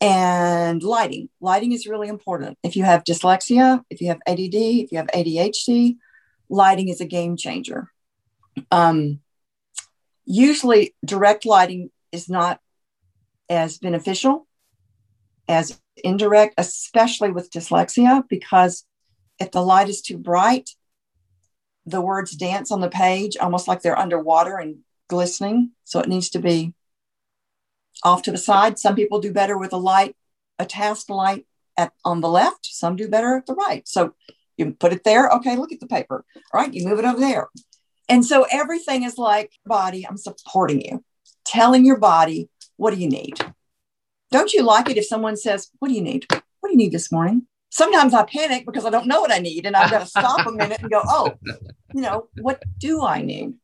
And 0.00 0.82
lighting. 0.82 1.30
Lighting 1.40 1.72
is 1.72 1.86
really 1.86 2.08
important. 2.08 2.58
If 2.62 2.76
you 2.76 2.84
have 2.84 3.04
dyslexia, 3.04 3.82
if 3.88 4.00
you 4.00 4.08
have 4.08 4.20
ADD, 4.26 4.54
if 4.54 4.92
you 4.92 4.98
have 4.98 5.06
ADHD, 5.08 5.96
lighting 6.48 6.88
is 6.88 7.00
a 7.00 7.06
game 7.06 7.36
changer. 7.36 7.90
Um, 8.70 9.20
usually, 10.24 10.94
direct 11.04 11.46
lighting 11.46 11.90
is 12.12 12.28
not 12.28 12.60
as 13.48 13.78
beneficial 13.78 14.46
as 15.48 15.80
indirect, 16.02 16.54
especially 16.58 17.30
with 17.30 17.50
dyslexia, 17.50 18.22
because 18.28 18.84
if 19.38 19.50
the 19.50 19.62
light 19.62 19.88
is 19.88 20.02
too 20.02 20.18
bright, 20.18 20.70
the 21.84 22.00
words 22.00 22.32
dance 22.32 22.70
on 22.72 22.80
the 22.80 22.88
page 22.88 23.36
almost 23.36 23.68
like 23.68 23.82
they're 23.82 23.98
underwater 23.98 24.56
and 24.56 24.78
glistening. 25.08 25.70
So 25.84 26.00
it 26.00 26.08
needs 26.08 26.30
to 26.30 26.40
be 26.40 26.74
off 28.02 28.22
to 28.22 28.30
the 28.30 28.38
side. 28.38 28.78
Some 28.78 28.94
people 28.94 29.20
do 29.20 29.32
better 29.32 29.58
with 29.58 29.72
a 29.72 29.78
light, 29.78 30.16
a 30.58 30.66
task 30.66 31.10
light 31.10 31.46
at 31.76 31.92
on 32.04 32.20
the 32.20 32.28
left. 32.28 32.66
Some 32.66 32.96
do 32.96 33.08
better 33.08 33.36
at 33.36 33.46
the 33.46 33.54
right. 33.54 33.86
So 33.86 34.14
you 34.56 34.72
put 34.72 34.92
it 34.92 35.04
there. 35.04 35.28
Okay, 35.28 35.56
look 35.56 35.72
at 35.72 35.80
the 35.80 35.86
paper. 35.86 36.24
All 36.52 36.60
right, 36.60 36.72
you 36.72 36.86
move 36.86 36.98
it 36.98 37.04
over 37.04 37.20
there. 37.20 37.48
And 38.08 38.24
so 38.24 38.46
everything 38.50 39.02
is 39.02 39.18
like 39.18 39.52
body, 39.64 40.06
I'm 40.06 40.16
supporting 40.16 40.80
you, 40.80 41.04
telling 41.44 41.84
your 41.84 41.98
body, 41.98 42.48
what 42.76 42.94
do 42.94 43.00
you 43.00 43.08
need? 43.08 43.38
Don't 44.30 44.52
you 44.52 44.62
like 44.62 44.90
it 44.90 44.96
if 44.96 45.06
someone 45.06 45.36
says, 45.36 45.70
What 45.78 45.88
do 45.88 45.94
you 45.94 46.02
need? 46.02 46.26
What 46.30 46.68
do 46.68 46.70
you 46.70 46.76
need 46.76 46.92
this 46.92 47.12
morning? 47.12 47.46
Sometimes 47.70 48.14
I 48.14 48.24
panic 48.24 48.64
because 48.64 48.84
I 48.84 48.90
don't 48.90 49.06
know 49.06 49.20
what 49.20 49.32
I 49.32 49.38
need 49.38 49.66
and 49.66 49.76
I've 49.76 49.90
got 49.90 50.00
to 50.00 50.06
stop 50.06 50.46
a 50.46 50.52
minute 50.52 50.80
and 50.80 50.90
go, 50.90 51.02
Oh, 51.04 51.34
you 51.94 52.00
know, 52.00 52.28
what 52.40 52.62
do 52.78 53.04
I 53.04 53.22
need? 53.22 53.54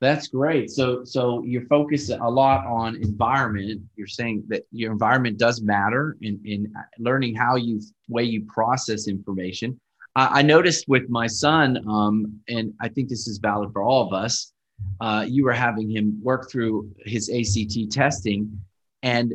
That's 0.00 0.28
great. 0.28 0.70
So, 0.70 1.04
so 1.04 1.42
you're 1.44 1.66
focused 1.66 2.10
a 2.10 2.28
lot 2.28 2.66
on 2.66 2.96
environment. 2.96 3.82
You're 3.96 4.06
saying 4.06 4.44
that 4.48 4.64
your 4.70 4.92
environment 4.92 5.38
does 5.38 5.62
matter 5.62 6.16
in, 6.20 6.40
in 6.44 6.72
learning 6.98 7.34
how 7.36 7.56
you 7.56 7.80
way 8.08 8.24
you 8.24 8.44
process 8.46 9.08
information. 9.08 9.80
I, 10.16 10.40
I 10.40 10.42
noticed 10.42 10.86
with 10.88 11.08
my 11.08 11.26
son, 11.26 11.82
um, 11.88 12.40
and 12.48 12.74
I 12.80 12.88
think 12.88 13.08
this 13.08 13.26
is 13.26 13.38
valid 13.38 13.72
for 13.72 13.82
all 13.82 14.06
of 14.06 14.12
us. 14.12 14.52
Uh, 15.00 15.24
you 15.26 15.44
were 15.44 15.52
having 15.52 15.88
him 15.88 16.20
work 16.22 16.50
through 16.50 16.90
his 17.06 17.30
ACT 17.30 17.90
testing, 17.90 18.60
and 19.02 19.32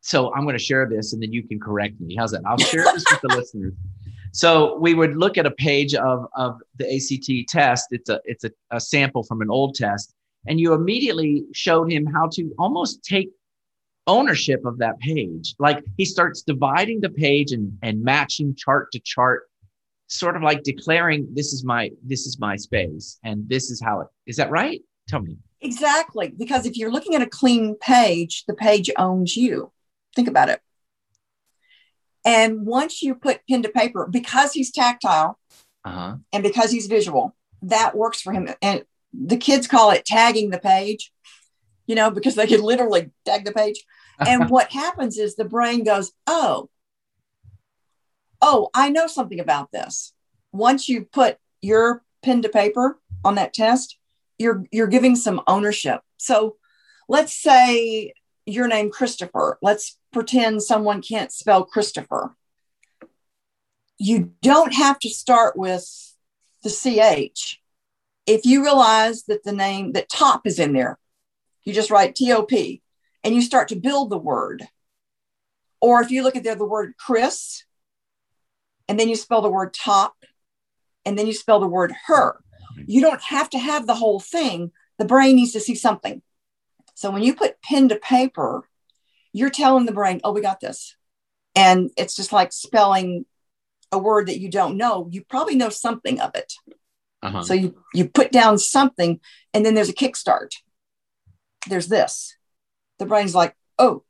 so 0.00 0.32
I'm 0.32 0.44
going 0.44 0.56
to 0.56 0.62
share 0.62 0.88
this 0.88 1.12
and 1.12 1.22
then 1.22 1.32
you 1.32 1.46
can 1.46 1.58
correct 1.58 2.00
me. 2.00 2.16
How's 2.16 2.30
that? 2.30 2.42
I'll 2.46 2.56
share 2.56 2.84
this 2.84 3.04
with 3.10 3.20
the 3.20 3.28
listeners. 3.36 3.74
So 4.32 4.78
we 4.78 4.94
would 4.94 5.16
look 5.16 5.38
at 5.38 5.46
a 5.46 5.50
page 5.50 5.94
of, 5.94 6.26
of 6.34 6.60
the 6.76 6.86
ACT 6.86 7.48
test. 7.48 7.88
It's 7.90 8.08
a 8.08 8.20
it's 8.24 8.44
a, 8.44 8.50
a 8.70 8.80
sample 8.80 9.22
from 9.22 9.40
an 9.42 9.50
old 9.50 9.74
test, 9.74 10.14
and 10.46 10.60
you 10.60 10.74
immediately 10.74 11.44
showed 11.52 11.90
him 11.90 12.06
how 12.06 12.28
to 12.32 12.54
almost 12.58 13.02
take 13.04 13.30
ownership 14.06 14.64
of 14.64 14.78
that 14.78 14.98
page. 14.98 15.54
Like 15.58 15.84
he 15.96 16.04
starts 16.04 16.42
dividing 16.42 17.00
the 17.00 17.10
page 17.10 17.52
and, 17.52 17.78
and 17.82 18.02
matching 18.02 18.54
chart 18.56 18.90
to 18.92 19.00
chart, 19.00 19.42
sort 20.08 20.36
of 20.36 20.42
like 20.42 20.62
declaring 20.62 21.28
this 21.32 21.52
is 21.52 21.64
my 21.64 21.90
this 22.04 22.26
is 22.26 22.38
my 22.40 22.56
space 22.56 23.18
and 23.22 23.48
this 23.48 23.70
is 23.70 23.80
how 23.80 24.00
it 24.00 24.08
is 24.26 24.36
that 24.36 24.50
right? 24.50 24.80
Tell 25.08 25.20
me. 25.20 25.38
Exactly. 25.60 26.32
Because 26.36 26.66
if 26.66 26.76
you're 26.76 26.90
looking 26.90 27.14
at 27.14 27.22
a 27.22 27.26
clean 27.26 27.76
page, 27.76 28.44
the 28.46 28.54
page 28.54 28.90
owns 28.96 29.36
you. 29.36 29.72
Think 30.14 30.28
about 30.28 30.48
it. 30.48 30.60
And 32.28 32.66
once 32.66 33.00
you 33.00 33.14
put 33.14 33.40
pen 33.48 33.62
to 33.62 33.70
paper, 33.70 34.06
because 34.06 34.52
he's 34.52 34.70
tactile 34.70 35.38
uh-huh. 35.82 36.16
and 36.30 36.42
because 36.42 36.70
he's 36.70 36.86
visual, 36.86 37.34
that 37.62 37.96
works 37.96 38.20
for 38.20 38.34
him. 38.34 38.50
And 38.60 38.84
the 39.14 39.38
kids 39.38 39.66
call 39.66 39.92
it 39.92 40.04
tagging 40.04 40.50
the 40.50 40.58
page, 40.58 41.10
you 41.86 41.94
know, 41.94 42.10
because 42.10 42.34
they 42.34 42.46
can 42.46 42.60
literally 42.60 43.10
tag 43.24 43.46
the 43.46 43.52
page. 43.52 43.82
And 44.20 44.50
what 44.50 44.70
happens 44.70 45.16
is 45.16 45.36
the 45.36 45.46
brain 45.46 45.84
goes, 45.84 46.12
oh, 46.26 46.68
oh, 48.42 48.68
I 48.74 48.90
know 48.90 49.06
something 49.06 49.40
about 49.40 49.72
this. 49.72 50.12
Once 50.52 50.86
you 50.86 51.06
put 51.06 51.38
your 51.62 52.02
pen 52.22 52.42
to 52.42 52.50
paper 52.50 53.00
on 53.24 53.36
that 53.36 53.54
test, 53.54 53.96
you're 54.36 54.64
you're 54.70 54.86
giving 54.86 55.16
some 55.16 55.40
ownership. 55.46 56.02
So 56.18 56.56
let's 57.08 57.32
say 57.32 58.12
your 58.44 58.68
name 58.68 58.90
Christopher. 58.90 59.58
Let's 59.62 59.97
pretend 60.12 60.62
someone 60.62 61.02
can't 61.02 61.32
spell 61.32 61.64
Christopher. 61.64 62.34
you 63.98 64.32
don't 64.42 64.74
have 64.74 64.98
to 65.00 65.08
start 65.08 65.56
with 65.56 66.14
the 66.62 66.70
ch 66.70 67.60
if 68.26 68.44
you 68.44 68.62
realize 68.62 69.24
that 69.24 69.44
the 69.44 69.52
name 69.52 69.92
that 69.92 70.08
top 70.08 70.46
is 70.46 70.58
in 70.58 70.72
there 70.72 70.98
you 71.64 71.72
just 71.72 71.90
write 71.90 72.14
top 72.14 72.80
and 73.24 73.34
you 73.34 73.42
start 73.42 73.68
to 73.68 73.76
build 73.76 74.10
the 74.10 74.18
word. 74.18 74.66
Or 75.80 76.00
if 76.00 76.10
you 76.10 76.22
look 76.22 76.36
at 76.36 76.44
there 76.44 76.54
the 76.54 76.64
word 76.64 76.94
chris 76.98 77.64
and 78.88 78.98
then 78.98 79.08
you 79.08 79.16
spell 79.16 79.42
the 79.42 79.50
word 79.50 79.74
top 79.74 80.14
and 81.04 81.18
then 81.18 81.26
you 81.26 81.34
spell 81.34 81.60
the 81.60 81.66
word 81.66 81.92
her. 82.06 82.40
You 82.86 83.00
don't 83.00 83.22
have 83.22 83.50
to 83.50 83.58
have 83.58 83.86
the 83.86 83.94
whole 83.94 84.20
thing. 84.20 84.72
The 84.98 85.04
brain 85.04 85.36
needs 85.36 85.52
to 85.52 85.60
see 85.60 85.74
something. 85.74 86.22
So 86.94 87.10
when 87.10 87.22
you 87.22 87.34
put 87.34 87.62
pen 87.62 87.88
to 87.90 87.96
paper 87.96 88.67
you're 89.38 89.50
telling 89.50 89.86
the 89.86 89.92
brain 89.92 90.20
oh 90.24 90.32
we 90.32 90.40
got 90.40 90.60
this 90.60 90.96
and 91.54 91.90
it's 91.96 92.14
just 92.14 92.32
like 92.32 92.52
spelling 92.52 93.24
a 93.90 93.98
word 93.98 94.26
that 94.28 94.38
you 94.38 94.50
don't 94.50 94.76
know, 94.76 95.08
you 95.10 95.24
probably 95.24 95.54
know 95.54 95.70
something 95.70 96.20
of 96.20 96.30
it. 96.34 96.52
Uh-huh. 97.22 97.42
So 97.42 97.54
you 97.54 97.82
you 97.94 98.08
put 98.08 98.30
down 98.30 98.58
something, 98.58 99.20
and 99.52 99.66
then 99.66 99.74
there's 99.74 99.88
a 99.88 99.94
kickstart. 99.94 100.50
There's 101.68 101.88
this. 101.88 102.36
The 102.98 103.06
brain's 103.06 103.34
like, 103.34 103.56
oh, 103.78 104.04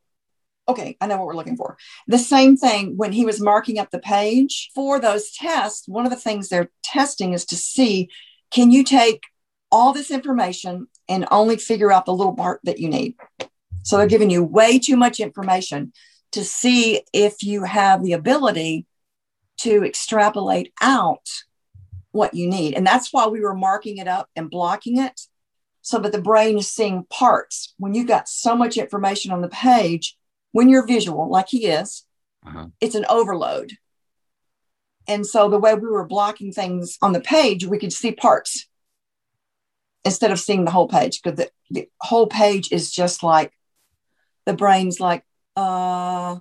okay, 0.69 0.97
I 1.01 1.07
know 1.07 1.17
what 1.17 1.27
we're 1.27 1.37
looking 1.37 1.57
for. 1.57 1.79
The 2.07 2.19
same 2.19 2.57
thing 2.57 2.97
when 2.97 3.13
he 3.13 3.25
was 3.25 3.41
marking 3.41 3.79
up 3.79 3.91
the 3.91 3.99
page 3.99 4.71
for 4.75 5.01
those 5.01 5.31
tests. 5.31 5.89
One 5.89 6.05
of 6.05 6.11
the 6.11 6.17
things 6.17 6.49
they're 6.49 6.71
testing 6.83 7.33
is 7.33 7.47
to 7.47 7.57
see 7.57 8.11
can 8.51 8.71
you 8.71 8.85
take 8.85 9.23
all 9.71 9.93
this 9.93 10.11
information 10.11 10.89
and 11.09 11.27
only 11.31 11.57
figure 11.57 11.93
out 11.93 12.05
the 12.05 12.15
little 12.15 12.35
part 12.35 12.61
that 12.65 12.79
you 12.79 12.89
need. 12.89 13.15
So 13.89 13.97
they're 13.97 14.07
giving 14.07 14.29
you 14.29 14.45
way 14.45 14.79
too 14.79 14.99
much 14.99 15.19
information 15.19 15.95
to 16.33 16.45
see 16.45 17.05
if 17.15 17.43
you 17.43 17.65
have 17.65 18.03
the 18.03 18.13
ability 18.13 18.85
to 19.61 19.83
extrapolate 19.83 20.75
out 20.83 21.27
what 22.11 22.35
you 22.35 22.51
need. 22.51 22.75
And 22.75 22.87
that's 22.87 23.15
why 23.15 23.29
we 23.29 23.41
were 23.41 23.55
marking 23.55 23.97
it 23.97 24.07
up 24.07 24.29
and 24.37 24.51
blocking 24.51 24.99
it 24.99 25.23
so 25.81 25.99
that 26.01 26.13
the 26.13 26.21
brain 26.21 26.59
is 26.59 26.71
seeing 26.71 27.07
parts. 27.09 27.73
When 27.79 27.95
you've 27.95 28.09
got 28.09 28.29
so 28.29 28.55
much 28.55 28.77
information 28.77 29.33
on 29.33 29.41
the 29.41 29.49
page, 29.49 30.19
when 30.53 30.69
you're 30.69 30.87
visual, 30.87 31.31
like 31.31 31.49
he 31.49 31.65
is, 31.65 32.05
uh-huh. 32.47 32.67
it's 32.83 32.95
an 32.95 33.07
overload. 33.09 33.73
And 35.07 35.27
so 35.27 35.49
the 35.49 35.59
way 35.59 35.75
we 35.75 35.89
were 35.89 36.07
blocking 36.07 36.53
things 36.53 36.99
on 37.01 37.15
the 37.15 37.23
page, 37.23 37.65
we 37.65 37.79
could 37.79 37.95
see 37.95 38.13
parts 38.13 38.69
instead 40.05 40.31
of 40.31 40.39
seeing 40.39 40.67
the 40.67 40.73
whole 40.73 40.89
page 40.89 41.23
because 41.23 41.39
the, 41.39 41.51
the 41.71 41.89
whole 42.03 42.27
page 42.27 42.71
is 42.71 42.93
just 42.93 43.23
like 43.23 43.55
the 44.49 44.55
brain's 44.55 44.99
like, 44.99 45.23
uh, 45.59 46.39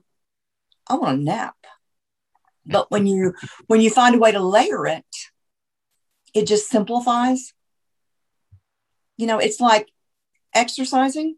I 0.87 0.95
want 0.95 1.19
a 1.19 1.21
nap. 1.21 1.57
But 2.65 2.89
when 2.89 3.05
you 3.05 3.33
when 3.67 3.81
you 3.81 3.89
find 3.89 4.15
a 4.15 4.17
way 4.17 4.31
to 4.31 4.39
layer 4.39 4.87
it, 4.87 5.05
it 6.33 6.47
just 6.47 6.69
simplifies. 6.69 7.53
You 9.17 9.27
know, 9.27 9.39
it's 9.39 9.59
like 9.59 9.89
exercising. 10.55 11.35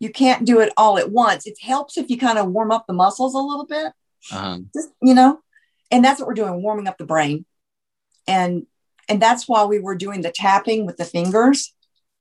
You 0.00 0.10
can't 0.10 0.44
do 0.44 0.58
it 0.58 0.72
all 0.76 0.98
at 0.98 1.12
once. 1.12 1.46
It 1.46 1.58
helps 1.62 1.96
if 1.96 2.10
you 2.10 2.18
kind 2.18 2.38
of 2.38 2.50
warm 2.50 2.72
up 2.72 2.86
the 2.88 2.92
muscles 2.92 3.34
a 3.34 3.38
little 3.38 3.66
bit. 3.66 3.92
Uh-huh. 4.32 4.58
Just, 4.74 4.88
you 5.00 5.14
know, 5.14 5.38
and 5.92 6.04
that's 6.04 6.18
what 6.18 6.26
we're 6.26 6.34
doing, 6.34 6.60
warming 6.60 6.88
up 6.88 6.98
the 6.98 7.06
brain. 7.06 7.44
And 8.26 8.66
and 9.08 9.22
that's 9.22 9.46
why 9.46 9.64
we 9.64 9.78
were 9.78 9.94
doing 9.94 10.22
the 10.22 10.32
tapping 10.32 10.86
with 10.86 10.96
the 10.96 11.04
fingers. 11.04 11.72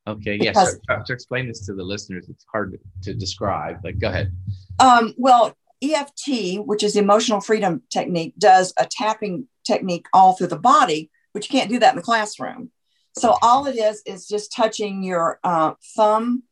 Okay, 0.05 0.35
yes. 0.35 0.55
Yeah, 0.55 0.97
so 0.97 1.03
to 1.05 1.13
explain 1.13 1.47
this 1.47 1.65
to 1.65 1.73
the 1.73 1.83
listeners, 1.83 2.27
it's 2.29 2.45
hard 2.51 2.77
to, 3.03 3.13
describe. 3.13 3.77
Like, 3.83 3.99
go 3.99 4.09
ahead. 4.09 4.33
Um, 4.79 5.13
well, 5.17 5.55
EFT, 5.81 6.65
which 6.65 6.83
is 6.83 6.93
the 6.93 6.99
emotional 6.99 7.39
freedom 7.39 7.83
technique, 7.89 8.33
does 8.37 8.73
a 8.77 8.85
tapping 8.89 9.47
technique 9.65 10.07
all 10.13 10.33
through 10.33 10.47
the 10.47 10.59
body, 10.59 11.09
which 11.31 11.49
you 11.49 11.57
can't 11.57 11.69
do 11.69 11.79
that 11.79 11.91
in 11.91 11.95
the 11.95 12.01
classroom. 12.01 12.71
So 13.17 13.37
all 13.41 13.67
it 13.67 13.77
is 13.77 14.01
is 14.05 14.27
just 14.27 14.51
touching 14.51 15.03
your 15.03 15.39
uh, 15.43 15.73
thumb 15.95 16.43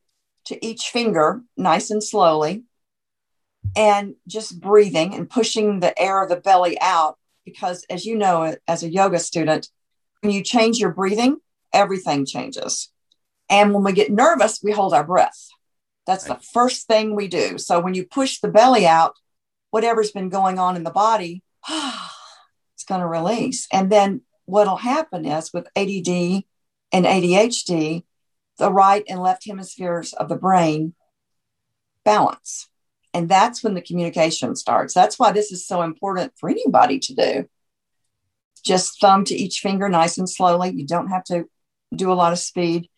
to 0.46 0.66
each 0.66 0.90
finger, 0.90 1.42
nice 1.58 1.90
and 1.90 2.04
slowly, 2.04 2.64
and 3.76 4.16
just 4.28 4.60
breathing 4.60 5.14
and 5.14 5.30
pushing 5.30 5.80
the 5.80 5.98
air 6.00 6.22
of 6.22 6.30
the 6.30 6.36
belly 6.36 6.80
out. 6.80 7.18
Because 7.46 7.86
as 7.90 8.06
you 8.06 8.16
know, 8.16 8.56
as 8.68 8.84
a 8.84 8.90
yoga 8.90 9.18
student, 9.20 9.70
when 10.22 10.32
you 10.32 10.44
change 10.44 10.78
your 10.78 10.92
breathing, 10.92 11.38
everything 11.74 12.26
changes. 12.26 12.92
And 13.52 13.74
when 13.74 13.84
we 13.84 13.92
get 13.92 14.12
nervous, 14.12 14.62
we 14.64 14.72
hold 14.72 14.94
our 14.94 15.04
breath. 15.04 15.50
That's 16.08 16.24
the 16.24 16.40
first 16.54 16.88
thing 16.88 17.16
we 17.16 17.28
do. 17.28 17.58
So 17.58 17.80
when 17.80 17.94
you 17.94 18.06
push 18.06 18.40
the 18.40 18.48
belly 18.48 18.88
out, 18.88 19.14
whatever's 19.70 20.12
been 20.12 20.30
going 20.30 20.58
on 20.58 20.76
in 20.76 20.84
the 20.84 20.90
body, 20.90 21.44
it's 21.70 22.86
going 22.88 23.02
to 23.02 23.08
release. 23.08 23.68
And 23.72 23.92
then 23.92 24.22
what'll 24.46 24.78
happen 24.78 25.26
is 25.26 25.54
with 25.54 25.68
ADD 25.76 26.44
and 26.94 27.06
ADHD, 27.06 28.04
the 28.58 28.72
right 28.72 29.04
and 29.08 29.22
left 29.22 29.46
hemispheres 29.46 30.14
of 30.14 30.30
the 30.30 30.36
brain 30.36 30.94
balance. 32.04 32.70
And 33.14 33.28
that's 33.28 33.64
when 33.64 33.74
the 33.74 33.82
communication 33.82 34.56
starts. 34.56 34.94
That's 34.94 35.20
why 35.20 35.34
this 35.34 35.52
is 35.52 35.68
so 35.68 35.82
important 35.82 36.34
for 36.40 36.50
anybody 36.50 37.00
to 37.00 37.14
do. 37.14 37.50
Just 38.64 39.02
thumb 39.02 39.26
to 39.26 39.36
each 39.36 39.60
finger 39.60 39.90
nice 39.90 40.18
and 40.18 40.30
slowly. 40.30 40.72
You 40.72 40.88
don't 40.88 41.10
have 41.10 41.26
to 41.26 41.46
do 41.94 42.12
a 42.12 42.14
lot 42.14 42.32
of 42.32 42.40
speed. 42.40 42.90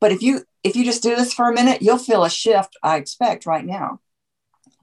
But 0.00 0.12
if 0.12 0.22
you 0.22 0.44
if 0.62 0.76
you 0.76 0.84
just 0.84 1.02
do 1.02 1.14
this 1.14 1.32
for 1.32 1.50
a 1.50 1.54
minute, 1.54 1.82
you'll 1.82 1.98
feel 1.98 2.24
a 2.24 2.30
shift, 2.30 2.76
I 2.82 2.96
expect, 2.96 3.46
right 3.46 3.64
now. 3.64 4.00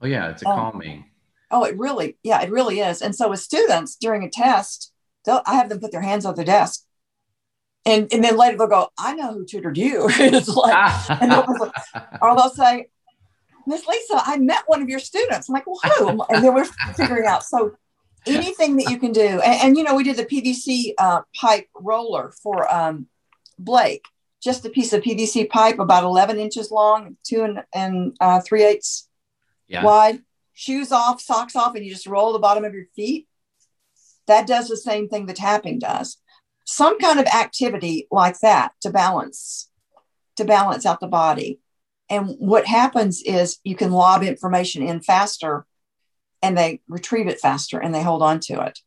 Oh 0.02 0.06
yeah, 0.06 0.30
it's 0.30 0.42
a 0.42 0.48
um, 0.48 0.56
calming. 0.56 1.04
Oh, 1.50 1.64
it 1.64 1.78
really, 1.78 2.18
yeah, 2.22 2.42
it 2.42 2.50
really 2.50 2.80
is. 2.80 3.00
And 3.00 3.14
so 3.14 3.30
with 3.30 3.40
students 3.40 3.96
during 3.96 4.22
a 4.22 4.30
test, 4.30 4.92
I 5.26 5.54
have 5.54 5.68
them 5.68 5.80
put 5.80 5.92
their 5.92 6.02
hands 6.02 6.24
on 6.24 6.34
their 6.34 6.44
desk. 6.44 6.84
And, 7.84 8.12
and 8.12 8.22
then 8.22 8.36
later 8.36 8.58
they'll 8.58 8.66
go, 8.66 8.88
I 8.98 9.14
know 9.14 9.32
who 9.32 9.46
tutored 9.46 9.78
you. 9.78 10.06
it's 10.10 10.48
like, 10.48 11.10
and 11.10 11.32
they'll 11.32 11.44
like, 11.58 11.72
or 12.22 12.36
they'll 12.36 12.50
say, 12.50 12.88
Miss 13.66 13.86
Lisa, 13.86 14.22
I 14.24 14.38
met 14.38 14.64
one 14.66 14.82
of 14.82 14.88
your 14.88 14.98
students. 14.98 15.48
I'm 15.48 15.54
like, 15.54 15.66
well, 15.66 15.80
who? 15.98 16.24
And 16.30 16.44
then 16.44 16.54
we're 16.54 16.64
figuring 16.96 17.26
out. 17.26 17.44
So 17.44 17.76
anything 18.26 18.76
that 18.76 18.90
you 18.90 18.98
can 18.98 19.12
do. 19.12 19.40
And, 19.40 19.62
and 19.62 19.76
you 19.76 19.84
know, 19.84 19.94
we 19.94 20.04
did 20.04 20.16
the 20.16 20.24
PVC 20.24 20.94
uh, 20.98 21.22
pipe 21.34 21.68
roller 21.74 22.32
for 22.42 22.72
um, 22.72 23.06
Blake, 23.58 24.04
just 24.42 24.64
a 24.64 24.70
piece 24.70 24.92
of 24.92 25.02
PVC 25.02 25.48
pipe 25.48 25.78
about 25.78 26.04
11 26.04 26.38
inches 26.38 26.70
long, 26.70 27.16
two 27.24 27.42
and, 27.42 27.62
and 27.74 28.16
uh, 28.20 28.40
three 28.40 28.64
eighths 28.64 29.08
yeah. 29.66 29.82
wide 29.82 30.20
shoes 30.58 30.90
off, 30.90 31.20
socks 31.20 31.54
off, 31.54 31.76
and 31.76 31.84
you 31.84 31.92
just 31.92 32.06
roll 32.06 32.32
the 32.32 32.38
bottom 32.40 32.64
of 32.64 32.74
your 32.74 32.86
feet, 32.96 33.28
that 34.26 34.44
does 34.46 34.68
the 34.68 34.76
same 34.76 35.08
thing 35.08 35.26
the 35.26 35.32
tapping 35.32 35.78
does. 35.78 36.18
Some 36.64 36.98
kind 36.98 37.20
of 37.20 37.26
activity 37.26 38.08
like 38.10 38.40
that 38.40 38.72
to 38.82 38.90
balance, 38.90 39.70
to 40.36 40.44
balance 40.44 40.84
out 40.84 40.98
the 40.98 41.06
body. 41.06 41.60
And 42.10 42.34
what 42.38 42.66
happens 42.66 43.22
is 43.22 43.58
you 43.62 43.76
can 43.76 43.92
lob 43.92 44.24
information 44.24 44.82
in 44.82 45.00
faster 45.00 45.64
and 46.42 46.58
they 46.58 46.80
retrieve 46.88 47.28
it 47.28 47.40
faster 47.40 47.78
and 47.78 47.94
they 47.94 48.02
hold 48.02 48.22
on 48.22 48.40
to 48.40 48.60
it. 48.64 48.80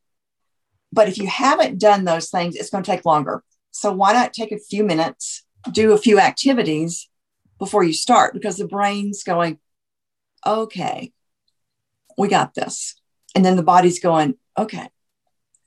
But 0.92 1.08
if 1.08 1.18
you 1.18 1.28
haven't 1.28 1.80
done 1.80 2.04
those 2.04 2.30
things, 2.30 2.56
it's 2.56 2.70
going 2.70 2.84
to 2.84 2.92
take 2.92 3.06
longer. 3.06 3.44
So 3.72 3.92
why 3.92 4.14
not 4.14 4.34
take 4.34 4.52
a 4.52 4.60
few 4.60 4.84
minutes, 4.84 5.44
do 5.72 5.94
a 5.94 5.98
few 5.98 6.20
activities 6.20 7.10
before 7.58 7.84
you 7.84 7.94
start? 7.94 8.34
Because 8.34 8.58
the 8.58 8.68
brain's 8.68 9.24
going, 9.24 9.60
okay, 10.46 11.14
we 12.18 12.28
got 12.28 12.54
this. 12.54 12.96
And 13.36 13.46
then 13.46 13.56
the 13.56 13.64
body's 13.64 14.00
going, 14.00 14.36
okay. 14.58 14.90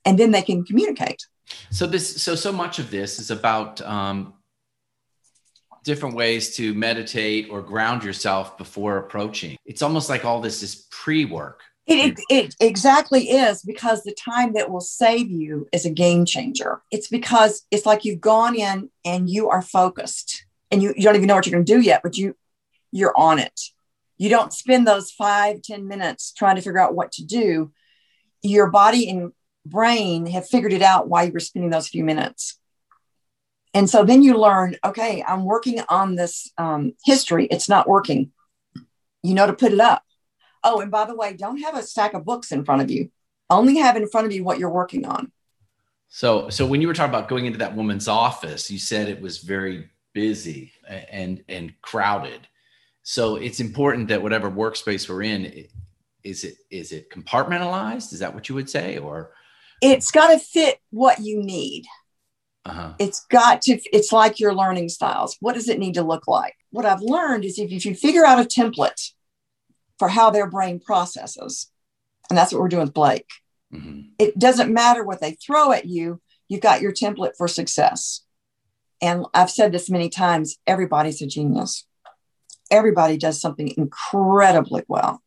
And 0.05 0.19
then 0.19 0.31
they 0.31 0.43
can 0.43 0.63
communicate. 0.63 1.25
So 1.71 1.87
this, 1.87 2.21
so, 2.21 2.35
so 2.35 2.51
much 2.51 2.79
of 2.79 2.91
this 2.91 3.19
is 3.19 3.31
about 3.31 3.81
um, 3.81 4.33
different 5.83 6.15
ways 6.15 6.55
to 6.57 6.73
meditate 6.73 7.47
or 7.49 7.61
ground 7.61 8.03
yourself 8.03 8.57
before 8.57 8.97
approaching. 8.97 9.57
It's 9.65 9.81
almost 9.81 10.09
like 10.09 10.25
all 10.25 10.41
this 10.41 10.63
is 10.63 10.87
pre-work. 10.91 11.61
It, 11.87 12.17
it, 12.17 12.25
it, 12.29 12.55
exactly 12.59 13.29
is 13.29 13.61
because 13.61 14.03
the 14.03 14.13
time 14.13 14.53
that 14.53 14.71
will 14.71 14.81
save 14.81 15.29
you 15.29 15.67
is 15.71 15.85
a 15.85 15.91
game 15.91 16.25
changer. 16.25 16.81
It's 16.89 17.07
because 17.07 17.63
it's 17.69 17.85
like 17.85 18.05
you've 18.05 18.21
gone 18.21 18.55
in 18.55 18.89
and 19.03 19.29
you 19.29 19.49
are 19.49 19.61
focused 19.61 20.45
and 20.71 20.81
you, 20.81 20.93
you 20.95 21.03
don't 21.03 21.15
even 21.15 21.27
know 21.27 21.35
what 21.35 21.45
you're 21.45 21.53
going 21.53 21.65
to 21.65 21.73
do 21.75 21.81
yet, 21.81 22.01
but 22.01 22.17
you 22.17 22.35
you're 22.91 23.13
on 23.15 23.39
it. 23.39 23.59
You 24.17 24.29
don't 24.29 24.53
spend 24.53 24.87
those 24.87 25.11
five 25.11 25.61
ten 25.61 25.87
minutes 25.87 26.33
trying 26.33 26.55
to 26.55 26.61
figure 26.61 26.79
out 26.79 26.95
what 26.95 27.11
to 27.13 27.25
do. 27.25 27.71
Your 28.41 28.71
body 28.71 29.07
and 29.09 29.31
brain 29.65 30.25
have 30.27 30.47
figured 30.47 30.73
it 30.73 30.81
out 30.81 31.07
while 31.07 31.25
you 31.25 31.33
were 31.33 31.39
spending 31.39 31.69
those 31.69 31.87
few 31.87 32.03
minutes. 32.03 32.57
And 33.75 33.89
so 33.89 34.03
then 34.03 34.23
you 34.23 34.37
learn 34.39 34.77
okay 34.83 35.23
i'm 35.27 35.43
working 35.45 35.81
on 35.87 36.15
this 36.15 36.51
um, 36.57 36.93
history. 37.05 37.45
It's 37.51 37.69
not 37.69 37.87
working. 37.87 38.31
You 39.21 39.35
know 39.35 39.45
to 39.45 39.53
put 39.53 39.71
it 39.71 39.79
up 39.79 40.01
oh 40.65 40.81
and 40.81 40.91
by 40.91 41.05
the 41.05 41.15
way 41.15 41.33
don't 41.33 41.61
have 41.61 41.77
a 41.77 41.83
stack 41.83 42.13
of 42.13 42.25
books 42.25 42.51
in 42.51 42.65
front 42.65 42.81
of 42.81 42.91
you 42.91 43.09
only 43.49 43.77
have 43.77 43.95
in 43.95 44.07
front 44.09 44.27
of 44.27 44.33
you 44.33 44.43
what 44.43 44.59
you're 44.59 44.69
working 44.69 45.05
on 45.05 45.31
so 46.09 46.49
so 46.49 46.65
when 46.65 46.81
you 46.81 46.87
were 46.87 46.93
talking 46.93 47.13
about 47.13 47.29
going 47.29 47.45
into 47.45 47.59
that 47.59 47.75
woman's 47.75 48.09
office 48.09 48.69
you 48.69 48.77
said 48.77 49.07
it 49.07 49.21
was 49.21 49.37
very 49.37 49.89
busy 50.13 50.73
and 51.09 51.43
and 51.47 51.73
crowded 51.81 52.47
so 53.07 53.35
it's 53.35 53.59
important 53.59 54.07
that 54.07 54.23
whatever 54.23 54.49
workspace 54.49 55.07
we're 55.07 55.21
in, 55.21 55.67
is 56.23 56.43
it 56.43 56.55
is 56.71 56.91
it 56.91 57.11
compartmentalized? 57.11 58.11
Is 58.11 58.19
that 58.19 58.33
what 58.33 58.49
you 58.49 58.55
would 58.55 58.67
say, 58.67 58.97
or 58.97 59.31
it's 59.79 60.09
got 60.09 60.31
to 60.31 60.39
fit 60.39 60.79
what 60.89 61.19
you 61.19 61.43
need. 61.43 61.85
Uh-huh. 62.65 62.93
It's 62.97 63.23
got 63.27 63.61
to, 63.63 63.79
it's 63.93 64.11
like 64.11 64.39
your 64.39 64.55
learning 64.55 64.89
styles. 64.89 65.37
What 65.39 65.53
does 65.53 65.69
it 65.69 65.77
need 65.77 65.93
to 65.93 66.01
look 66.01 66.27
like? 66.27 66.55
What 66.71 66.87
I've 66.87 67.01
learned 67.01 67.45
is 67.45 67.59
if, 67.59 67.71
if 67.71 67.85
you 67.85 67.93
figure 67.93 68.25
out 68.25 68.39
a 68.39 68.43
template 68.43 69.11
for 69.99 70.07
how 70.07 70.29
their 70.29 70.49
brain 70.49 70.79
processes, 70.79 71.71
and 72.29 72.37
that's 72.37 72.51
what 72.51 72.61
we're 72.61 72.69
doing 72.69 72.85
with 72.85 72.93
Blake, 72.93 73.29
mm-hmm. 73.73 74.09
it 74.19 74.37
doesn't 74.37 74.73
matter 74.73 75.03
what 75.03 75.21
they 75.21 75.31
throw 75.33 75.71
at 75.71 75.85
you, 75.85 76.21
you've 76.47 76.61
got 76.61 76.81
your 76.81 76.91
template 76.91 77.37
for 77.37 77.47
success. 77.47 78.21
And 79.01 79.25
I've 79.33 79.51
said 79.51 79.71
this 79.71 79.89
many 79.89 80.09
times 80.09 80.57
everybody's 80.65 81.21
a 81.21 81.27
genius. 81.27 81.85
Everybody 82.71 83.17
does 83.17 83.39
something 83.39 83.71
incredibly 83.77 84.83
well 84.87 85.21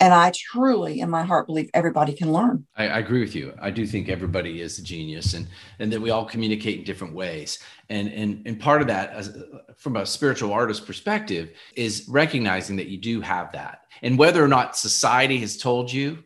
and 0.00 0.14
I 0.14 0.32
truly, 0.34 1.00
in 1.00 1.10
my 1.10 1.24
heart, 1.24 1.46
believe 1.46 1.70
everybody 1.74 2.12
can 2.12 2.32
learn. 2.32 2.66
I, 2.76 2.88
I, 2.88 2.98
agree 2.98 3.20
with 3.20 3.34
you. 3.34 3.52
I 3.60 3.70
do 3.70 3.84
think 3.84 4.08
everybody 4.08 4.60
is 4.60 4.78
a 4.78 4.82
genius, 4.82 5.34
and 5.34 5.48
and 5.80 5.92
that 5.92 6.00
we 6.00 6.10
all 6.10 6.24
communicate 6.24 6.78
in 6.78 6.84
different 6.84 7.14
ways. 7.14 7.58
And 7.88 8.08
and 8.08 8.46
and 8.46 8.60
part 8.60 8.80
of 8.80 8.86
that, 8.88 9.10
as, 9.10 9.36
from 9.76 9.96
a 9.96 10.06
spiritual 10.06 10.52
artist 10.52 10.86
perspective, 10.86 11.50
is 11.74 12.06
recognizing 12.08 12.76
that 12.76 12.86
you 12.88 12.98
do 12.98 13.20
have 13.20 13.52
that, 13.52 13.82
and 14.02 14.18
whether 14.18 14.42
or 14.42 14.48
not 14.48 14.76
society 14.76 15.38
has 15.38 15.56
told 15.56 15.92
you 15.92 16.22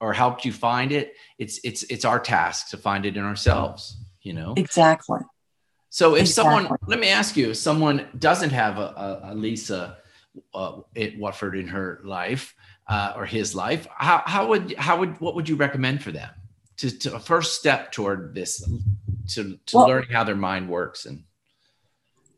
or 0.00 0.12
helped 0.12 0.44
you 0.44 0.52
find 0.52 0.92
it, 0.92 1.14
it's 1.38 1.58
it's 1.64 1.82
it's 1.84 2.04
our 2.04 2.20
task 2.20 2.68
to 2.70 2.76
find 2.76 3.06
it 3.06 3.16
in 3.16 3.24
ourselves. 3.24 3.96
You 4.20 4.34
know 4.34 4.54
exactly. 4.56 5.20
So 5.88 6.14
if 6.14 6.22
exactly. 6.22 6.64
someone, 6.64 6.78
let 6.86 7.00
me 7.00 7.08
ask 7.08 7.36
you, 7.36 7.50
if 7.50 7.56
someone 7.56 8.06
doesn't 8.16 8.50
have 8.50 8.78
a, 8.78 9.20
a, 9.24 9.32
a 9.32 9.34
Lisa 9.34 9.96
uh, 10.54 10.80
at 10.94 11.18
Watford 11.18 11.56
in 11.56 11.66
her 11.66 12.00
life 12.04 12.54
uh, 12.90 13.14
or 13.16 13.24
his 13.24 13.54
life, 13.54 13.86
how, 13.96 14.22
how 14.26 14.48
would 14.48 14.74
how 14.76 14.98
would 14.98 15.18
what 15.20 15.34
would 15.36 15.48
you 15.48 15.56
recommend 15.56 16.02
for 16.02 16.10
them 16.10 16.28
to, 16.78 16.90
to 16.98 17.14
a 17.14 17.20
first 17.20 17.58
step 17.58 17.92
toward 17.92 18.34
this 18.34 18.68
to, 19.28 19.58
to 19.66 19.76
well, 19.76 19.86
learning 19.86 20.10
how 20.10 20.24
their 20.24 20.36
mind 20.36 20.68
works 20.68 21.06
and 21.06 21.22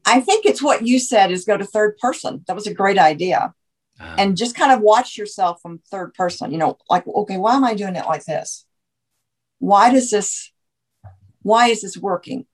I 0.05 0.21
think 0.21 0.45
it's 0.45 0.63
what 0.63 0.87
you 0.87 0.99
said 0.99 1.31
is 1.31 1.45
go 1.45 1.57
to 1.57 1.65
third 1.65 1.97
person. 1.99 2.45
That 2.47 2.57
was 2.57 2.67
a 2.67 2.75
great 2.75 2.99
idea. 2.99 3.55
Uh, 4.01 4.17
and 4.19 4.37
just 4.37 4.57
kind 4.57 4.73
of 4.73 4.81
watch 4.81 5.17
yourself 5.17 5.63
from 5.63 5.81
third 5.91 6.13
person, 6.15 6.51
you 6.51 6.59
know, 6.59 6.77
like, 6.91 7.07
okay, 7.07 7.37
why 7.37 7.55
am 7.55 7.65
I 7.65 7.75
doing 7.75 7.95
it 7.95 8.07
like 8.07 8.25
this? 8.25 8.67
Why 9.59 9.93
does 9.93 10.11
this, 10.11 10.51
why 11.43 11.69
is 11.69 11.83
this 11.83 11.97
working? 11.97 12.47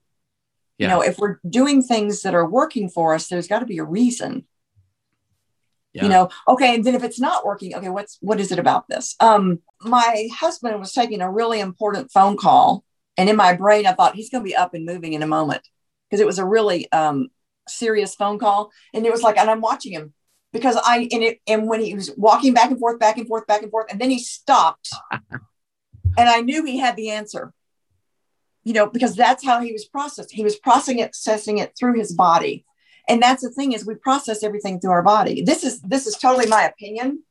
Yeah. 0.77 0.87
You 0.87 0.93
know, 0.93 1.01
if 1.01 1.17
we're 1.17 1.39
doing 1.49 1.81
things 1.81 2.21
that 2.21 2.35
are 2.35 2.47
working 2.47 2.87
for 2.87 3.15
us, 3.15 3.27
there's 3.27 3.47
got 3.47 3.59
to 3.59 3.65
be 3.65 3.79
a 3.79 3.83
reason 3.83 4.45
yeah. 5.93 6.03
you 6.03 6.09
know 6.09 6.29
okay 6.47 6.75
and 6.75 6.83
then 6.83 6.95
if 6.95 7.03
it's 7.03 7.19
not 7.19 7.45
working 7.45 7.75
okay 7.75 7.89
what's 7.89 8.17
what 8.21 8.39
is 8.39 8.51
it 8.51 8.59
about 8.59 8.87
this? 8.87 9.15
Um 9.19 9.59
my 9.81 10.27
husband 10.33 10.79
was 10.79 10.93
taking 10.93 11.21
a 11.21 11.31
really 11.31 11.59
important 11.59 12.11
phone 12.11 12.37
call 12.37 12.83
and 13.17 13.29
in 13.29 13.35
my 13.35 13.53
brain 13.53 13.85
i 13.85 13.93
thought 13.93 14.15
he's 14.15 14.29
going 14.29 14.43
to 14.43 14.47
be 14.47 14.55
up 14.55 14.73
and 14.73 14.85
moving 14.85 15.13
in 15.13 15.23
a 15.23 15.27
moment 15.27 15.61
because 16.09 16.21
it 16.21 16.27
was 16.27 16.39
a 16.39 16.45
really 16.45 16.91
um 16.91 17.29
serious 17.67 18.15
phone 18.15 18.39
call 18.39 18.71
and 18.93 19.05
it 19.05 19.11
was 19.11 19.21
like 19.21 19.37
and 19.37 19.49
i'm 19.49 19.61
watching 19.61 19.91
him 19.91 20.13
because 20.51 20.77
i 20.83 21.07
and 21.11 21.23
it 21.23 21.39
and 21.47 21.67
when 21.67 21.81
he 21.81 21.93
was 21.93 22.11
walking 22.17 22.53
back 22.53 22.71
and 22.71 22.79
forth 22.79 22.99
back 22.99 23.17
and 23.17 23.27
forth 23.27 23.45
back 23.47 23.61
and 23.61 23.71
forth 23.71 23.87
and 23.91 24.01
then 24.01 24.09
he 24.09 24.19
stopped 24.19 24.91
and 25.11 25.49
i 26.17 26.41
knew 26.41 26.63
he 26.65 26.77
had 26.77 26.95
the 26.95 27.09
answer. 27.09 27.53
You 28.65 28.73
know 28.73 28.87
because 28.87 29.15
that's 29.15 29.43
how 29.43 29.61
he 29.61 29.71
was 29.71 29.85
processing 29.85 30.35
he 30.35 30.43
was 30.43 30.57
processing 30.57 30.99
it 30.99 31.11
processing 31.11 31.57
it 31.57 31.73
through 31.79 31.97
his 31.97 32.13
body 32.13 32.65
and 33.09 33.21
that's 33.21 33.43
the 33.43 33.49
thing 33.49 33.73
is 33.73 33.85
we 33.85 33.95
process 33.95 34.43
everything 34.43 34.79
through 34.79 34.91
our 34.91 35.03
body. 35.03 35.41
This 35.41 35.63
is 35.63 35.81
this 35.81 36.07
is 36.07 36.15
totally 36.15 36.45
my 36.45 36.63
opinion. 36.63 37.23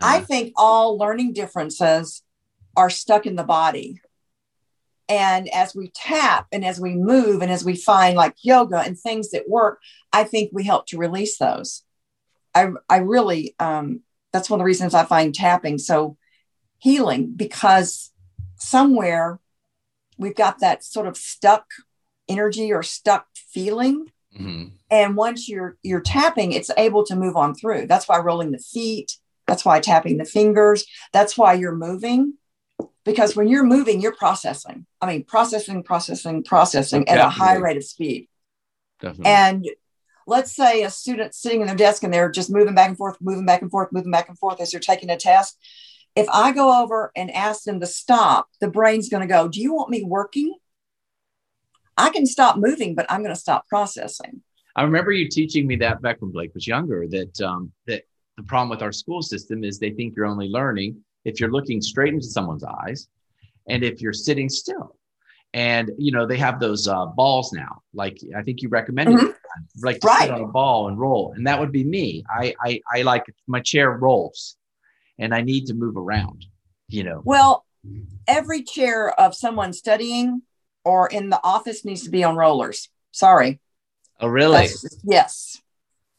Uh-huh. 0.00 0.16
i 0.16 0.20
think 0.20 0.52
all 0.56 0.98
learning 0.98 1.32
differences 1.32 2.22
are 2.76 2.90
stuck 2.90 3.26
in 3.26 3.36
the 3.36 3.44
body. 3.44 4.00
And 5.08 5.48
as 5.54 5.74
we 5.74 5.92
tap 5.94 6.46
and 6.50 6.64
as 6.64 6.80
we 6.80 6.94
move 6.94 7.42
and 7.42 7.52
as 7.52 7.64
we 7.64 7.76
find 7.76 8.16
like 8.16 8.34
yoga 8.42 8.78
and 8.80 8.98
things 8.98 9.30
that 9.30 9.48
work 9.48 9.80
i 10.12 10.24
think 10.24 10.50
we 10.52 10.64
help 10.64 10.86
to 10.88 10.98
release 10.98 11.38
those. 11.38 11.84
I 12.54 12.68
i 12.88 12.98
really 12.98 13.54
um 13.58 14.00
that's 14.32 14.50
one 14.50 14.58
of 14.58 14.62
the 14.62 14.66
reasons 14.66 14.94
i 14.94 15.04
find 15.04 15.34
tapping 15.34 15.78
so 15.78 16.16
healing 16.78 17.32
because 17.34 18.10
somewhere 18.56 19.38
we've 20.18 20.34
got 20.34 20.60
that 20.60 20.84
sort 20.84 21.06
of 21.06 21.16
stuck 21.16 21.66
energy 22.28 22.72
or 22.72 22.82
stuck 22.82 23.26
feeling. 23.34 24.10
Mm-hmm. 24.38 24.68
And 24.94 25.16
once 25.16 25.48
you're 25.48 25.76
you're 25.82 26.00
tapping, 26.00 26.52
it's 26.52 26.70
able 26.78 27.04
to 27.06 27.16
move 27.16 27.36
on 27.36 27.56
through. 27.56 27.88
That's 27.88 28.08
why 28.08 28.18
rolling 28.18 28.52
the 28.52 28.58
feet. 28.58 29.16
That's 29.48 29.64
why 29.64 29.80
tapping 29.80 30.18
the 30.18 30.24
fingers. 30.24 30.86
That's 31.12 31.36
why 31.36 31.54
you're 31.54 31.74
moving. 31.74 32.34
Because 33.04 33.34
when 33.34 33.48
you're 33.48 33.64
moving, 33.64 34.00
you're 34.00 34.14
processing. 34.14 34.86
I 35.00 35.06
mean, 35.06 35.24
processing, 35.24 35.82
processing, 35.82 36.44
processing 36.44 37.08
at 37.08 37.18
a 37.18 37.28
high 37.28 37.56
rate 37.56 37.76
of 37.76 37.82
speed. 37.82 38.28
Definitely. 39.00 39.32
And 39.32 39.68
let's 40.28 40.54
say 40.54 40.84
a 40.84 40.90
student 40.90 41.34
sitting 41.34 41.60
in 41.60 41.66
their 41.66 41.74
desk 41.74 42.04
and 42.04 42.14
they're 42.14 42.30
just 42.30 42.48
moving 42.48 42.76
back 42.76 42.88
and 42.88 42.96
forth, 42.96 43.16
moving 43.20 43.44
back 43.44 43.62
and 43.62 43.72
forth, 43.72 43.88
moving 43.90 44.12
back 44.12 44.28
and 44.28 44.38
forth 44.38 44.60
as 44.60 44.70
they're 44.70 44.80
taking 44.80 45.10
a 45.10 45.16
test. 45.16 45.58
If 46.14 46.28
I 46.32 46.52
go 46.52 46.84
over 46.84 47.10
and 47.16 47.32
ask 47.32 47.64
them 47.64 47.80
to 47.80 47.86
stop, 47.86 48.46
the 48.60 48.70
brain's 48.70 49.08
going 49.08 49.22
to 49.22 49.34
go, 49.34 49.48
Do 49.48 49.60
you 49.60 49.74
want 49.74 49.90
me 49.90 50.04
working? 50.04 50.54
I 51.96 52.10
can 52.10 52.26
stop 52.26 52.56
moving, 52.56 52.94
but 52.94 53.06
I'm 53.10 53.22
going 53.22 53.34
to 53.34 53.40
stop 53.40 53.66
processing. 53.66 54.42
I 54.76 54.82
remember 54.82 55.12
you 55.12 55.28
teaching 55.28 55.66
me 55.66 55.76
that 55.76 56.02
back 56.02 56.20
when 56.20 56.30
Blake 56.30 56.54
was 56.54 56.66
younger. 56.66 57.06
That 57.06 57.40
um, 57.40 57.72
that 57.86 58.04
the 58.36 58.42
problem 58.42 58.68
with 58.68 58.82
our 58.82 58.92
school 58.92 59.22
system 59.22 59.64
is 59.64 59.78
they 59.78 59.90
think 59.90 60.16
you're 60.16 60.26
only 60.26 60.48
learning 60.48 61.02
if 61.24 61.40
you're 61.40 61.52
looking 61.52 61.80
straight 61.80 62.12
into 62.12 62.26
someone's 62.26 62.64
eyes, 62.64 63.08
and 63.68 63.84
if 63.84 64.00
you're 64.00 64.12
sitting 64.12 64.48
still. 64.48 64.96
And 65.52 65.92
you 65.96 66.10
know 66.10 66.26
they 66.26 66.38
have 66.38 66.58
those 66.58 66.88
uh, 66.88 67.06
balls 67.06 67.52
now. 67.52 67.82
Like 67.92 68.18
I 68.36 68.42
think 68.42 68.62
you 68.62 68.68
recommended, 68.68 69.18
mm-hmm. 69.18 69.84
like 69.84 70.00
to 70.00 70.06
right. 70.08 70.22
sit 70.22 70.30
on 70.32 70.42
a 70.42 70.48
ball 70.48 70.88
and 70.88 70.98
roll, 70.98 71.32
and 71.36 71.46
that 71.46 71.60
would 71.60 71.70
be 71.70 71.84
me. 71.84 72.24
I 72.28 72.54
I, 72.60 72.80
I 72.92 73.02
like 73.02 73.24
my 73.46 73.60
chair 73.60 73.92
rolls, 73.92 74.56
and 75.18 75.32
I 75.32 75.42
need 75.42 75.66
to 75.66 75.74
move 75.74 75.96
around. 75.96 76.46
You 76.88 77.04
know. 77.04 77.22
Well, 77.24 77.64
every 78.26 78.62
chair 78.62 79.08
of 79.18 79.34
someone 79.34 79.72
studying 79.72 80.42
or 80.84 81.06
in 81.08 81.30
the 81.30 81.40
office 81.42 81.84
needs 81.84 82.02
to 82.02 82.10
be 82.10 82.24
on 82.24 82.36
rollers. 82.36 82.88
Sorry. 83.10 83.60
Oh, 84.20 84.28
really? 84.28 84.68
yes. 85.04 85.60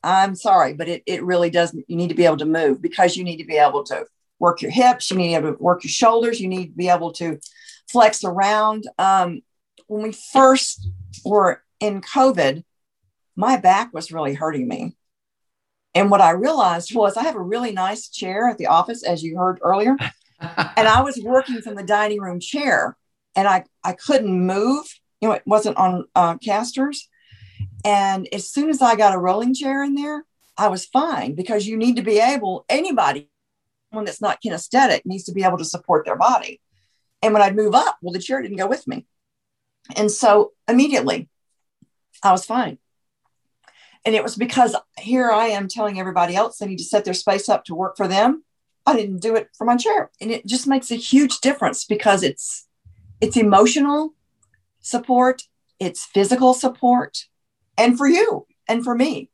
I'm 0.03 0.35
sorry, 0.35 0.73
but 0.73 0.87
it, 0.87 1.03
it 1.07 1.23
really 1.23 1.49
doesn't. 1.49 1.85
You 1.87 1.95
need 1.95 2.09
to 2.09 2.15
be 2.15 2.25
able 2.25 2.37
to 2.37 2.45
move 2.45 2.81
because 2.81 3.17
you 3.17 3.23
need 3.23 3.37
to 3.37 3.45
be 3.45 3.57
able 3.57 3.83
to 3.85 4.05
work 4.37 4.61
your 4.61 4.71
hips. 4.71 5.09
You 5.09 5.17
need 5.17 5.33
to 5.33 5.41
be 5.41 5.47
able 5.47 5.57
to 5.57 5.63
work 5.63 5.83
your 5.83 5.89
shoulders. 5.89 6.39
You 6.39 6.47
need 6.47 6.67
to 6.67 6.77
be 6.77 6.89
able 6.89 7.11
to 7.13 7.39
flex 7.89 8.23
around. 8.23 8.85
Um, 8.99 9.41
when 9.87 10.03
we 10.03 10.11
first 10.11 10.87
were 11.23 11.63
in 11.79 12.01
COVID, 12.01 12.63
my 13.35 13.57
back 13.57 13.93
was 13.93 14.11
really 14.11 14.33
hurting 14.33 14.67
me. 14.67 14.95
And 15.93 16.11
what 16.11 16.21
I 16.21 16.31
realized 16.31 16.93
was 16.93 17.17
I 17.17 17.23
have 17.23 17.35
a 17.35 17.41
really 17.41 17.71
nice 17.71 18.09
chair 18.09 18.49
at 18.49 18.57
the 18.57 18.67
office, 18.67 19.03
as 19.03 19.23
you 19.23 19.37
heard 19.37 19.59
earlier. 19.61 19.95
and 20.39 20.87
I 20.87 21.01
was 21.01 21.19
working 21.23 21.61
from 21.61 21.75
the 21.75 21.83
dining 21.83 22.19
room 22.21 22.39
chair 22.39 22.97
and 23.35 23.47
I, 23.47 23.63
I 23.83 23.93
couldn't 23.93 24.45
move. 24.45 24.85
You 25.21 25.29
know, 25.29 25.33
it 25.35 25.43
wasn't 25.45 25.77
on 25.77 26.05
uh, 26.13 26.37
casters. 26.37 27.09
And 27.85 28.27
as 28.33 28.49
soon 28.49 28.69
as 28.69 28.81
I 28.81 28.95
got 28.95 29.13
a 29.13 29.19
rolling 29.19 29.53
chair 29.53 29.83
in 29.83 29.93
there, 29.93 30.25
I 30.57 30.69
was 30.69 30.85
fine 30.85 31.35
because 31.35 31.67
you 31.67 31.77
need 31.77 31.97
to 31.97 32.01
be 32.01 32.19
able, 32.19 32.65
anybody, 32.67 33.29
one 33.91 34.05
that's 34.05 34.21
not 34.21 34.41
kinesthetic, 34.43 35.01
needs 35.05 35.25
to 35.25 35.33
be 35.33 35.43
able 35.43 35.59
to 35.59 35.65
support 35.65 36.03
their 36.03 36.15
body. 36.17 36.59
And 37.21 37.31
when 37.31 37.43
I'd 37.43 37.55
move 37.55 37.75
up, 37.75 37.97
well, 38.01 38.11
the 38.11 38.19
chair 38.19 38.41
didn't 38.41 38.57
go 38.57 38.67
with 38.67 38.87
me. 38.87 39.05
And 39.95 40.09
so 40.11 40.53
immediately 40.67 41.29
I 42.23 42.31
was 42.31 42.43
fine. 42.43 42.79
And 44.03 44.15
it 44.15 44.23
was 44.23 44.35
because 44.35 44.75
here 44.99 45.31
I 45.31 45.47
am 45.47 45.67
telling 45.67 45.99
everybody 45.99 46.35
else 46.35 46.57
they 46.57 46.65
need 46.65 46.77
to 46.77 46.83
set 46.83 47.05
their 47.05 47.13
space 47.13 47.49
up 47.49 47.65
to 47.65 47.75
work 47.75 47.97
for 47.97 48.07
them. 48.07 48.43
I 48.85 48.95
didn't 48.95 49.19
do 49.19 49.35
it 49.35 49.49
for 49.55 49.65
my 49.65 49.75
chair. 49.75 50.11
And 50.19 50.31
it 50.31 50.45
just 50.45 50.67
makes 50.67 50.91
a 50.91 50.95
huge 50.95 51.39
difference 51.39 51.85
because 51.85 52.23
it's 52.23 52.67
it's 53.21 53.37
emotional 53.37 54.13
support, 54.81 55.43
it's 55.79 56.05
physical 56.05 56.53
support, 56.53 57.25
and 57.77 57.97
for 57.97 58.07
you 58.07 58.45
and 58.67 58.83
for 58.83 58.95
me, 58.95 59.29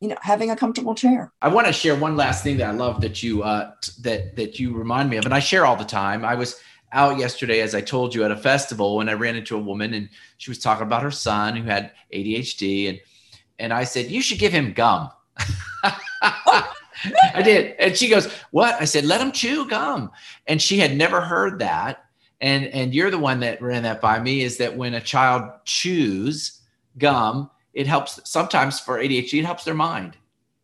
you 0.00 0.08
know, 0.08 0.16
having 0.22 0.50
a 0.50 0.56
comfortable 0.56 0.94
chair. 0.94 1.32
I 1.42 1.48
want 1.48 1.66
to 1.66 1.72
share 1.72 1.94
one 1.94 2.16
last 2.16 2.42
thing 2.42 2.56
that 2.58 2.68
I 2.68 2.72
love 2.72 3.00
that 3.02 3.22
you 3.22 3.42
uh, 3.42 3.72
that 4.00 4.36
that 4.36 4.58
you 4.58 4.74
remind 4.74 5.10
me 5.10 5.16
of, 5.16 5.24
and 5.24 5.34
I 5.34 5.40
share 5.40 5.66
all 5.66 5.76
the 5.76 5.84
time. 5.84 6.24
I 6.24 6.34
was 6.34 6.60
out 6.92 7.18
yesterday, 7.18 7.60
as 7.60 7.74
I 7.74 7.80
told 7.80 8.14
you, 8.14 8.24
at 8.24 8.30
a 8.30 8.36
festival, 8.36 9.00
and 9.00 9.10
I 9.10 9.14
ran 9.14 9.36
into 9.36 9.56
a 9.56 9.60
woman, 9.60 9.94
and 9.94 10.08
she 10.38 10.50
was 10.50 10.58
talking 10.58 10.86
about 10.86 11.02
her 11.02 11.10
son 11.10 11.54
who 11.56 11.64
had 11.64 11.92
ADHD, 12.12 12.88
and 12.88 13.00
and 13.58 13.72
I 13.72 13.84
said, 13.84 14.10
"You 14.10 14.22
should 14.22 14.38
give 14.38 14.52
him 14.52 14.72
gum." 14.72 15.10
I 16.22 17.42
did, 17.42 17.76
and 17.78 17.96
she 17.96 18.08
goes, 18.08 18.32
"What?" 18.50 18.80
I 18.80 18.86
said, 18.86 19.04
"Let 19.04 19.20
him 19.20 19.32
chew 19.32 19.68
gum," 19.68 20.10
and 20.46 20.60
she 20.62 20.78
had 20.78 20.96
never 20.96 21.20
heard 21.20 21.58
that 21.58 22.04
and 22.40 22.66
and 22.66 22.94
you're 22.94 23.10
the 23.10 23.18
one 23.18 23.40
that 23.40 23.60
ran 23.60 23.82
that 23.82 24.00
by 24.00 24.18
me 24.18 24.42
is 24.42 24.56
that 24.58 24.76
when 24.76 24.94
a 24.94 25.00
child 25.00 25.44
chews 25.64 26.60
gum 26.98 27.50
it 27.74 27.86
helps 27.86 28.20
sometimes 28.24 28.80
for 28.80 28.98
adhd 28.98 29.38
it 29.38 29.44
helps 29.44 29.64
their 29.64 29.74
mind 29.74 30.16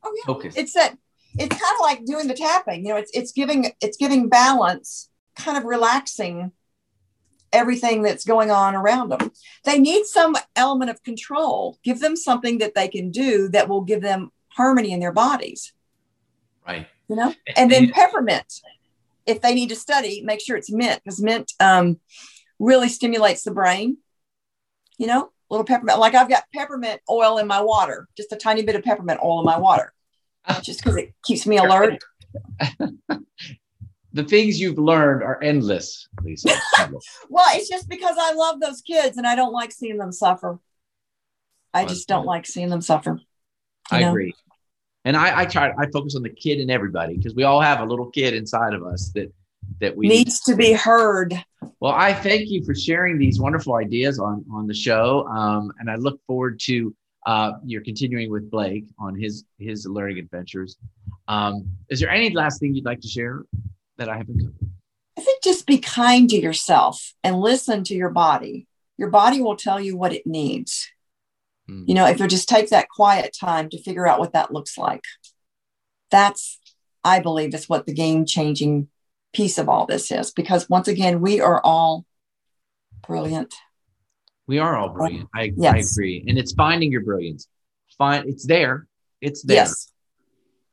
oh 0.02 0.12
yeah 0.16 0.26
focus 0.26 0.54
it's 0.56 0.72
that 0.72 0.96
it's 1.38 1.54
kind 1.54 1.74
of 1.74 1.80
like 1.80 2.04
doing 2.04 2.26
the 2.26 2.34
tapping 2.34 2.84
you 2.84 2.92
know 2.92 2.98
it's 2.98 3.10
it's 3.14 3.32
giving 3.32 3.70
it's 3.80 3.96
giving 3.96 4.28
balance 4.28 5.10
kind 5.36 5.58
of 5.58 5.64
relaxing 5.64 6.52
everything 7.52 8.02
that's 8.02 8.24
going 8.24 8.50
on 8.50 8.74
around 8.74 9.10
them. 9.10 9.32
They 9.64 9.78
need 9.78 10.04
some 10.04 10.36
element 10.54 10.90
of 10.90 11.02
control. 11.02 11.78
Give 11.82 12.00
them 12.00 12.16
something 12.16 12.58
that 12.58 12.74
they 12.74 12.88
can 12.88 13.10
do 13.10 13.48
that 13.48 13.68
will 13.68 13.82
give 13.82 14.02
them 14.02 14.30
harmony 14.48 14.92
in 14.92 15.00
their 15.00 15.12
bodies. 15.12 15.72
Right. 16.66 16.86
You 17.08 17.16
know, 17.16 17.34
and 17.56 17.70
then 17.70 17.90
peppermint. 17.90 18.60
If 19.26 19.40
they 19.40 19.54
need 19.54 19.68
to 19.70 19.76
study, 19.76 20.22
make 20.22 20.40
sure 20.40 20.56
it's 20.56 20.70
mint 20.70 21.02
because 21.02 21.20
mint 21.20 21.52
um, 21.60 21.98
really 22.58 22.88
stimulates 22.88 23.42
the 23.42 23.52
brain. 23.52 23.98
You 24.98 25.06
know, 25.06 25.30
little 25.50 25.64
peppermint. 25.64 25.98
Like 25.98 26.14
I've 26.14 26.28
got 26.28 26.44
peppermint 26.54 27.00
oil 27.10 27.38
in 27.38 27.46
my 27.46 27.60
water, 27.60 28.08
just 28.16 28.32
a 28.32 28.36
tiny 28.36 28.62
bit 28.62 28.76
of 28.76 28.82
peppermint 28.82 29.20
oil 29.22 29.40
in 29.40 29.46
my 29.46 29.58
water, 29.58 29.92
ah. 30.46 30.60
just 30.62 30.82
because 30.82 30.96
it 30.96 31.14
keeps 31.24 31.46
me 31.46 31.58
alert. 31.58 32.02
the 34.12 34.24
things 34.24 34.60
you've 34.60 34.78
learned 34.78 35.22
are 35.22 35.42
endless, 35.42 36.08
Lisa. 36.22 36.50
well, 37.28 37.46
it's 37.50 37.68
just 37.68 37.88
because 37.88 38.16
I 38.18 38.32
love 38.32 38.60
those 38.60 38.80
kids 38.80 39.16
and 39.16 39.26
I 39.26 39.34
don't 39.34 39.52
like 39.52 39.72
seeing 39.72 39.98
them 39.98 40.12
suffer. 40.12 40.58
I 41.72 41.80
well, 41.80 41.88
just 41.88 42.08
don't 42.08 42.26
like 42.26 42.46
seeing 42.46 42.70
them 42.70 42.80
suffer. 42.80 43.20
I 43.90 44.00
know? 44.00 44.10
agree. 44.10 44.34
And 45.04 45.16
I, 45.16 45.42
I 45.42 45.44
try, 45.44 45.72
I 45.78 45.86
focus 45.92 46.16
on 46.16 46.22
the 46.22 46.30
kid 46.30 46.58
and 46.58 46.70
everybody 46.70 47.16
because 47.16 47.34
we 47.34 47.44
all 47.44 47.60
have 47.60 47.80
a 47.80 47.84
little 47.84 48.10
kid 48.10 48.34
inside 48.34 48.74
of 48.74 48.82
us 48.82 49.10
that 49.14 49.32
that 49.80 49.96
we 49.96 50.08
needs 50.08 50.40
to 50.42 50.56
be 50.56 50.72
heard. 50.72 51.34
Well, 51.80 51.92
I 51.92 52.14
thank 52.14 52.48
you 52.48 52.64
for 52.64 52.74
sharing 52.74 53.18
these 53.18 53.38
wonderful 53.38 53.74
ideas 53.74 54.18
on 54.18 54.44
on 54.52 54.66
the 54.66 54.74
show, 54.74 55.26
um, 55.28 55.72
and 55.78 55.90
I 55.90 55.96
look 55.96 56.20
forward 56.26 56.58
to 56.60 56.94
uh, 57.26 57.52
you're 57.64 57.82
continuing 57.82 58.30
with 58.30 58.50
Blake 58.50 58.86
on 58.98 59.14
his 59.14 59.44
his 59.58 59.86
learning 59.86 60.18
adventures. 60.18 60.76
Um, 61.28 61.68
is 61.90 62.00
there 62.00 62.10
any 62.10 62.30
last 62.30 62.60
thing 62.60 62.74
you'd 62.74 62.84
like 62.84 63.00
to 63.00 63.08
share 63.08 63.44
that 63.98 64.08
I 64.08 64.16
haven't 64.16 64.38
covered? 64.38 64.70
I 65.18 65.22
think 65.22 65.42
just 65.42 65.66
be 65.66 65.78
kind 65.78 66.28
to 66.30 66.36
yourself 66.36 67.14
and 67.24 67.40
listen 67.40 67.84
to 67.84 67.94
your 67.94 68.10
body. 68.10 68.66
Your 68.98 69.10
body 69.10 69.40
will 69.40 69.56
tell 69.56 69.80
you 69.80 69.96
what 69.96 70.12
it 70.12 70.26
needs. 70.26 70.88
Mm. 71.68 71.88
You 71.88 71.94
know, 71.94 72.06
if 72.06 72.20
you 72.20 72.26
just 72.26 72.48
take 72.48 72.70
that 72.70 72.88
quiet 72.88 73.36
time 73.38 73.68
to 73.70 73.82
figure 73.82 74.06
out 74.06 74.20
what 74.20 74.32
that 74.32 74.52
looks 74.52 74.78
like, 74.78 75.02
that's, 76.10 76.58
I 77.02 77.20
believe, 77.20 77.54
is 77.54 77.68
what 77.68 77.86
the 77.86 77.94
game 77.94 78.24
changing 78.26 78.88
piece 79.36 79.58
of 79.58 79.68
all 79.68 79.86
this 79.86 80.10
is. 80.10 80.32
Because 80.32 80.68
once 80.70 80.88
again, 80.88 81.20
we 81.20 81.40
are 81.40 81.60
all 81.62 82.06
brilliant. 83.06 83.54
We 84.46 84.58
are 84.58 84.76
all 84.76 84.88
brilliant. 84.88 85.28
I, 85.34 85.52
yes. 85.56 85.74
I 85.74 85.78
agree. 85.78 86.24
And 86.26 86.38
it's 86.38 86.52
finding 86.52 86.90
your 86.90 87.02
brilliance. 87.02 87.48
Find 87.98 88.28
it's 88.28 88.46
there. 88.46 88.86
It's 89.20 89.42
there. 89.42 89.56
Yes. 89.56 89.92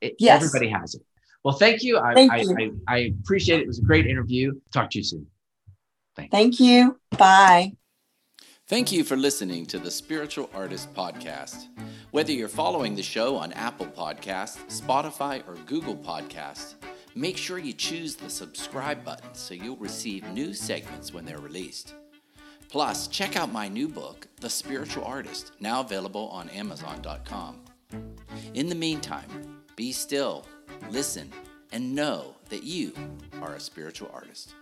It, 0.01 0.15
yes. 0.19 0.43
Everybody 0.43 0.69
has 0.69 0.95
it. 0.95 1.01
Well, 1.43 1.55
thank 1.55 1.83
you. 1.83 1.97
I, 1.99 2.13
thank 2.13 2.31
I, 2.31 2.37
you. 2.37 2.81
I, 2.87 2.93
I, 2.93 2.97
appreciate 3.21 3.59
it. 3.59 3.63
It 3.63 3.67
was 3.67 3.79
a 3.79 3.83
great 3.83 4.07
interview. 4.07 4.53
Talk 4.71 4.91
to 4.91 4.99
you 4.99 5.03
soon. 5.03 5.27
Thanks. 6.15 6.31
Thank 6.31 6.59
you. 6.59 6.99
Bye. 7.17 7.73
Thank 8.67 8.93
you 8.93 9.03
for 9.03 9.17
listening 9.17 9.65
to 9.67 9.79
the 9.79 9.91
Spiritual 9.91 10.49
Artist 10.53 10.93
Podcast. 10.93 11.67
Whether 12.11 12.31
you're 12.31 12.47
following 12.47 12.95
the 12.95 13.03
show 13.03 13.35
on 13.35 13.51
Apple 13.53 13.87
Podcasts, 13.87 14.81
Spotify, 14.81 15.45
or 15.47 15.55
Google 15.65 15.97
Podcasts, 15.97 16.75
make 17.15 17.37
sure 17.37 17.57
you 17.57 17.73
choose 17.73 18.15
the 18.15 18.29
subscribe 18.29 19.03
button 19.03 19.33
so 19.33 19.53
you'll 19.53 19.77
receive 19.77 20.27
new 20.29 20.53
segments 20.53 21.13
when 21.13 21.25
they're 21.25 21.39
released. 21.39 21.93
Plus, 22.69 23.07
check 23.07 23.35
out 23.35 23.51
my 23.51 23.67
new 23.67 23.87
book, 23.87 24.27
The 24.39 24.49
Spiritual 24.49 25.05
Artist, 25.05 25.51
now 25.59 25.81
available 25.81 26.27
on 26.29 26.49
Amazon.com. 26.49 27.61
In 28.55 28.67
the 28.67 28.75
meantime, 28.75 29.61
be 29.75 29.91
still 29.91 30.45
listen, 30.89 31.31
and 31.71 31.93
know 31.93 32.35
that 32.49 32.63
you 32.63 32.93
are 33.41 33.55
a 33.55 33.59
spiritual 33.59 34.09
artist. 34.13 34.53